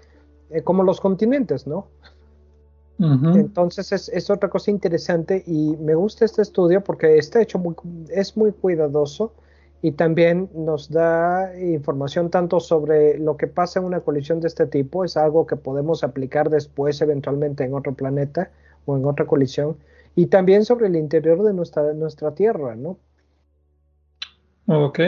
eh, 0.49 0.61
como 0.61 0.83
los 0.83 0.99
continentes, 0.99 1.65
¿no? 1.65 1.87
Entonces 2.99 4.09
es, 4.11 4.29
otra 4.29 4.49
cosa 4.49 4.71
interesante 4.71 5.41
y 5.47 5.77
me 5.77 5.95
gusta 5.95 6.25
este 6.25 6.41
estudio 6.41 6.83
porque 6.83 7.17
está 7.17 7.41
hecho 7.41 7.57
muy, 7.57 7.73
es 8.09 8.35
muy 8.35 8.51
cuidadoso 8.51 9.31
y 9.81 9.91
también 9.91 10.49
nos 10.53 10.89
da 10.89 11.57
información 11.59 12.29
tanto 12.29 12.59
sobre 12.59 13.17
lo 13.17 13.37
que 13.37 13.47
pasa 13.47 13.79
en 13.79 13.85
una 13.85 14.01
colisión 14.01 14.41
de 14.41 14.47
este 14.47 14.65
tipo, 14.65 15.05
es 15.05 15.15
algo 15.15 15.47
que 15.47 15.55
podemos 15.55 16.03
aplicar 16.03 16.49
después 16.49 17.01
eventualmente 17.01 17.63
en 17.63 17.73
otro 17.73 17.93
planeta 17.93 18.51
o 18.85 18.97
en 18.97 19.05
otra 19.05 19.25
colisión, 19.25 19.77
y 20.15 20.27
también 20.27 20.65
sobre 20.65 20.87
el 20.87 20.95
interior 20.95 21.43
de 21.43 21.53
nuestra, 21.53 21.93
nuestra 21.93 22.35
Tierra, 22.35 22.75
¿no? 22.75 22.97
Ok. 24.67 24.99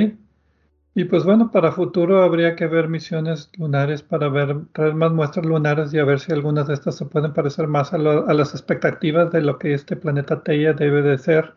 Y 0.93 1.05
pues 1.05 1.23
bueno, 1.23 1.51
para 1.51 1.71
futuro 1.71 2.21
habría 2.21 2.55
que 2.55 2.67
ver 2.67 2.89
misiones 2.89 3.49
lunares 3.57 4.01
para 4.03 4.27
ver, 4.27 4.65
traer 4.73 4.93
más 4.93 5.13
muestras 5.13 5.45
lunares 5.45 5.93
y 5.93 5.99
a 5.99 6.03
ver 6.03 6.19
si 6.19 6.33
algunas 6.33 6.67
de 6.67 6.73
estas 6.73 6.95
se 6.95 7.05
pueden 7.05 7.33
parecer 7.33 7.67
más 7.67 7.93
a, 7.93 7.97
las 7.97 8.51
expectativas 8.51 9.31
de 9.31 9.41
lo 9.41 9.57
que 9.57 9.73
este 9.73 9.95
planeta 9.95 10.43
Teia 10.43 10.73
debe 10.73 11.01
de 11.01 11.17
ser 11.17 11.53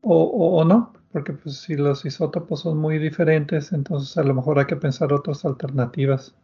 o, 0.00 0.24
o, 0.24 0.64
no, 0.64 0.92
porque 1.12 1.32
pues 1.34 1.58
si 1.58 1.76
los 1.76 2.04
isótopos 2.04 2.60
son 2.60 2.78
muy 2.78 2.98
diferentes, 2.98 3.72
entonces 3.72 4.16
a 4.16 4.22
lo 4.22 4.34
mejor 4.34 4.58
hay 4.58 4.66
que 4.66 4.76
pensar 4.76 5.12
otras 5.12 5.44
alternativas. 5.44 6.34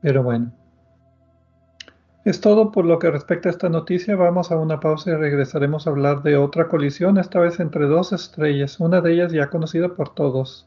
Pero 0.00 0.22
bueno. 0.22 0.52
Es 2.24 2.40
todo 2.40 2.72
por 2.72 2.84
lo 2.84 2.98
que 2.98 3.10
respecta 3.10 3.48
a 3.48 3.52
esta 3.52 3.68
noticia. 3.68 4.16
Vamos 4.16 4.50
a 4.50 4.56
una 4.56 4.80
pausa 4.80 5.10
y 5.10 5.14
regresaremos 5.14 5.86
a 5.86 5.90
hablar 5.90 6.22
de 6.22 6.36
otra 6.36 6.66
colisión, 6.68 7.18
esta 7.18 7.38
vez 7.38 7.60
entre 7.60 7.86
dos 7.86 8.12
estrellas, 8.12 8.80
una 8.80 9.00
de 9.00 9.12
ellas 9.12 9.32
ya 9.32 9.48
conocida 9.48 9.90
por 9.90 10.12
todos. 10.12 10.66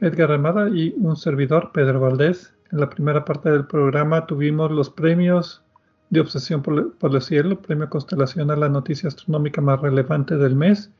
Edgar 0.00 0.32
Armada 0.32 0.68
y 0.70 0.94
un 0.98 1.16
servidor, 1.16 1.72
Pedro 1.72 2.00
Valdés. 2.00 2.54
En 2.72 2.80
la 2.80 2.88
primera 2.88 3.24
parte 3.24 3.50
del 3.50 3.66
programa 3.66 4.26
tuvimos 4.26 4.70
los 4.70 4.88
premios 4.88 5.62
de 6.08 6.20
Obsesión 6.20 6.62
por, 6.62 6.94
el 7.02 7.22
Cielo, 7.22 7.60
Premio 7.60 7.88
Constelación 7.90 8.50
a 8.50 8.56
la 8.56 8.68
noticia 8.68 9.08
astronómica 9.08 9.60
más 9.60 9.80
relevante 9.80 10.36
del 10.36 10.56
mes 10.56 10.90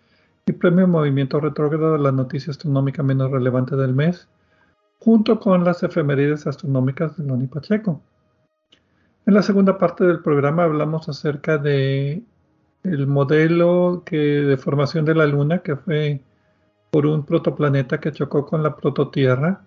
y 0.46 0.52
Premio 0.52 0.86
Movimiento 0.86 1.40
Retrógrado 1.40 1.94
a 1.94 1.98
la 1.98 2.12
noticia 2.12 2.50
astronómica 2.50 3.02
menos 3.02 3.30
relevante 3.30 3.74
del 3.74 3.94
mes, 3.94 4.28
junto 4.98 5.40
con 5.40 5.64
las 5.64 5.82
efemérides 5.82 6.46
astronómicas 6.46 7.16
de 7.16 7.24
Loni 7.24 7.46
Pacheco. 7.46 8.02
En 9.26 9.34
la 9.34 9.42
segunda 9.42 9.78
parte 9.78 10.04
del 10.04 10.20
programa 10.20 10.64
hablamos 10.64 11.08
acerca 11.08 11.56
de 11.56 12.22
el 12.82 13.06
modelo 13.06 14.02
que, 14.04 14.16
de 14.16 14.56
formación 14.56 15.04
de 15.04 15.14
la 15.14 15.26
Luna, 15.26 15.58
que 15.58 15.76
fue 15.76 16.20
por 16.90 17.06
un 17.06 17.24
protoplaneta 17.24 18.00
que 18.00 18.12
chocó 18.12 18.46
con 18.46 18.62
la 18.62 18.76
prototierra. 18.76 19.62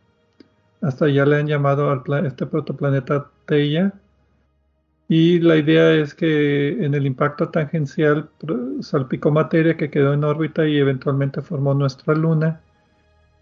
Hasta 0.82 1.08
ya 1.10 1.26
le 1.26 1.38
han 1.38 1.48
llamado 1.48 1.90
a 1.90 2.20
este 2.20 2.46
protoplaneta 2.46 3.30
Teia. 3.46 3.94
Y 5.08 5.40
la 5.40 5.58
idea 5.58 5.94
es 5.94 6.14
que 6.14 6.84
en 6.84 6.94
el 6.94 7.06
impacto 7.06 7.50
tangencial 7.50 8.30
salpicó 8.82 9.32
materia 9.32 9.78
que 9.78 9.90
quedó 9.90 10.14
en 10.14 10.24
órbita 10.24 10.68
y 10.68 10.78
eventualmente 10.78 11.42
formó 11.42 11.74
nuestra 11.74 12.16
Luna. 12.16 12.62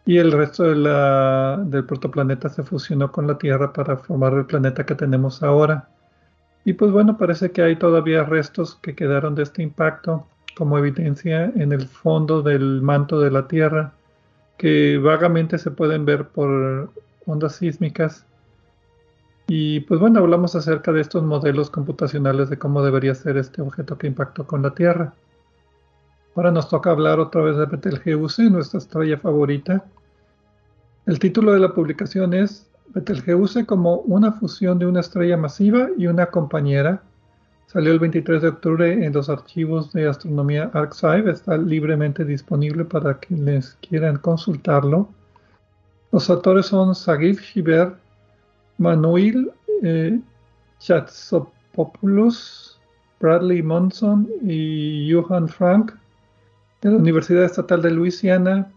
Y 0.06 0.18
el 0.18 0.32
resto 0.32 0.64
del 0.64 1.86
protoplaneta 1.86 2.50
se 2.50 2.64
fusionó 2.64 3.12
con 3.12 3.28
la 3.28 3.38
Tierra 3.38 3.72
para 3.72 3.98
formar 3.98 4.34
el 4.34 4.46
planeta 4.46 4.86
que 4.86 4.96
tenemos 4.96 5.44
ahora. 5.44 5.88
Y 6.66 6.74
pues 6.74 6.92
bueno, 6.92 7.18
parece 7.18 7.52
que 7.52 7.62
hay 7.62 7.76
todavía 7.76 8.24
restos 8.24 8.76
que 8.82 8.96
quedaron 8.96 9.36
de 9.36 9.44
este 9.44 9.64
impacto 9.64 10.28
como 10.56 10.78
evidencia 10.78 11.46
en 11.46 11.72
el 11.72 11.88
fondo 11.88 12.42
del 12.42 12.82
manto 12.82 13.20
de 13.20 13.32
la 13.32 13.48
Tierra, 13.48 13.94
que 14.58 14.98
vagamente 14.98 15.58
se 15.58 15.72
pueden 15.72 16.06
ver 16.06 16.28
por 16.28 16.92
ondas 17.26 17.56
sísmicas. 17.56 18.26
Y 19.48 19.82
pues 19.82 20.00
bueno, 20.00 20.20
hablamos 20.20 20.56
acerca 20.56 20.92
de 20.92 21.02
estos 21.02 21.24
modelos 21.24 21.70
computacionales 21.70 22.50
de 22.50 22.58
cómo 22.58 22.84
debería 22.84 23.16
ser 23.16 23.38
este 23.38 23.62
objeto 23.62 23.98
que 23.98 24.08
impactó 24.08 24.46
con 24.46 24.62
la 24.62 24.74
Tierra. 24.74 25.14
Ahora 26.36 26.52
nos 26.52 26.70
toca 26.70 26.92
hablar 26.92 27.20
otra 27.20 27.42
vez 27.42 27.58
de 27.58 27.66
Betelgeuse, 27.66 28.50
nuestra 28.50 28.78
estrella 28.78 29.18
favorita. 29.18 29.84
El 31.06 31.20
título 31.20 31.52
de 31.52 31.60
la 31.60 31.74
publicación 31.74 32.34
es 32.34 32.70
Betelgeuse 32.94 33.66
como 33.66 33.98
una 34.02 34.32
fusión 34.32 34.80
de 34.80 34.86
una 34.86 35.02
estrella 35.02 35.36
masiva 35.36 35.90
y 35.98 36.08
una 36.08 36.28
compañera. 36.28 37.04
Salió 37.72 37.94
el 37.94 38.00
23 38.00 38.42
de 38.42 38.48
octubre 38.50 39.06
en 39.06 39.14
los 39.14 39.30
archivos 39.30 39.94
de 39.94 40.06
astronomía 40.06 40.70
Arxiv. 40.74 41.30
Está 41.30 41.56
libremente 41.58 42.26
disponible 42.26 42.84
para 42.84 43.18
quienes 43.18 43.78
quieran 43.80 44.18
consultarlo. 44.18 45.08
Los 46.12 46.30
autores 46.30 46.66
son 46.66 46.94
Sagif 46.94 47.40
Shiber, 47.40 47.94
Manuel 48.78 49.54
eh, 49.84 50.20
Bradley 53.22 53.64
Monson 53.64 54.28
y 54.42 55.10
Johan 55.10 55.48
Frank 55.48 55.94
de 56.82 56.90
la 56.90 56.98
Universidad 56.98 57.46
Estatal 57.46 57.82
de 57.82 57.92
Luisiana 57.92 58.70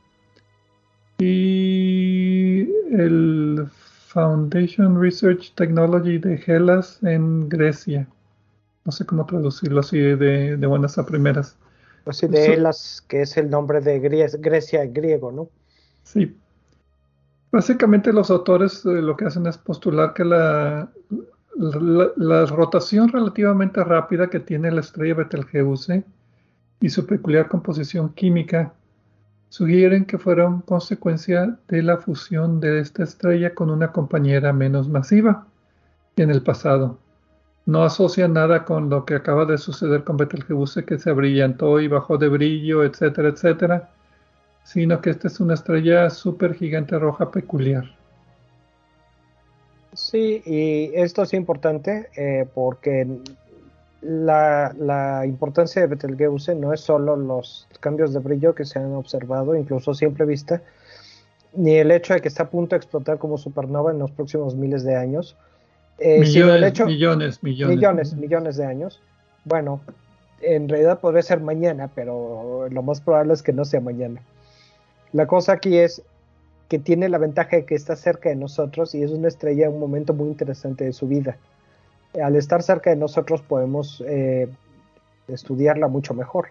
y 1.19 2.69
el 2.93 3.67
Foundation 4.07 5.01
Research 5.03 5.53
Technology 5.57 6.19
de 6.19 6.41
Hellas 6.47 7.03
en 7.03 7.49
Grecia. 7.49 8.07
No 8.85 8.93
sé 8.93 9.07
cómo 9.07 9.25
traducirlo 9.25 9.81
así 9.81 9.99
de, 9.99 10.57
buenas 10.67 10.99
a 10.99 11.07
primeras. 11.07 11.57
Así 12.07 12.27
de 12.27 12.53
Hellas, 12.53 13.03
que 13.09 13.23
es 13.23 13.37
el 13.37 13.49
nombre 13.49 13.81
de 13.81 13.99
Grecia, 13.99 14.85
griego, 14.87 15.33
¿no? 15.33 15.49
Sí. 16.03 16.37
Básicamente 17.51 18.13
los 18.13 18.31
autores 18.31 18.85
eh, 18.85 19.01
lo 19.01 19.17
que 19.17 19.25
hacen 19.25 19.47
es 19.47 19.57
postular 19.57 20.13
que 20.13 20.25
la, 20.25 20.91
la, 21.57 22.47
rotación 22.47 23.09
relativamente 23.09 23.83
rápida 23.85 24.29
que 24.29 24.41
tiene 24.41 24.71
la 24.71 24.81
estrella 24.81 25.15
Betelgeuse 25.15 26.05
y 26.81 26.91
su 26.91 27.07
peculiar 27.07 27.49
composición 27.49 28.13
química 28.13 28.75
sugieren 29.49 30.05
que 30.05 30.19
fueron 30.19 30.63
consecuencia 30.63 31.57
de 31.69 31.83
la 31.83 31.99
fusión 31.99 32.61
de 32.61 32.81
esta 32.81 33.05
estrella 33.05 33.55
con 33.55 33.71
una 33.71 33.93
compañera 33.93 34.53
menos 34.53 34.89
masiva 34.89 35.47
en 36.17 36.31
el 36.31 36.43
pasado. 36.43 36.99
No 37.67 37.83
asocia 37.83 38.29
nada 38.29 38.65
con 38.65 38.91
lo 38.91 39.05
que 39.05 39.15
acaba 39.15 39.47
de 39.47 39.57
suceder 39.57 40.05
con 40.05 40.17
Betelgeuse 40.17 40.85
que 40.85 40.99
se 40.99 41.11
abrillantó 41.11 41.81
y 41.81 41.89
bajó 41.89 42.19
de 42.19 42.29
brillo, 42.29 42.85
etcétera, 42.85 43.29
etcétera, 43.29 43.91
sino 44.65 45.01
que 45.01 45.11
esta 45.11 45.29
es 45.29 45.41
una 45.41 45.55
estrella 45.55 46.11
súper 46.11 46.55
gigante 46.55 46.99
roja 46.99 47.31
peculiar. 47.31 47.85
Sí, 49.95 50.43
y 50.45 50.91
esto 50.95 51.23
es 51.23 51.33
importante 51.35 52.11
eh, 52.17 52.47
porque 52.53 53.07
la, 54.05 55.23
importancia 55.25 55.83
de 55.83 55.89
Betelgeuse 55.89 56.55
no 56.55 56.73
es 56.73 56.81
solo 56.81 57.17
los 57.17 57.69
cambios 57.81 58.13
de 58.13 58.21
brillo 58.21 58.55
que 58.55 58.65
se 58.65 58.79
han 58.79 58.93
observado, 58.95 59.55
incluso 59.55 59.93
a 59.93 59.95
simple 59.95 60.25
vista, 60.27 60.63
ni 61.55 61.77
el 61.77 61.91
hecho 61.91 62.15
de 62.15 62.21
que 62.21 62.29
está 62.29 62.45
a 62.45 62.51
punto 62.51 62.75
de 62.75 62.79
explotar 62.79 63.19
como 63.19 63.39
supernova 63.39 63.93
en 63.93 63.99
los 63.99 64.11
próximos 64.11 64.57
miles 64.57 64.83
de 64.83 64.97
años, 64.97 65.37
eh, 65.99 66.21
millones, 66.21 66.71
hecho, 66.71 66.87
millones, 66.87 67.43
millones, 67.43 67.77
millones, 67.77 68.15
millones 68.15 68.57
de 68.57 68.67
años. 68.67 69.01
Bueno, 69.45 69.81
en 70.41 70.69
realidad 70.69 71.01
podría 71.01 71.23
ser 71.23 71.41
mañana, 71.41 71.91
pero 71.95 72.69
lo 72.71 72.83
más 72.83 73.01
probable 73.01 73.35
es 73.35 73.43
que 73.43 73.53
no 73.53 73.65
sea 73.65 73.81
mañana. 73.81 74.23
La 75.13 75.27
cosa 75.27 75.53
aquí 75.53 75.79
es 75.79 76.03
que 76.69 76.79
tiene 76.79 77.09
la 77.09 77.19
ventaja 77.19 77.57
de 77.57 77.65
que 77.65 77.75
está 77.75 77.95
cerca 77.95 78.29
de 78.29 78.37
nosotros 78.37 78.95
y 78.95 79.03
es 79.03 79.11
una 79.11 79.29
estrella 79.29 79.67
en 79.67 79.75
un 79.75 79.81
momento 79.81 80.15
muy 80.15 80.29
interesante 80.29 80.85
de 80.85 80.93
su 80.93 81.07
vida 81.07 81.37
al 82.23 82.37
estar 82.37 82.63
cerca 82.63 82.91
de 82.91 82.97
nosotros 82.97 83.43
podemos 83.43 84.03
eh, 84.07 84.49
estudiarla 85.29 85.89
mucho 85.89 86.15
mejor. 86.15 86.49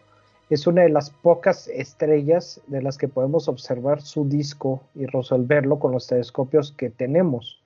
Es 0.50 0.68
una 0.68 0.82
de 0.82 0.90
las 0.90 1.10
pocas 1.10 1.68
estrellas 1.68 2.62
de 2.68 2.82
las 2.82 2.98
que 2.98 3.08
podemos 3.08 3.48
observar 3.48 4.02
su 4.02 4.28
disco 4.28 4.82
y 4.94 5.06
resolverlo 5.06 5.80
con 5.80 5.92
los 5.92 6.08
telescopios 6.08 6.74
que 6.74 6.90
tenemos. 6.90 7.63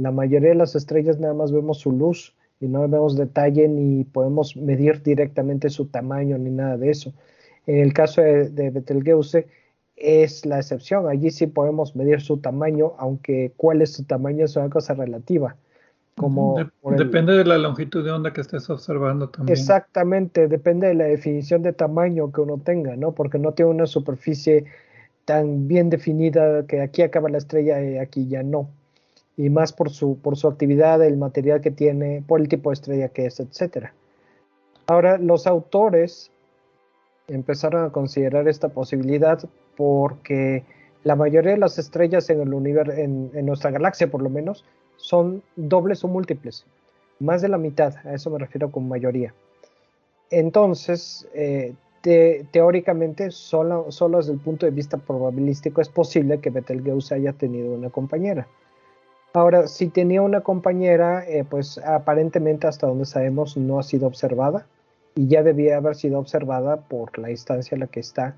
La 0.00 0.10
mayoría 0.10 0.50
de 0.50 0.54
las 0.54 0.74
estrellas 0.74 1.18
nada 1.18 1.34
más 1.34 1.52
vemos 1.52 1.78
su 1.78 1.92
luz 1.92 2.34
y 2.60 2.68
no 2.68 2.80
vemos 2.80 3.16
detalle 3.16 3.68
ni 3.68 4.04
podemos 4.04 4.56
medir 4.56 5.02
directamente 5.02 5.70
su 5.70 5.86
tamaño 5.86 6.38
ni 6.38 6.50
nada 6.50 6.76
de 6.76 6.90
eso. 6.90 7.12
En 7.66 7.78
el 7.78 7.92
caso 7.92 8.22
de, 8.22 8.48
de 8.50 8.70
Betelgeuse 8.70 9.46
es 9.96 10.46
la 10.46 10.58
excepción. 10.58 11.08
Allí 11.08 11.30
sí 11.30 11.46
podemos 11.46 11.94
medir 11.94 12.20
su 12.20 12.38
tamaño, 12.38 12.94
aunque 12.98 13.52
cuál 13.56 13.82
es 13.82 13.92
su 13.92 14.04
tamaño 14.04 14.44
es 14.44 14.56
una 14.56 14.70
cosa 14.70 14.94
relativa 14.94 15.56
depende 16.96 17.32
de 17.32 17.44
la 17.44 17.58
longitud 17.58 18.04
de 18.04 18.10
onda 18.10 18.32
que 18.32 18.40
estés 18.40 18.68
observando 18.68 19.28
también. 19.28 19.56
Exactamente, 19.56 20.48
depende 20.48 20.88
de 20.88 20.94
la 20.94 21.04
definición 21.04 21.62
de 21.62 21.72
tamaño 21.72 22.32
que 22.32 22.40
uno 22.40 22.58
tenga, 22.58 22.96
¿no? 22.96 23.12
Porque 23.12 23.38
no 23.38 23.52
tiene 23.52 23.70
una 23.70 23.86
superficie 23.86 24.64
tan 25.24 25.68
bien 25.68 25.90
definida 25.90 26.66
que 26.66 26.80
aquí 26.80 27.02
acaba 27.02 27.28
la 27.28 27.38
estrella 27.38 27.82
y 27.82 27.98
aquí 27.98 28.26
ya 28.28 28.42
no. 28.42 28.68
Y 29.40 29.48
más 29.48 29.72
por 29.72 29.90
su, 29.90 30.18
por 30.18 30.36
su 30.36 30.48
actividad, 30.48 31.02
el 31.02 31.16
material 31.16 31.60
que 31.60 31.70
tiene, 31.70 32.22
por 32.26 32.40
el 32.40 32.48
tipo 32.48 32.70
de 32.70 32.74
estrella 32.74 33.08
que 33.08 33.26
es, 33.26 33.40
etcétera. 33.40 33.94
Ahora, 34.86 35.18
los 35.18 35.46
autores 35.46 36.30
empezaron 37.28 37.84
a 37.84 37.90
considerar 37.90 38.48
esta 38.48 38.68
posibilidad 38.68 39.40
porque 39.76 40.64
la 41.04 41.16
mayoría 41.16 41.52
de 41.52 41.58
las 41.58 41.78
estrellas 41.78 42.28
en 42.28 42.40
el 42.40 42.52
universo, 42.52 42.92
en 42.92 43.46
nuestra 43.46 43.70
galaxia 43.70 44.10
por 44.10 44.20
lo 44.20 44.28
menos, 44.28 44.64
son 44.96 45.42
dobles 45.56 46.04
o 46.04 46.08
múltiples, 46.08 46.66
más 47.18 47.40
de 47.40 47.48
la 47.48 47.58
mitad, 47.58 47.94
a 48.04 48.14
eso 48.14 48.30
me 48.30 48.38
refiero 48.38 48.70
con 48.70 48.88
mayoría. 48.88 49.32
Entonces, 50.30 51.26
eh, 51.34 51.74
teóricamente, 52.50 53.30
solo, 53.30 53.90
solo, 53.90 54.18
desde 54.18 54.32
el 54.32 54.38
punto 54.38 54.66
de 54.66 54.72
vista 54.72 54.96
probabilístico 54.96 55.80
es 55.80 55.88
posible 55.88 56.38
que 56.40 56.50
Betelgeuse 56.50 57.14
haya 57.14 57.32
tenido 57.32 57.74
una 57.74 57.90
compañera. 57.90 58.46
Ahora, 59.32 59.68
si 59.68 59.88
tenía 59.88 60.22
una 60.22 60.40
compañera, 60.40 61.24
eh, 61.28 61.44
pues 61.48 61.78
aparentemente 61.78 62.66
hasta 62.66 62.88
donde 62.88 63.04
sabemos 63.04 63.56
no 63.56 63.78
ha 63.78 63.82
sido 63.84 64.08
observada 64.08 64.66
y 65.14 65.28
ya 65.28 65.42
debía 65.42 65.76
haber 65.76 65.94
sido 65.94 66.18
observada 66.18 66.80
por 66.88 67.16
la 67.18 67.30
instancia 67.30 67.74
en 67.74 67.80
la 67.80 67.86
que 67.86 68.00
está 68.00 68.36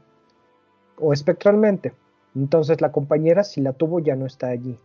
o 0.99 1.13
espectralmente. 1.13 1.95
Entonces 2.35 2.81
la 2.81 2.93
compañera, 2.93 3.43
si 3.45 3.61
la 3.61 3.73
tuvo, 3.73 4.01
ya 4.01 4.17
no 4.17 4.27
está 4.27 4.49
allí. 4.49 4.77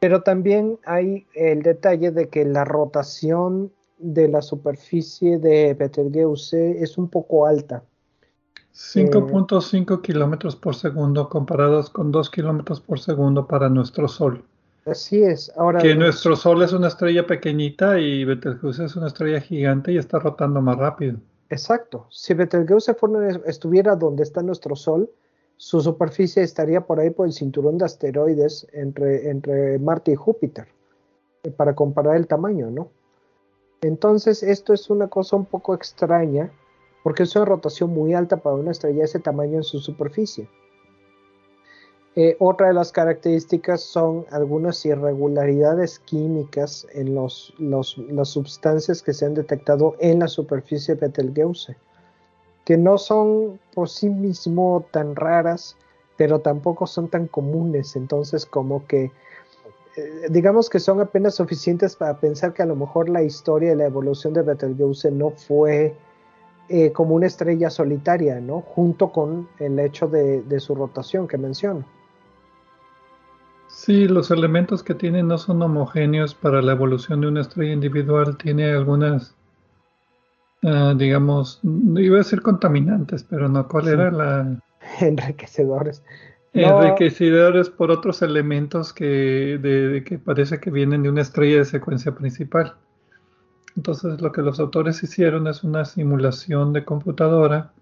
Pero 0.00 0.22
también 0.22 0.80
hay 0.84 1.26
el 1.34 1.62
detalle 1.62 2.10
de 2.10 2.28
que 2.28 2.44
la 2.44 2.64
rotación 2.64 3.72
de 3.98 4.26
la 4.26 4.42
superficie 4.42 5.38
de 5.38 5.74
Betelgeuse 5.74 6.82
es 6.82 6.98
un 6.98 7.08
poco 7.08 7.46
alta. 7.46 7.84
5.5 8.74 10.00
kilómetros 10.00 10.56
por 10.56 10.74
segundo 10.74 11.28
comparados 11.28 11.90
con 11.90 12.10
2 12.10 12.30
kilómetros 12.30 12.80
por 12.80 12.98
segundo 12.98 13.46
para 13.46 13.68
nuestro 13.68 14.08
Sol. 14.08 14.44
Así 14.84 15.22
es. 15.22 15.52
Ahora 15.56 15.80
que 15.80 15.94
nuestro 15.94 16.34
Sol 16.34 16.62
es 16.62 16.72
una 16.72 16.88
estrella 16.88 17.26
pequeñita 17.26 17.98
y 18.00 18.24
Betelgeuse 18.24 18.84
es 18.84 18.96
una 18.96 19.06
estrella 19.06 19.40
gigante 19.40 19.92
y 19.92 19.98
está 19.98 20.18
rotando 20.18 20.60
más 20.60 20.76
rápido. 20.76 21.18
Exacto. 21.50 22.06
Si 22.10 22.34
Betelgeuse 22.34 22.96
estuviera 23.46 23.94
donde 23.94 24.22
está 24.22 24.42
nuestro 24.42 24.74
Sol, 24.74 25.08
su 25.56 25.80
superficie 25.80 26.42
estaría 26.42 26.80
por 26.80 26.98
ahí 26.98 27.10
por 27.10 27.26
el 27.26 27.32
cinturón 27.32 27.78
de 27.78 27.84
asteroides 27.84 28.66
entre, 28.72 29.30
entre 29.30 29.78
Marte 29.78 30.12
y 30.12 30.16
Júpiter, 30.16 30.66
eh, 31.44 31.50
para 31.50 31.74
comparar 31.74 32.16
el 32.16 32.26
tamaño, 32.26 32.70
¿no? 32.70 32.88
Entonces, 33.82 34.42
esto 34.42 34.72
es 34.72 34.90
una 34.90 35.08
cosa 35.08 35.36
un 35.36 35.44
poco 35.44 35.74
extraña, 35.74 36.50
porque 37.04 37.24
es 37.24 37.36
una 37.36 37.44
rotación 37.44 37.90
muy 37.90 38.14
alta 38.14 38.38
para 38.38 38.56
una 38.56 38.72
estrella 38.72 39.00
de 39.00 39.04
ese 39.04 39.20
tamaño 39.20 39.58
en 39.58 39.64
su 39.64 39.78
superficie. 39.78 40.48
Eh, 42.14 42.36
otra 42.40 42.66
de 42.68 42.74
las 42.74 42.92
características 42.92 43.80
son 43.80 44.26
algunas 44.30 44.84
irregularidades 44.84 45.98
químicas 45.98 46.86
en 46.92 47.14
las 47.14 48.28
sustancias 48.28 49.02
que 49.02 49.14
se 49.14 49.24
han 49.24 49.32
detectado 49.32 49.96
en 49.98 50.18
la 50.18 50.28
superficie 50.28 50.94
de 50.94 51.06
Betelgeuse, 51.06 51.74
que 52.66 52.76
no 52.76 52.98
son 52.98 53.58
por 53.74 53.88
sí 53.88 54.10
mismo 54.10 54.84
tan 54.90 55.16
raras, 55.16 55.74
pero 56.18 56.40
tampoco 56.40 56.86
son 56.86 57.08
tan 57.08 57.28
comunes. 57.28 57.96
Entonces, 57.96 58.44
como 58.44 58.86
que 58.86 59.10
eh, 59.96 60.26
digamos 60.28 60.68
que 60.68 60.80
son 60.80 61.00
apenas 61.00 61.36
suficientes 61.36 61.96
para 61.96 62.20
pensar 62.20 62.52
que 62.52 62.62
a 62.62 62.66
lo 62.66 62.76
mejor 62.76 63.08
la 63.08 63.22
historia 63.22 63.72
y 63.72 63.76
la 63.76 63.86
evolución 63.86 64.34
de 64.34 64.42
Betelgeuse 64.42 65.10
no 65.10 65.30
fue 65.30 65.94
eh, 66.68 66.92
como 66.92 67.14
una 67.14 67.26
estrella 67.26 67.70
solitaria, 67.70 68.38
¿no? 68.38 68.60
Junto 68.60 69.10
con 69.12 69.48
el 69.58 69.78
hecho 69.78 70.08
de 70.08 70.60
su 70.60 70.74
rotación 70.74 71.26
que 71.26 71.38
menciono. 71.38 71.86
Sí, 73.72 74.06
los 74.06 74.30
elementos 74.30 74.82
que 74.82 74.94
tiene 74.94 75.22
no 75.22 75.38
son 75.38 75.62
homogéneos 75.62 76.34
para 76.34 76.60
la 76.60 76.72
evolución 76.72 77.22
de 77.22 77.28
una 77.28 77.40
estrella 77.40 77.72
individual. 77.72 78.36
Tiene 78.36 78.70
algunas, 78.70 79.34
uh, 80.62 80.94
digamos, 80.94 81.58
iba 81.62 82.16
a 82.16 82.18
decir 82.18 82.42
contaminantes, 82.42 83.24
pero 83.24 83.48
no, 83.48 83.66
¿cuál 83.66 83.88
era 83.88 84.10
la...? 84.10 84.60
Enriquecedores. 85.00 86.04
Enriquecedores 86.52 87.70
por 87.70 87.90
otros 87.90 88.20
elementos 88.20 88.92
que, 88.92 89.58
de, 89.58 90.04
que 90.04 90.18
parece 90.18 90.60
que 90.60 90.70
vienen 90.70 91.02
de 91.02 91.08
una 91.08 91.22
estrella 91.22 91.56
de 91.56 91.64
secuencia 91.64 92.14
principal. 92.14 92.76
Entonces 93.74 94.20
lo 94.20 94.32
que 94.32 94.42
los 94.42 94.60
autores 94.60 95.02
hicieron 95.02 95.46
es 95.46 95.64
una 95.64 95.86
simulación 95.86 96.74
de 96.74 96.84
computadora 96.84 97.72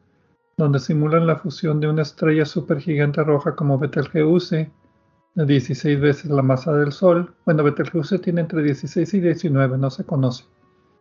donde 0.57 0.78
simulan 0.78 1.26
la 1.26 1.36
fusión 1.36 1.80
de 1.80 1.88
una 1.88 2.03
estrella 2.03 2.47
supergigante 2.47 3.24
roja 3.24 3.57
como 3.57 3.78
Betelgeuse 3.78 4.70
16 5.34 6.00
veces 6.00 6.30
la 6.30 6.42
masa 6.42 6.72
del 6.72 6.92
Sol. 6.92 7.34
Bueno, 7.44 7.62
Betelgeuse 7.62 8.18
tiene 8.18 8.42
entre 8.42 8.62
16 8.62 9.14
y 9.14 9.20
19, 9.20 9.78
no 9.78 9.90
se 9.90 10.04
conoce. 10.04 10.44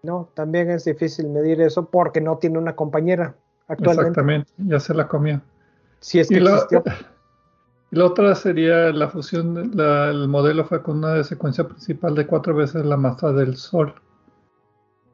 No, 0.04 0.30
también 0.34 0.70
es 0.70 0.86
difícil 0.86 1.30
medir 1.30 1.62
eso 1.62 1.86
porque 1.86 2.22
no 2.22 2.38
tiene 2.38 2.58
una 2.58 2.76
compañera 2.76 3.36
actualmente. 3.68 4.10
Exactamente, 4.10 4.52
ya 4.58 4.80
se 4.80 4.94
la 4.94 5.08
comió. 5.08 5.42
Si 6.00 6.20
es 6.20 6.30
que 6.30 6.36
y 6.36 6.38
existió. 6.38 6.84
La, 7.92 8.06
otra 8.06 8.36
sería 8.36 8.92
la 8.92 9.08
fusión, 9.08 9.58
el 9.80 10.28
modelo 10.28 10.64
fue 10.64 10.84
con 10.84 11.00
una 11.00 11.24
secuencia 11.24 11.64
principal 11.64 12.14
de 12.14 12.28
cuatro 12.28 12.54
veces 12.54 12.86
la 12.86 12.98
masa 12.98 13.32
del 13.32 13.56
Sol. 13.56 13.96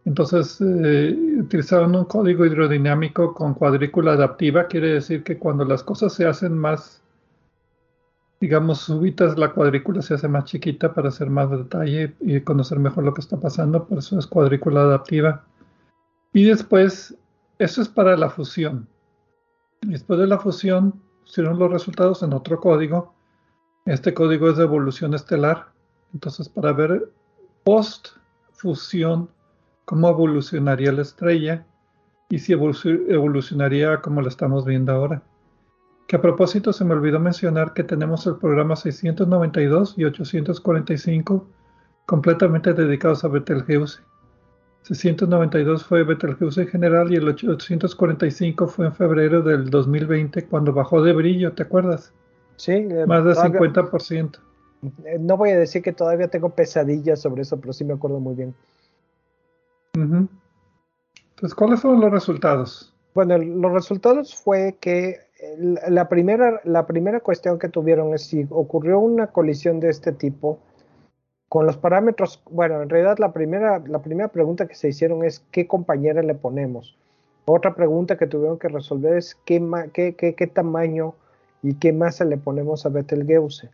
Entonces, 0.03 0.59
eh, 0.59 1.17
utilizaron 1.39 1.95
un 1.95 2.03
código 2.03 2.45
hidrodinámico 2.45 3.33
con 3.33 3.53
cuadrícula 3.53 4.11
adaptiva, 4.11 4.67
quiere 4.67 4.89
decir 4.89 5.23
que 5.23 5.39
cuando 5.39 5.63
las 5.63 5.83
cosas 5.83 6.11
se 6.11 6.25
hacen 6.25 6.57
más 6.57 7.01
digamos, 8.45 8.81
subitas 8.81 9.39
la 9.39 9.53
cuadrícula 9.53 10.03
se 10.03 10.13
hace 10.13 10.27
más 10.27 10.43
chiquita 10.43 10.93
para 10.93 11.09
hacer 11.09 11.31
más 11.31 11.49
detalle 11.49 12.15
y 12.19 12.39
conocer 12.41 12.77
mejor 12.77 13.03
lo 13.03 13.11
que 13.11 13.21
está 13.21 13.39
pasando, 13.39 13.87
por 13.87 13.97
eso 13.97 14.19
es 14.19 14.27
cuadrícula 14.27 14.81
adaptiva. 14.81 15.43
Y 16.31 16.43
después, 16.43 17.17
eso 17.57 17.81
es 17.81 17.89
para 17.89 18.15
la 18.15 18.29
fusión. 18.29 18.87
Después 19.81 20.19
de 20.19 20.27
la 20.27 20.37
fusión, 20.37 20.93
pusieron 21.21 21.57
los 21.57 21.71
resultados 21.71 22.21
en 22.21 22.33
otro 22.33 22.59
código. 22.59 23.15
Este 23.87 24.13
código 24.13 24.47
es 24.51 24.57
de 24.57 24.63
evolución 24.65 25.15
estelar. 25.15 25.69
Entonces, 26.13 26.47
para 26.47 26.71
ver 26.71 27.09
post 27.63 28.09
fusión, 28.51 29.27
cómo 29.85 30.07
evolucionaría 30.07 30.91
la 30.91 31.01
estrella 31.01 31.65
y 32.29 32.37
si 32.37 32.53
evolucionaría 32.53 34.01
como 34.01 34.21
la 34.21 34.29
estamos 34.29 34.65
viendo 34.65 34.91
ahora. 34.91 35.23
Que 36.07 36.17
a 36.17 36.21
propósito 36.21 36.71
se 36.71 36.85
me 36.85 36.93
olvidó 36.93 37.19
mencionar 37.19 37.73
que 37.73 37.83
tenemos 37.83 38.27
el 38.27 38.35
programa 38.35 38.75
692 38.75 39.95
y 39.97 40.05
845 40.05 41.47
completamente 42.05 42.73
dedicados 42.73 43.23
a 43.23 43.27
Betelgeuse. 43.27 44.01
692 44.83 45.83
fue 45.83 46.03
Betelgeuse 46.03 46.67
general 46.67 47.11
y 47.11 47.15
el 47.15 47.27
845 47.27 48.67
fue 48.67 48.85
en 48.85 48.93
febrero 48.93 49.41
del 49.41 49.71
2020 49.71 50.45
cuando 50.45 50.73
bajó 50.73 51.01
de 51.01 51.11
brillo, 51.13 51.53
¿te 51.53 51.63
acuerdas? 51.63 52.13
Sí. 52.57 52.73
Eh, 52.73 53.05
Más 53.07 53.25
del 53.25 53.35
50%. 53.35 54.39
Eh, 55.05 55.17
no 55.19 55.37
voy 55.37 55.49
a 55.49 55.57
decir 55.57 55.81
que 55.81 55.91
todavía 55.91 56.27
tengo 56.27 56.49
pesadillas 56.49 57.21
sobre 57.21 57.41
eso, 57.41 57.59
pero 57.59 57.73
sí 57.73 57.83
me 57.83 57.93
acuerdo 57.93 58.19
muy 58.19 58.35
bien. 58.35 58.53
Entonces, 59.93 61.55
¿cuáles 61.55 61.81
fueron 61.81 62.01
los 62.01 62.11
resultados? 62.11 62.93
Bueno, 63.15 63.37
los 63.37 63.71
resultados 63.71 64.35
fue 64.35 64.77
que 64.79 65.24
la 65.57 66.07
primera, 66.07 66.61
la 66.63 66.87
primera 66.87 67.19
cuestión 67.19 67.59
que 67.59 67.69
tuvieron 67.69 68.13
es 68.13 68.23
si 68.23 68.47
ocurrió 68.49 68.99
una 68.99 69.27
colisión 69.27 69.79
de 69.79 69.89
este 69.89 70.11
tipo 70.11 70.59
con 71.49 71.65
los 71.65 71.77
parámetros, 71.77 72.41
bueno, 72.49 72.81
en 72.81 72.89
realidad 72.89 73.17
la 73.19 73.31
primera, 73.31 73.79
la 73.85 74.01
primera 74.01 74.29
pregunta 74.29 74.67
que 74.67 74.75
se 74.75 74.89
hicieron 74.89 75.23
es 75.23 75.43
qué 75.51 75.67
compañera 75.67 76.21
le 76.21 76.33
ponemos. 76.35 76.97
Otra 77.45 77.75
pregunta 77.75 78.17
que 78.17 78.27
tuvieron 78.27 78.57
que 78.57 78.67
resolver 78.67 79.17
es 79.17 79.35
qué, 79.45 79.61
qué, 79.93 80.15
qué, 80.15 80.33
qué 80.33 80.47
tamaño 80.47 81.13
y 81.61 81.75
qué 81.75 81.93
masa 81.93 82.25
le 82.25 82.37
ponemos 82.37 82.85
a 82.85 82.89
Betelgeuse. 82.89 83.69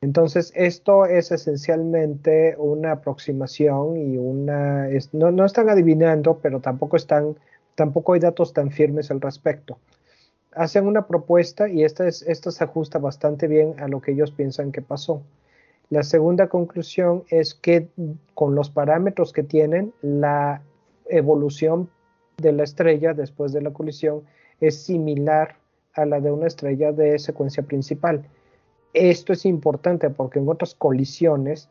Entonces, 0.00 0.52
esto 0.56 1.06
es 1.06 1.30
esencialmente 1.30 2.56
una 2.58 2.92
aproximación 2.92 3.96
y 3.96 4.16
una... 4.16 4.88
no, 5.12 5.30
no 5.30 5.44
están 5.44 5.68
adivinando, 5.68 6.38
pero 6.42 6.58
tampoco, 6.60 6.96
están, 6.96 7.36
tampoco 7.76 8.14
hay 8.14 8.20
datos 8.20 8.52
tan 8.52 8.72
firmes 8.72 9.12
al 9.12 9.20
respecto 9.20 9.78
hacen 10.54 10.86
una 10.86 11.06
propuesta 11.06 11.68
y 11.68 11.84
esta, 11.84 12.06
es, 12.06 12.22
esta 12.22 12.50
se 12.50 12.64
ajusta 12.64 12.98
bastante 12.98 13.46
bien 13.48 13.74
a 13.80 13.88
lo 13.88 14.00
que 14.00 14.12
ellos 14.12 14.30
piensan 14.30 14.72
que 14.72 14.82
pasó. 14.82 15.22
La 15.90 16.02
segunda 16.02 16.48
conclusión 16.48 17.24
es 17.28 17.54
que 17.54 17.88
con 18.34 18.54
los 18.54 18.70
parámetros 18.70 19.32
que 19.32 19.42
tienen, 19.42 19.92
la 20.00 20.62
evolución 21.06 21.90
de 22.38 22.52
la 22.52 22.64
estrella 22.64 23.12
después 23.12 23.52
de 23.52 23.62
la 23.62 23.72
colisión 23.72 24.22
es 24.60 24.82
similar 24.82 25.56
a 25.94 26.06
la 26.06 26.20
de 26.20 26.30
una 26.30 26.46
estrella 26.46 26.92
de 26.92 27.18
secuencia 27.18 27.62
principal. 27.62 28.24
Esto 28.94 29.32
es 29.32 29.44
importante 29.44 30.08
porque 30.10 30.38
en 30.38 30.48
otras 30.48 30.74
colisiones 30.74 31.68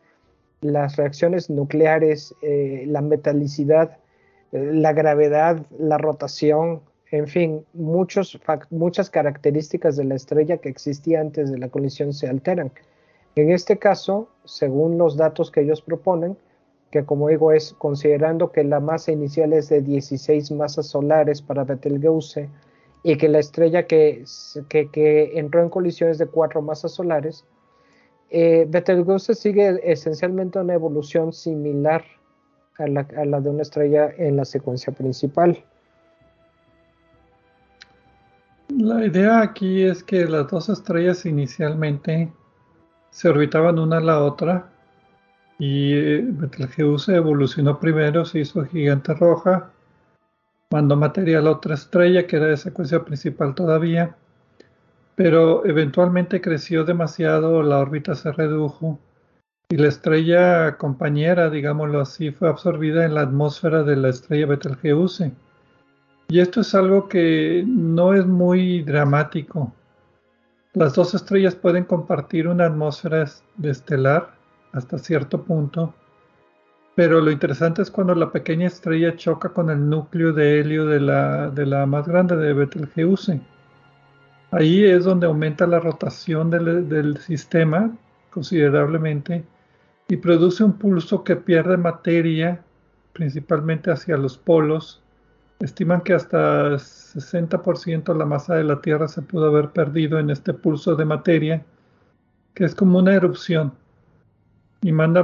las 0.61 0.95
reacciones 0.95 1.49
nucleares, 1.49 2.35
eh, 2.41 2.83
la 2.87 3.01
metalicidad, 3.01 3.97
eh, 4.51 4.71
la 4.73 4.93
gravedad, 4.93 5.65
la 5.77 5.97
rotación, 5.97 6.81
en 7.11 7.27
fin, 7.27 7.65
muchas 7.73 9.09
características 9.09 9.97
de 9.97 10.05
la 10.05 10.15
estrella 10.15 10.57
que 10.57 10.69
existía 10.69 11.19
antes 11.19 11.51
de 11.51 11.57
la 11.57 11.67
colisión 11.67 12.13
se 12.13 12.27
alteran. 12.27 12.71
En 13.35 13.51
este 13.51 13.77
caso, 13.77 14.29
según 14.45 14.97
los 14.97 15.17
datos 15.17 15.51
que 15.51 15.61
ellos 15.61 15.81
proponen, 15.81 16.37
que 16.89 17.03
como 17.03 17.27
digo 17.27 17.51
es 17.51 17.73
considerando 17.73 18.51
que 18.51 18.63
la 18.63 18.79
masa 18.79 19.11
inicial 19.11 19.51
es 19.51 19.67
de 19.69 19.81
16 19.81 20.51
masas 20.51 20.87
solares 20.87 21.41
para 21.41 21.65
Betelgeuse 21.65 22.49
y 23.03 23.17
que 23.17 23.27
la 23.27 23.39
estrella 23.39 23.87
que, 23.87 24.23
que, 24.69 25.31
entró 25.35 25.61
en 25.61 25.69
colisión 25.69 26.09
es 26.09 26.17
de 26.17 26.27
4 26.27 26.61
masas 26.61 26.93
solares, 26.93 27.45
eh, 28.29 28.65
Betelgeuse 28.69 29.35
sigue 29.35 29.79
esencialmente 29.83 30.59
una 30.59 30.75
evolución 30.75 31.33
similar 31.33 32.05
a 32.77 32.87
la, 32.87 33.07
a 33.17 33.25
la 33.25 33.41
de 33.41 33.49
una 33.49 33.63
estrella 33.63 34.13
en 34.17 34.37
la 34.37 34.45
secuencia 34.45 34.93
principal. 34.93 35.65
La 38.77 39.05
idea 39.05 39.41
aquí 39.41 39.83
es 39.83 40.03
que 40.03 40.25
las 40.25 40.47
dos 40.49 40.69
estrellas 40.69 41.25
inicialmente 41.25 42.31
se 43.09 43.27
orbitaban 43.27 43.77
una 43.77 43.97
a 43.97 44.01
la 44.01 44.23
otra 44.23 44.69
y 45.59 45.93
eh, 45.93 46.25
Betelgeuse 46.25 47.15
evolucionó 47.15 47.79
primero, 47.79 48.23
se 48.23 48.39
hizo 48.39 48.63
gigante 48.65 49.13
roja, 49.13 49.71
mandó 50.71 50.95
material 50.95 51.47
a 51.47 51.51
otra 51.51 51.75
estrella 51.75 52.25
que 52.25 52.37
era 52.37 52.47
de 52.47 52.57
secuencia 52.57 53.03
principal 53.03 53.55
todavía, 53.55 54.15
pero 55.15 55.65
eventualmente 55.65 56.39
creció 56.39 56.85
demasiado, 56.85 57.63
la 57.63 57.79
órbita 57.79 58.15
se 58.15 58.31
redujo 58.31 58.99
y 59.69 59.75
la 59.75 59.89
estrella 59.89 60.77
compañera, 60.77 61.49
digámoslo 61.49 61.99
así, 61.99 62.31
fue 62.31 62.47
absorbida 62.47 63.05
en 63.05 63.15
la 63.15 63.21
atmósfera 63.21 63.83
de 63.83 63.97
la 63.97 64.09
estrella 64.09 64.45
Betelgeuse 64.45 65.33
y 66.29 66.39
esto 66.39 66.61
es 66.61 66.73
algo 66.75 67.09
que 67.09 67.63
no 67.67 68.13
es 68.13 68.25
muy 68.25 68.83
dramático. 68.83 69.73
Las 70.73 70.93
dos 70.93 71.13
estrellas 71.13 71.55
pueden 71.55 71.83
compartir 71.83 72.47
una 72.47 72.67
atmósfera 72.67 73.25
estelar 73.61 74.33
hasta 74.71 74.97
cierto 74.97 75.43
punto, 75.43 75.93
pero 76.95 77.19
lo 77.19 77.31
interesante 77.31 77.81
es 77.81 77.91
cuando 77.91 78.15
la 78.15 78.31
pequeña 78.31 78.67
estrella 78.67 79.15
choca 79.15 79.49
con 79.49 79.69
el 79.69 79.89
núcleo 79.89 80.31
de 80.31 80.59
helio 80.59 80.85
de 80.85 80.99
la, 81.01 81.85
más 81.85 82.07
grande 82.07 82.37
de 82.37 82.53
Betelgeuse. 82.53 83.41
Ahí 84.51 84.83
es 84.85 85.03
donde 85.03 85.27
aumenta 85.27 85.67
la 85.67 85.79
rotación 85.79 86.49
del, 86.49 86.87
del 86.87 87.17
sistema 87.17 87.91
considerablemente 88.29 89.43
y 90.07 90.17
produce 90.17 90.63
un 90.63 90.73
pulso 90.73 91.23
que 91.23 91.35
pierde 91.35 91.77
materia, 91.77 92.63
principalmente 93.13 93.91
hacia 93.91 94.17
los 94.17 94.37
polos, 94.37 95.00
Estiman 95.61 96.01
que 96.01 96.13
hasta 96.13 96.71
60% 96.71 98.15
la 98.15 98.25
masa 98.25 98.55
de 98.55 98.63
la 98.63 98.81
Tierra 98.81 99.07
se 99.07 99.21
pudo 99.21 99.45
haber 99.45 99.69
perdido 99.69 100.17
en 100.19 100.29
este 100.29 100.53
pulso 100.53 100.95
de 100.95 101.05
materia 101.05 101.63
que 102.53 102.65
es 102.65 102.75
como 102.75 102.99
una 102.99 103.13
erupción 103.13 103.73
y 104.81 104.91
manda 104.91 105.23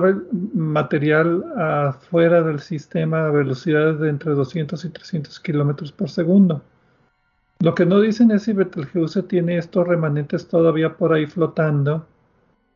material 0.54 1.44
afuera 1.58 2.44
del 2.44 2.60
sistema 2.60 3.26
a 3.26 3.32
velocidades 3.32 4.00
de 4.00 4.10
entre 4.10 4.34
200 4.34 4.86
y 4.86 4.90
300 4.90 5.40
kilómetros 5.40 5.92
por 5.92 6.10
segundo. 6.10 6.62
Lo 7.60 7.74
que 7.74 7.88
no 7.88 8.00
dicen 8.00 8.30
es 8.30 8.44
si 8.44 8.54
Betelgeuse 8.54 9.24
tiene 9.24 9.58
estos 9.58 9.88
remanentes 9.88 10.48
todavía 10.48 10.96
por 10.96 11.12
ahí 11.12 11.26
flotando 11.26 12.06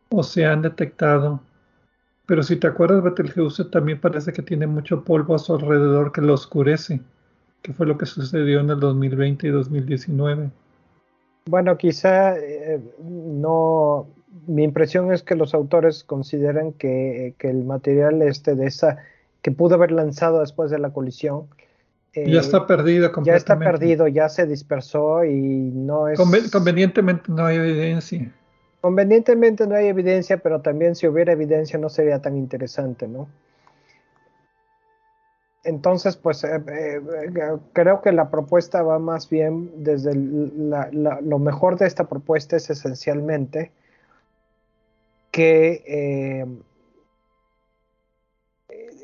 o 0.10 0.24
se 0.24 0.46
han 0.46 0.64
detectado. 0.64 1.40
Pero 2.26 2.42
si 2.42 2.56
te 2.56 2.66
acuerdas, 2.66 3.04
Betelgeuse 3.04 3.66
también 3.66 4.02
parece 4.02 4.34
que 4.34 4.42
tiene 4.42 4.66
mucho 4.66 5.04
polvo 5.04 5.36
a 5.36 5.40
su 5.40 5.54
alrededor 5.54 6.12
que 6.12 6.22
lo 6.22 6.34
oscurece, 6.34 7.00
que 7.62 7.74
fue 7.74 7.86
lo 7.86 7.98
que 7.98 8.06
sucedió 8.06 8.60
en 8.60 8.70
el 8.70 8.80
2020 8.80 9.48
y 9.48 9.50
2019. 9.50 10.50
Bueno, 11.46 11.78
quizá 11.78 12.38
eh, 12.38 12.80
no. 13.04 14.08
Mi 14.48 14.64
impresión 14.64 15.12
es 15.12 15.24
que 15.24 15.36
los 15.36 15.54
autores 15.54 16.04
consideran 16.04 16.74
que, 16.74 17.36
que, 17.38 17.50
el 17.50 17.66
material 17.66 18.22
este 18.22 18.56
de 18.56 18.68
esa 18.68 18.98
que 19.42 19.52
pudo 19.52 19.76
haber 19.76 19.92
lanzado 19.92 20.40
después 20.40 20.72
de 20.72 20.80
la 20.80 20.92
colisión 20.92 21.48
ya 22.14 22.42
está 22.42 22.68
perdido 22.68 23.12
Ya 23.24 23.36
está 23.36 23.58
perdido, 23.58 24.08
ya 24.08 24.28
se 24.28 24.46
dispersó 24.46 25.24
y 25.24 25.72
no 25.74 26.08
es... 26.10 26.20
convenientemente 26.52 27.32
no 27.32 27.46
hay 27.46 27.58
evidencia. 27.58 28.32
Convenientemente 28.82 29.66
no 29.68 29.76
hay 29.76 29.88
evidencia, 29.88 30.38
pero 30.38 30.62
también 30.62 30.96
si 30.96 31.08
hubiera 31.08 31.32
evidencia 31.32 31.80
no 31.80 31.88
sería 31.88 32.20
tan 32.20 32.36
interesante, 32.36 33.08
¿no? 33.08 33.30
Entonces, 35.64 36.18
pues 36.18 36.44
eh, 36.44 36.62
eh, 36.68 37.02
creo 37.74 38.02
que 38.02 38.12
la 38.12 38.32
propuesta 38.32 38.82
va 38.82 38.98
más 38.98 39.30
bien 39.30 39.84
desde 39.84 40.16
lo 40.16 41.40
mejor 41.40 41.78
de 41.78 41.86
esta 41.86 42.10
propuesta 42.10 42.56
es 42.56 42.70
esencialmente 42.72 43.72
que 45.30 45.84
eh, 45.88 46.46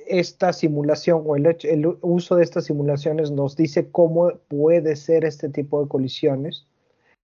esta 0.08 0.52
simulación 0.52 1.24
o 1.26 1.36
el, 1.36 1.98
uso 2.02 2.36
de 2.36 2.44
estas 2.44 2.66
simulaciones 2.66 3.30
nos 3.30 3.56
dice 3.56 3.92
cómo 3.92 4.32
puede 4.48 4.96
ser 4.96 5.26
este 5.26 5.50
tipo 5.50 5.84
de 5.84 5.88
colisiones. 5.88 6.66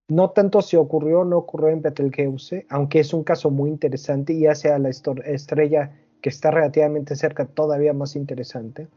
No 0.10 0.30
tanto 0.30 0.62
si 0.62 0.76
ocurrió 0.78 1.22
o 1.22 1.26
no 1.26 1.38
ocurrió 1.38 1.70
en 1.70 1.82
Betelgeuse, 1.82 2.68
aunque 2.70 3.00
es 3.00 3.14
un 3.14 3.24
caso 3.24 3.50
muy 3.50 3.72
interesante 3.72 4.34
y 4.34 4.46
hace 4.46 4.70
a 4.70 4.78
la 4.78 4.90
estrella 4.90 5.98
que 6.22 6.30
está 6.30 6.52
relativamente 6.52 7.16
cerca 7.16 7.46
todavía 7.46 7.94
más 7.94 8.16
interesante, 8.16 8.88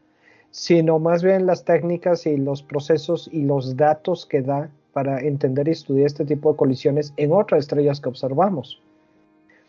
sino 0.57 0.97
más 0.97 1.21
bien 1.21 1.45
las 1.45 1.65
técnicas 1.65 2.25
y 2.25 2.35
los 2.35 2.63
procesos 2.63 3.29
y 3.31 3.43
los 3.43 3.77
datos 3.77 4.25
que 4.25 4.41
da 4.41 4.71
para 4.91 5.19
entender 5.19 5.67
y 5.67 5.71
estudiar 5.71 6.07
este 6.07 6.25
tipo 6.25 6.51
de 6.51 6.57
colisiones 6.57 7.13
en 7.15 7.31
otras 7.31 7.59
estrellas 7.59 8.01
que 8.01 8.09
observamos. 8.09 8.81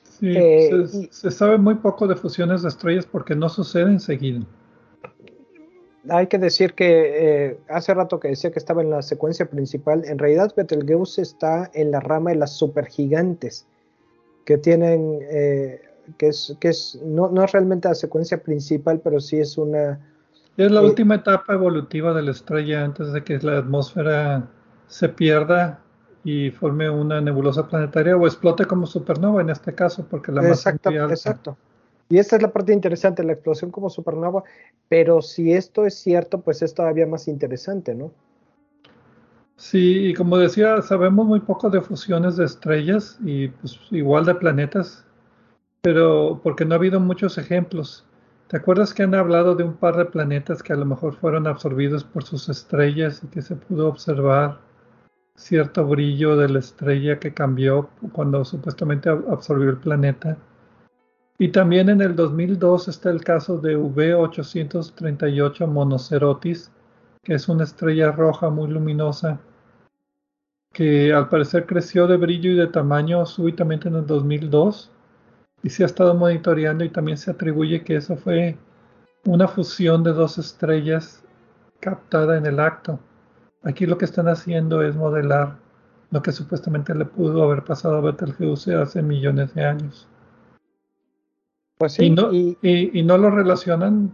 Sí, 0.04 0.32
eh, 0.34 0.86
se, 1.10 1.30
sabe 1.30 1.58
muy 1.58 1.74
poco 1.74 2.06
de 2.06 2.16
fusiones 2.16 2.62
de 2.62 2.68
estrellas 2.70 3.04
porque 3.04 3.36
no 3.36 3.50
suceden 3.50 4.00
seguido. 4.00 4.46
Hay 6.08 6.26
que 6.26 6.38
decir 6.38 6.72
que 6.72 7.48
eh, 7.48 7.58
hace 7.68 7.92
rato 7.92 8.18
que 8.18 8.28
decía 8.28 8.50
que 8.50 8.58
estaba 8.58 8.80
en 8.80 8.88
la 8.88 9.02
secuencia 9.02 9.44
principal, 9.44 10.06
en 10.06 10.18
realidad 10.18 10.54
Betelgeuse 10.56 11.20
está 11.20 11.70
en 11.74 11.90
la 11.90 12.00
rama 12.00 12.30
de 12.30 12.36
las 12.36 12.54
supergigantes, 12.56 13.66
que 14.46 14.56
tienen, 14.56 15.18
eh, 15.30 15.82
que 16.16 16.28
es, 16.28 16.56
que 16.58 16.68
es 16.68 16.98
no, 17.04 17.28
no 17.28 17.44
es 17.44 17.52
realmente 17.52 17.88
la 17.88 17.94
secuencia 17.94 18.42
principal, 18.42 19.02
pero 19.04 19.20
sí 19.20 19.38
es 19.38 19.58
una... 19.58 20.00
Es 20.58 20.72
la 20.72 20.82
última 20.82 21.14
etapa 21.14 21.54
evolutiva 21.54 22.12
de 22.12 22.20
la 22.20 22.32
estrella 22.32 22.84
antes 22.84 23.12
de 23.12 23.22
que 23.22 23.38
la 23.38 23.58
atmósfera 23.58 24.48
se 24.88 25.08
pierda 25.08 25.78
y 26.24 26.50
forme 26.50 26.90
una 26.90 27.20
nebulosa 27.20 27.68
planetaria 27.68 28.16
o 28.16 28.26
explote 28.26 28.64
como 28.64 28.84
supernova 28.84 29.40
en 29.40 29.50
este 29.50 29.72
caso, 29.72 30.04
porque 30.10 30.32
la 30.32 30.42
masa 30.42 30.70
exacto, 30.70 30.90
Exacto. 30.90 31.56
Y 32.08 32.18
esta 32.18 32.34
es 32.34 32.42
la 32.42 32.50
parte 32.50 32.72
interesante, 32.72 33.22
la 33.22 33.34
explosión 33.34 33.70
como 33.70 33.88
supernova, 33.88 34.42
pero 34.88 35.22
si 35.22 35.52
esto 35.52 35.86
es 35.86 35.94
cierto, 35.94 36.40
pues 36.40 36.60
es 36.60 36.74
todavía 36.74 37.06
más 37.06 37.28
interesante, 37.28 37.94
¿no? 37.94 38.10
Sí, 39.54 40.08
y 40.08 40.14
como 40.14 40.38
decía, 40.38 40.82
sabemos 40.82 41.24
muy 41.24 41.38
poco 41.38 41.70
de 41.70 41.82
fusiones 41.82 42.36
de 42.36 42.46
estrellas 42.46 43.16
y 43.24 43.46
pues 43.46 43.78
igual 43.92 44.26
de 44.26 44.34
planetas, 44.34 45.06
pero 45.82 46.40
porque 46.42 46.64
no 46.64 46.74
ha 46.74 46.78
habido 46.78 46.98
muchos 46.98 47.38
ejemplos. 47.38 48.07
¿Te 48.48 48.56
acuerdas 48.56 48.94
que 48.94 49.02
han 49.02 49.14
hablado 49.14 49.54
de 49.54 49.62
un 49.62 49.74
par 49.74 49.98
de 49.98 50.06
planetas 50.06 50.62
que 50.62 50.72
a 50.72 50.76
lo 50.76 50.86
mejor 50.86 51.14
fueron 51.16 51.46
absorbidos 51.46 52.02
por 52.02 52.24
sus 52.24 52.48
estrellas 52.48 53.22
y 53.22 53.26
que 53.26 53.42
se 53.42 53.56
pudo 53.56 53.88
observar 53.88 54.60
cierto 55.36 55.86
brillo 55.86 56.34
de 56.34 56.48
la 56.48 56.60
estrella 56.60 57.18
que 57.18 57.34
cambió 57.34 57.90
cuando 58.12 58.46
supuestamente 58.46 59.10
absorbió 59.10 59.68
el 59.68 59.76
planeta. 59.76 60.38
Y 61.38 61.48
también 61.48 61.90
en 61.90 62.00
el 62.00 62.16
2002 62.16 62.88
está 62.88 63.10
el 63.10 63.22
caso 63.22 63.58
de 63.58 63.76
V838 63.76 65.66
Monocerotis, 65.66 66.72
que 67.22 67.34
es 67.34 67.50
una 67.50 67.64
estrella 67.64 68.12
roja 68.12 68.48
muy 68.48 68.70
luminosa, 68.70 69.40
que 70.72 71.12
al 71.12 71.28
parecer 71.28 71.66
creció 71.66 72.06
de 72.06 72.16
brillo 72.16 72.52
y 72.52 72.56
de 72.56 72.68
tamaño 72.68 73.26
súbitamente 73.26 73.88
en 73.88 73.96
el 73.96 74.06
2002 74.06 74.90
y 75.62 75.70
se 75.70 75.82
ha 75.82 75.86
estado 75.86 76.14
monitoreando 76.14 76.84
y 76.84 76.88
también 76.88 77.18
se 77.18 77.30
atribuye 77.30 77.82
que 77.82 77.96
eso 77.96 78.16
fue 78.16 78.56
una 79.24 79.48
fusión 79.48 80.04
de 80.04 80.12
dos 80.12 80.38
estrellas 80.38 81.24
captada 81.80 82.36
en 82.36 82.46
el 82.46 82.60
acto. 82.60 83.00
Aquí 83.62 83.86
lo 83.86 83.98
que 83.98 84.04
están 84.04 84.28
haciendo 84.28 84.82
es 84.82 84.96
modelar 84.96 85.56
lo 86.10 86.22
que 86.22 86.32
supuestamente 86.32 86.94
le 86.94 87.04
pudo 87.04 87.42
haber 87.42 87.64
pasado 87.64 87.96
a 87.96 88.00
Betelgeuse 88.00 88.74
hace 88.74 89.02
millones 89.02 89.54
de 89.54 89.64
años. 89.64 90.08
Pues 91.76 91.92
sí, 91.92 92.06
y, 92.06 92.10
no, 92.10 92.32
y... 92.32 93.02
no 93.04 93.18
lo 93.18 93.30
relacionan 93.30 94.10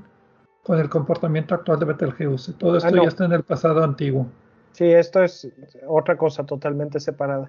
con 0.63 0.79
el 0.81 0.89
comportamiento 0.89 1.55
actual 1.55 1.79
de 1.79 1.87
Betelgeuse. 1.87 2.55
Todo 2.55 2.79
esto 2.79 2.89
ah, 2.89 3.03
ya 3.03 3.09
está 3.09 3.27
en 3.27 3.33
el 3.33 3.43
pasado 3.43 3.85
antiguo. 3.85 4.27
Sí, 4.73 4.87
esto 4.87 5.23
es 5.23 5.49
otra 5.87 6.17
cosa 6.17 6.45
totalmente 6.45 6.99
separada. 6.99 7.49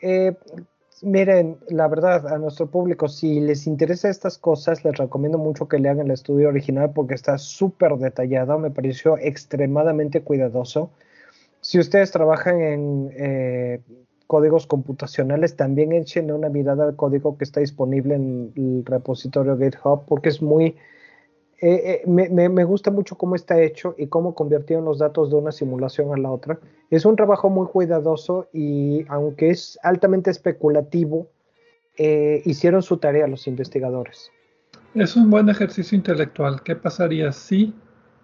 Eh, 0.00 0.36
miren, 1.02 1.58
la 1.68 1.88
verdad, 1.88 2.26
a 2.28 2.38
nuestro 2.38 2.66
público, 2.70 3.08
si 3.08 3.40
les 3.40 3.66
interesa 3.66 4.08
estas 4.08 4.38
cosas, 4.38 4.84
les 4.84 4.96
recomiendo 4.96 5.38
mucho 5.38 5.68
que 5.68 5.78
lean 5.78 6.00
el 6.00 6.10
estudio 6.10 6.48
original 6.48 6.92
porque 6.94 7.14
está 7.14 7.38
súper 7.38 7.96
detallado, 7.96 8.58
me 8.58 8.70
pareció 8.70 9.18
extremadamente 9.18 10.22
cuidadoso. 10.22 10.90
Si 11.60 11.78
ustedes 11.78 12.10
trabajan 12.12 12.60
en 12.60 13.10
eh, 13.16 13.80
códigos 14.26 14.66
computacionales, 14.66 15.56
también 15.56 15.92
echen 15.92 16.30
una 16.30 16.48
mirada 16.48 16.84
al 16.84 16.96
código 16.96 17.36
que 17.36 17.44
está 17.44 17.60
disponible 17.60 18.14
en 18.14 18.52
el 18.56 18.84
repositorio 18.84 19.56
GitHub, 19.58 20.04
porque 20.06 20.28
es 20.28 20.42
muy... 20.42 20.76
Eh, 21.60 22.02
eh, 22.04 22.06
me, 22.06 22.64
gusta 22.64 22.90
mucho 22.90 23.16
cómo 23.16 23.34
está 23.34 23.60
hecho 23.60 23.94
y 23.96 24.08
cómo 24.08 24.34
convirtieron 24.34 24.84
los 24.84 24.98
datos 24.98 25.30
de 25.30 25.36
una 25.36 25.52
simulación 25.52 26.12
a 26.12 26.16
la 26.18 26.30
otra. 26.30 26.58
Es 26.90 27.04
un 27.04 27.16
trabajo 27.16 27.48
muy 27.48 27.66
cuidadoso 27.66 28.48
y 28.52 29.04
aunque 29.08 29.50
es 29.50 29.78
altamente 29.82 30.30
especulativo, 30.30 31.28
hicieron 32.44 32.82
su 32.82 32.98
tarea 32.98 33.26
los 33.26 33.46
investigadores. 33.46 34.30
Es 34.94 35.16
un 35.16 35.30
buen 35.30 35.48
ejercicio 35.48 35.96
intelectual. 35.96 36.62
¿Qué 36.62 36.76
pasaría 36.76 37.32
si 37.32 37.74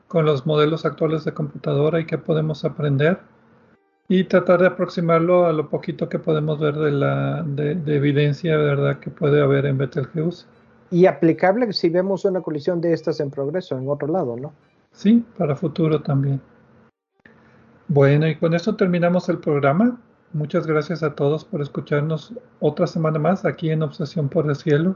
con 0.08 0.26
los 0.26 0.44
modelos 0.44 0.84
actuales 0.84 1.24
de 1.24 1.32
computadora 1.32 1.98
y 1.98 2.04
qué 2.04 2.18
podemos 2.18 2.66
aprender 2.66 3.18
y 4.08 4.24
tratar 4.24 4.60
de 4.60 4.66
aproximarlo 4.66 5.46
a 5.46 5.54
lo 5.54 5.70
poquito 5.70 6.10
que 6.10 6.18
podemos 6.18 6.60
ver 6.60 6.74
de 6.74 6.90
la 6.90 7.42
de, 7.42 7.72
evidencia 7.96 8.58
verdad 8.58 8.98
que 8.98 9.10
puede 9.10 9.40
haber 9.40 9.64
en 9.64 9.78
Betelgeuse. 9.78 10.46
Y 10.92 11.06
aplicable 11.06 11.72
si 11.72 11.88
vemos 11.88 12.24
una 12.26 12.42
colisión 12.42 12.80
de 12.80 12.92
estas 12.92 13.18
en 13.18 13.30
progreso 13.30 13.76
en 13.78 13.88
otro 13.88 14.08
lado, 14.08 14.36
¿no? 14.36 14.52
Sí, 14.92 15.24
para 15.38 15.56
futuro 15.56 16.02
también. 16.02 16.40
Bueno, 17.88 18.28
y 18.28 18.36
con 18.36 18.54
esto 18.54 18.76
terminamos 18.76 19.28
el 19.30 19.38
programa. 19.38 19.98
Muchas 20.34 20.66
gracias 20.66 21.02
a 21.02 21.14
todos 21.14 21.46
por 21.46 21.62
escucharnos 21.62 22.34
otra 22.60 22.86
semana 22.86 23.18
más 23.18 23.44
aquí 23.46 23.70
en 23.70 23.82
Obsesión 23.82 24.28
por 24.28 24.48
el 24.48 24.54
Cielo. 24.54 24.94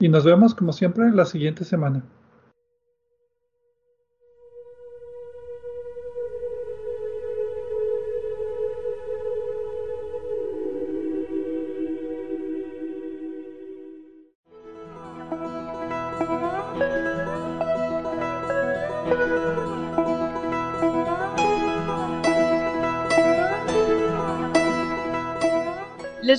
Y 0.00 0.08
nos 0.10 0.24
vemos 0.24 0.54
como 0.54 0.72
siempre 0.72 1.10
la 1.10 1.24
siguiente 1.24 1.64
semana. 1.64 2.04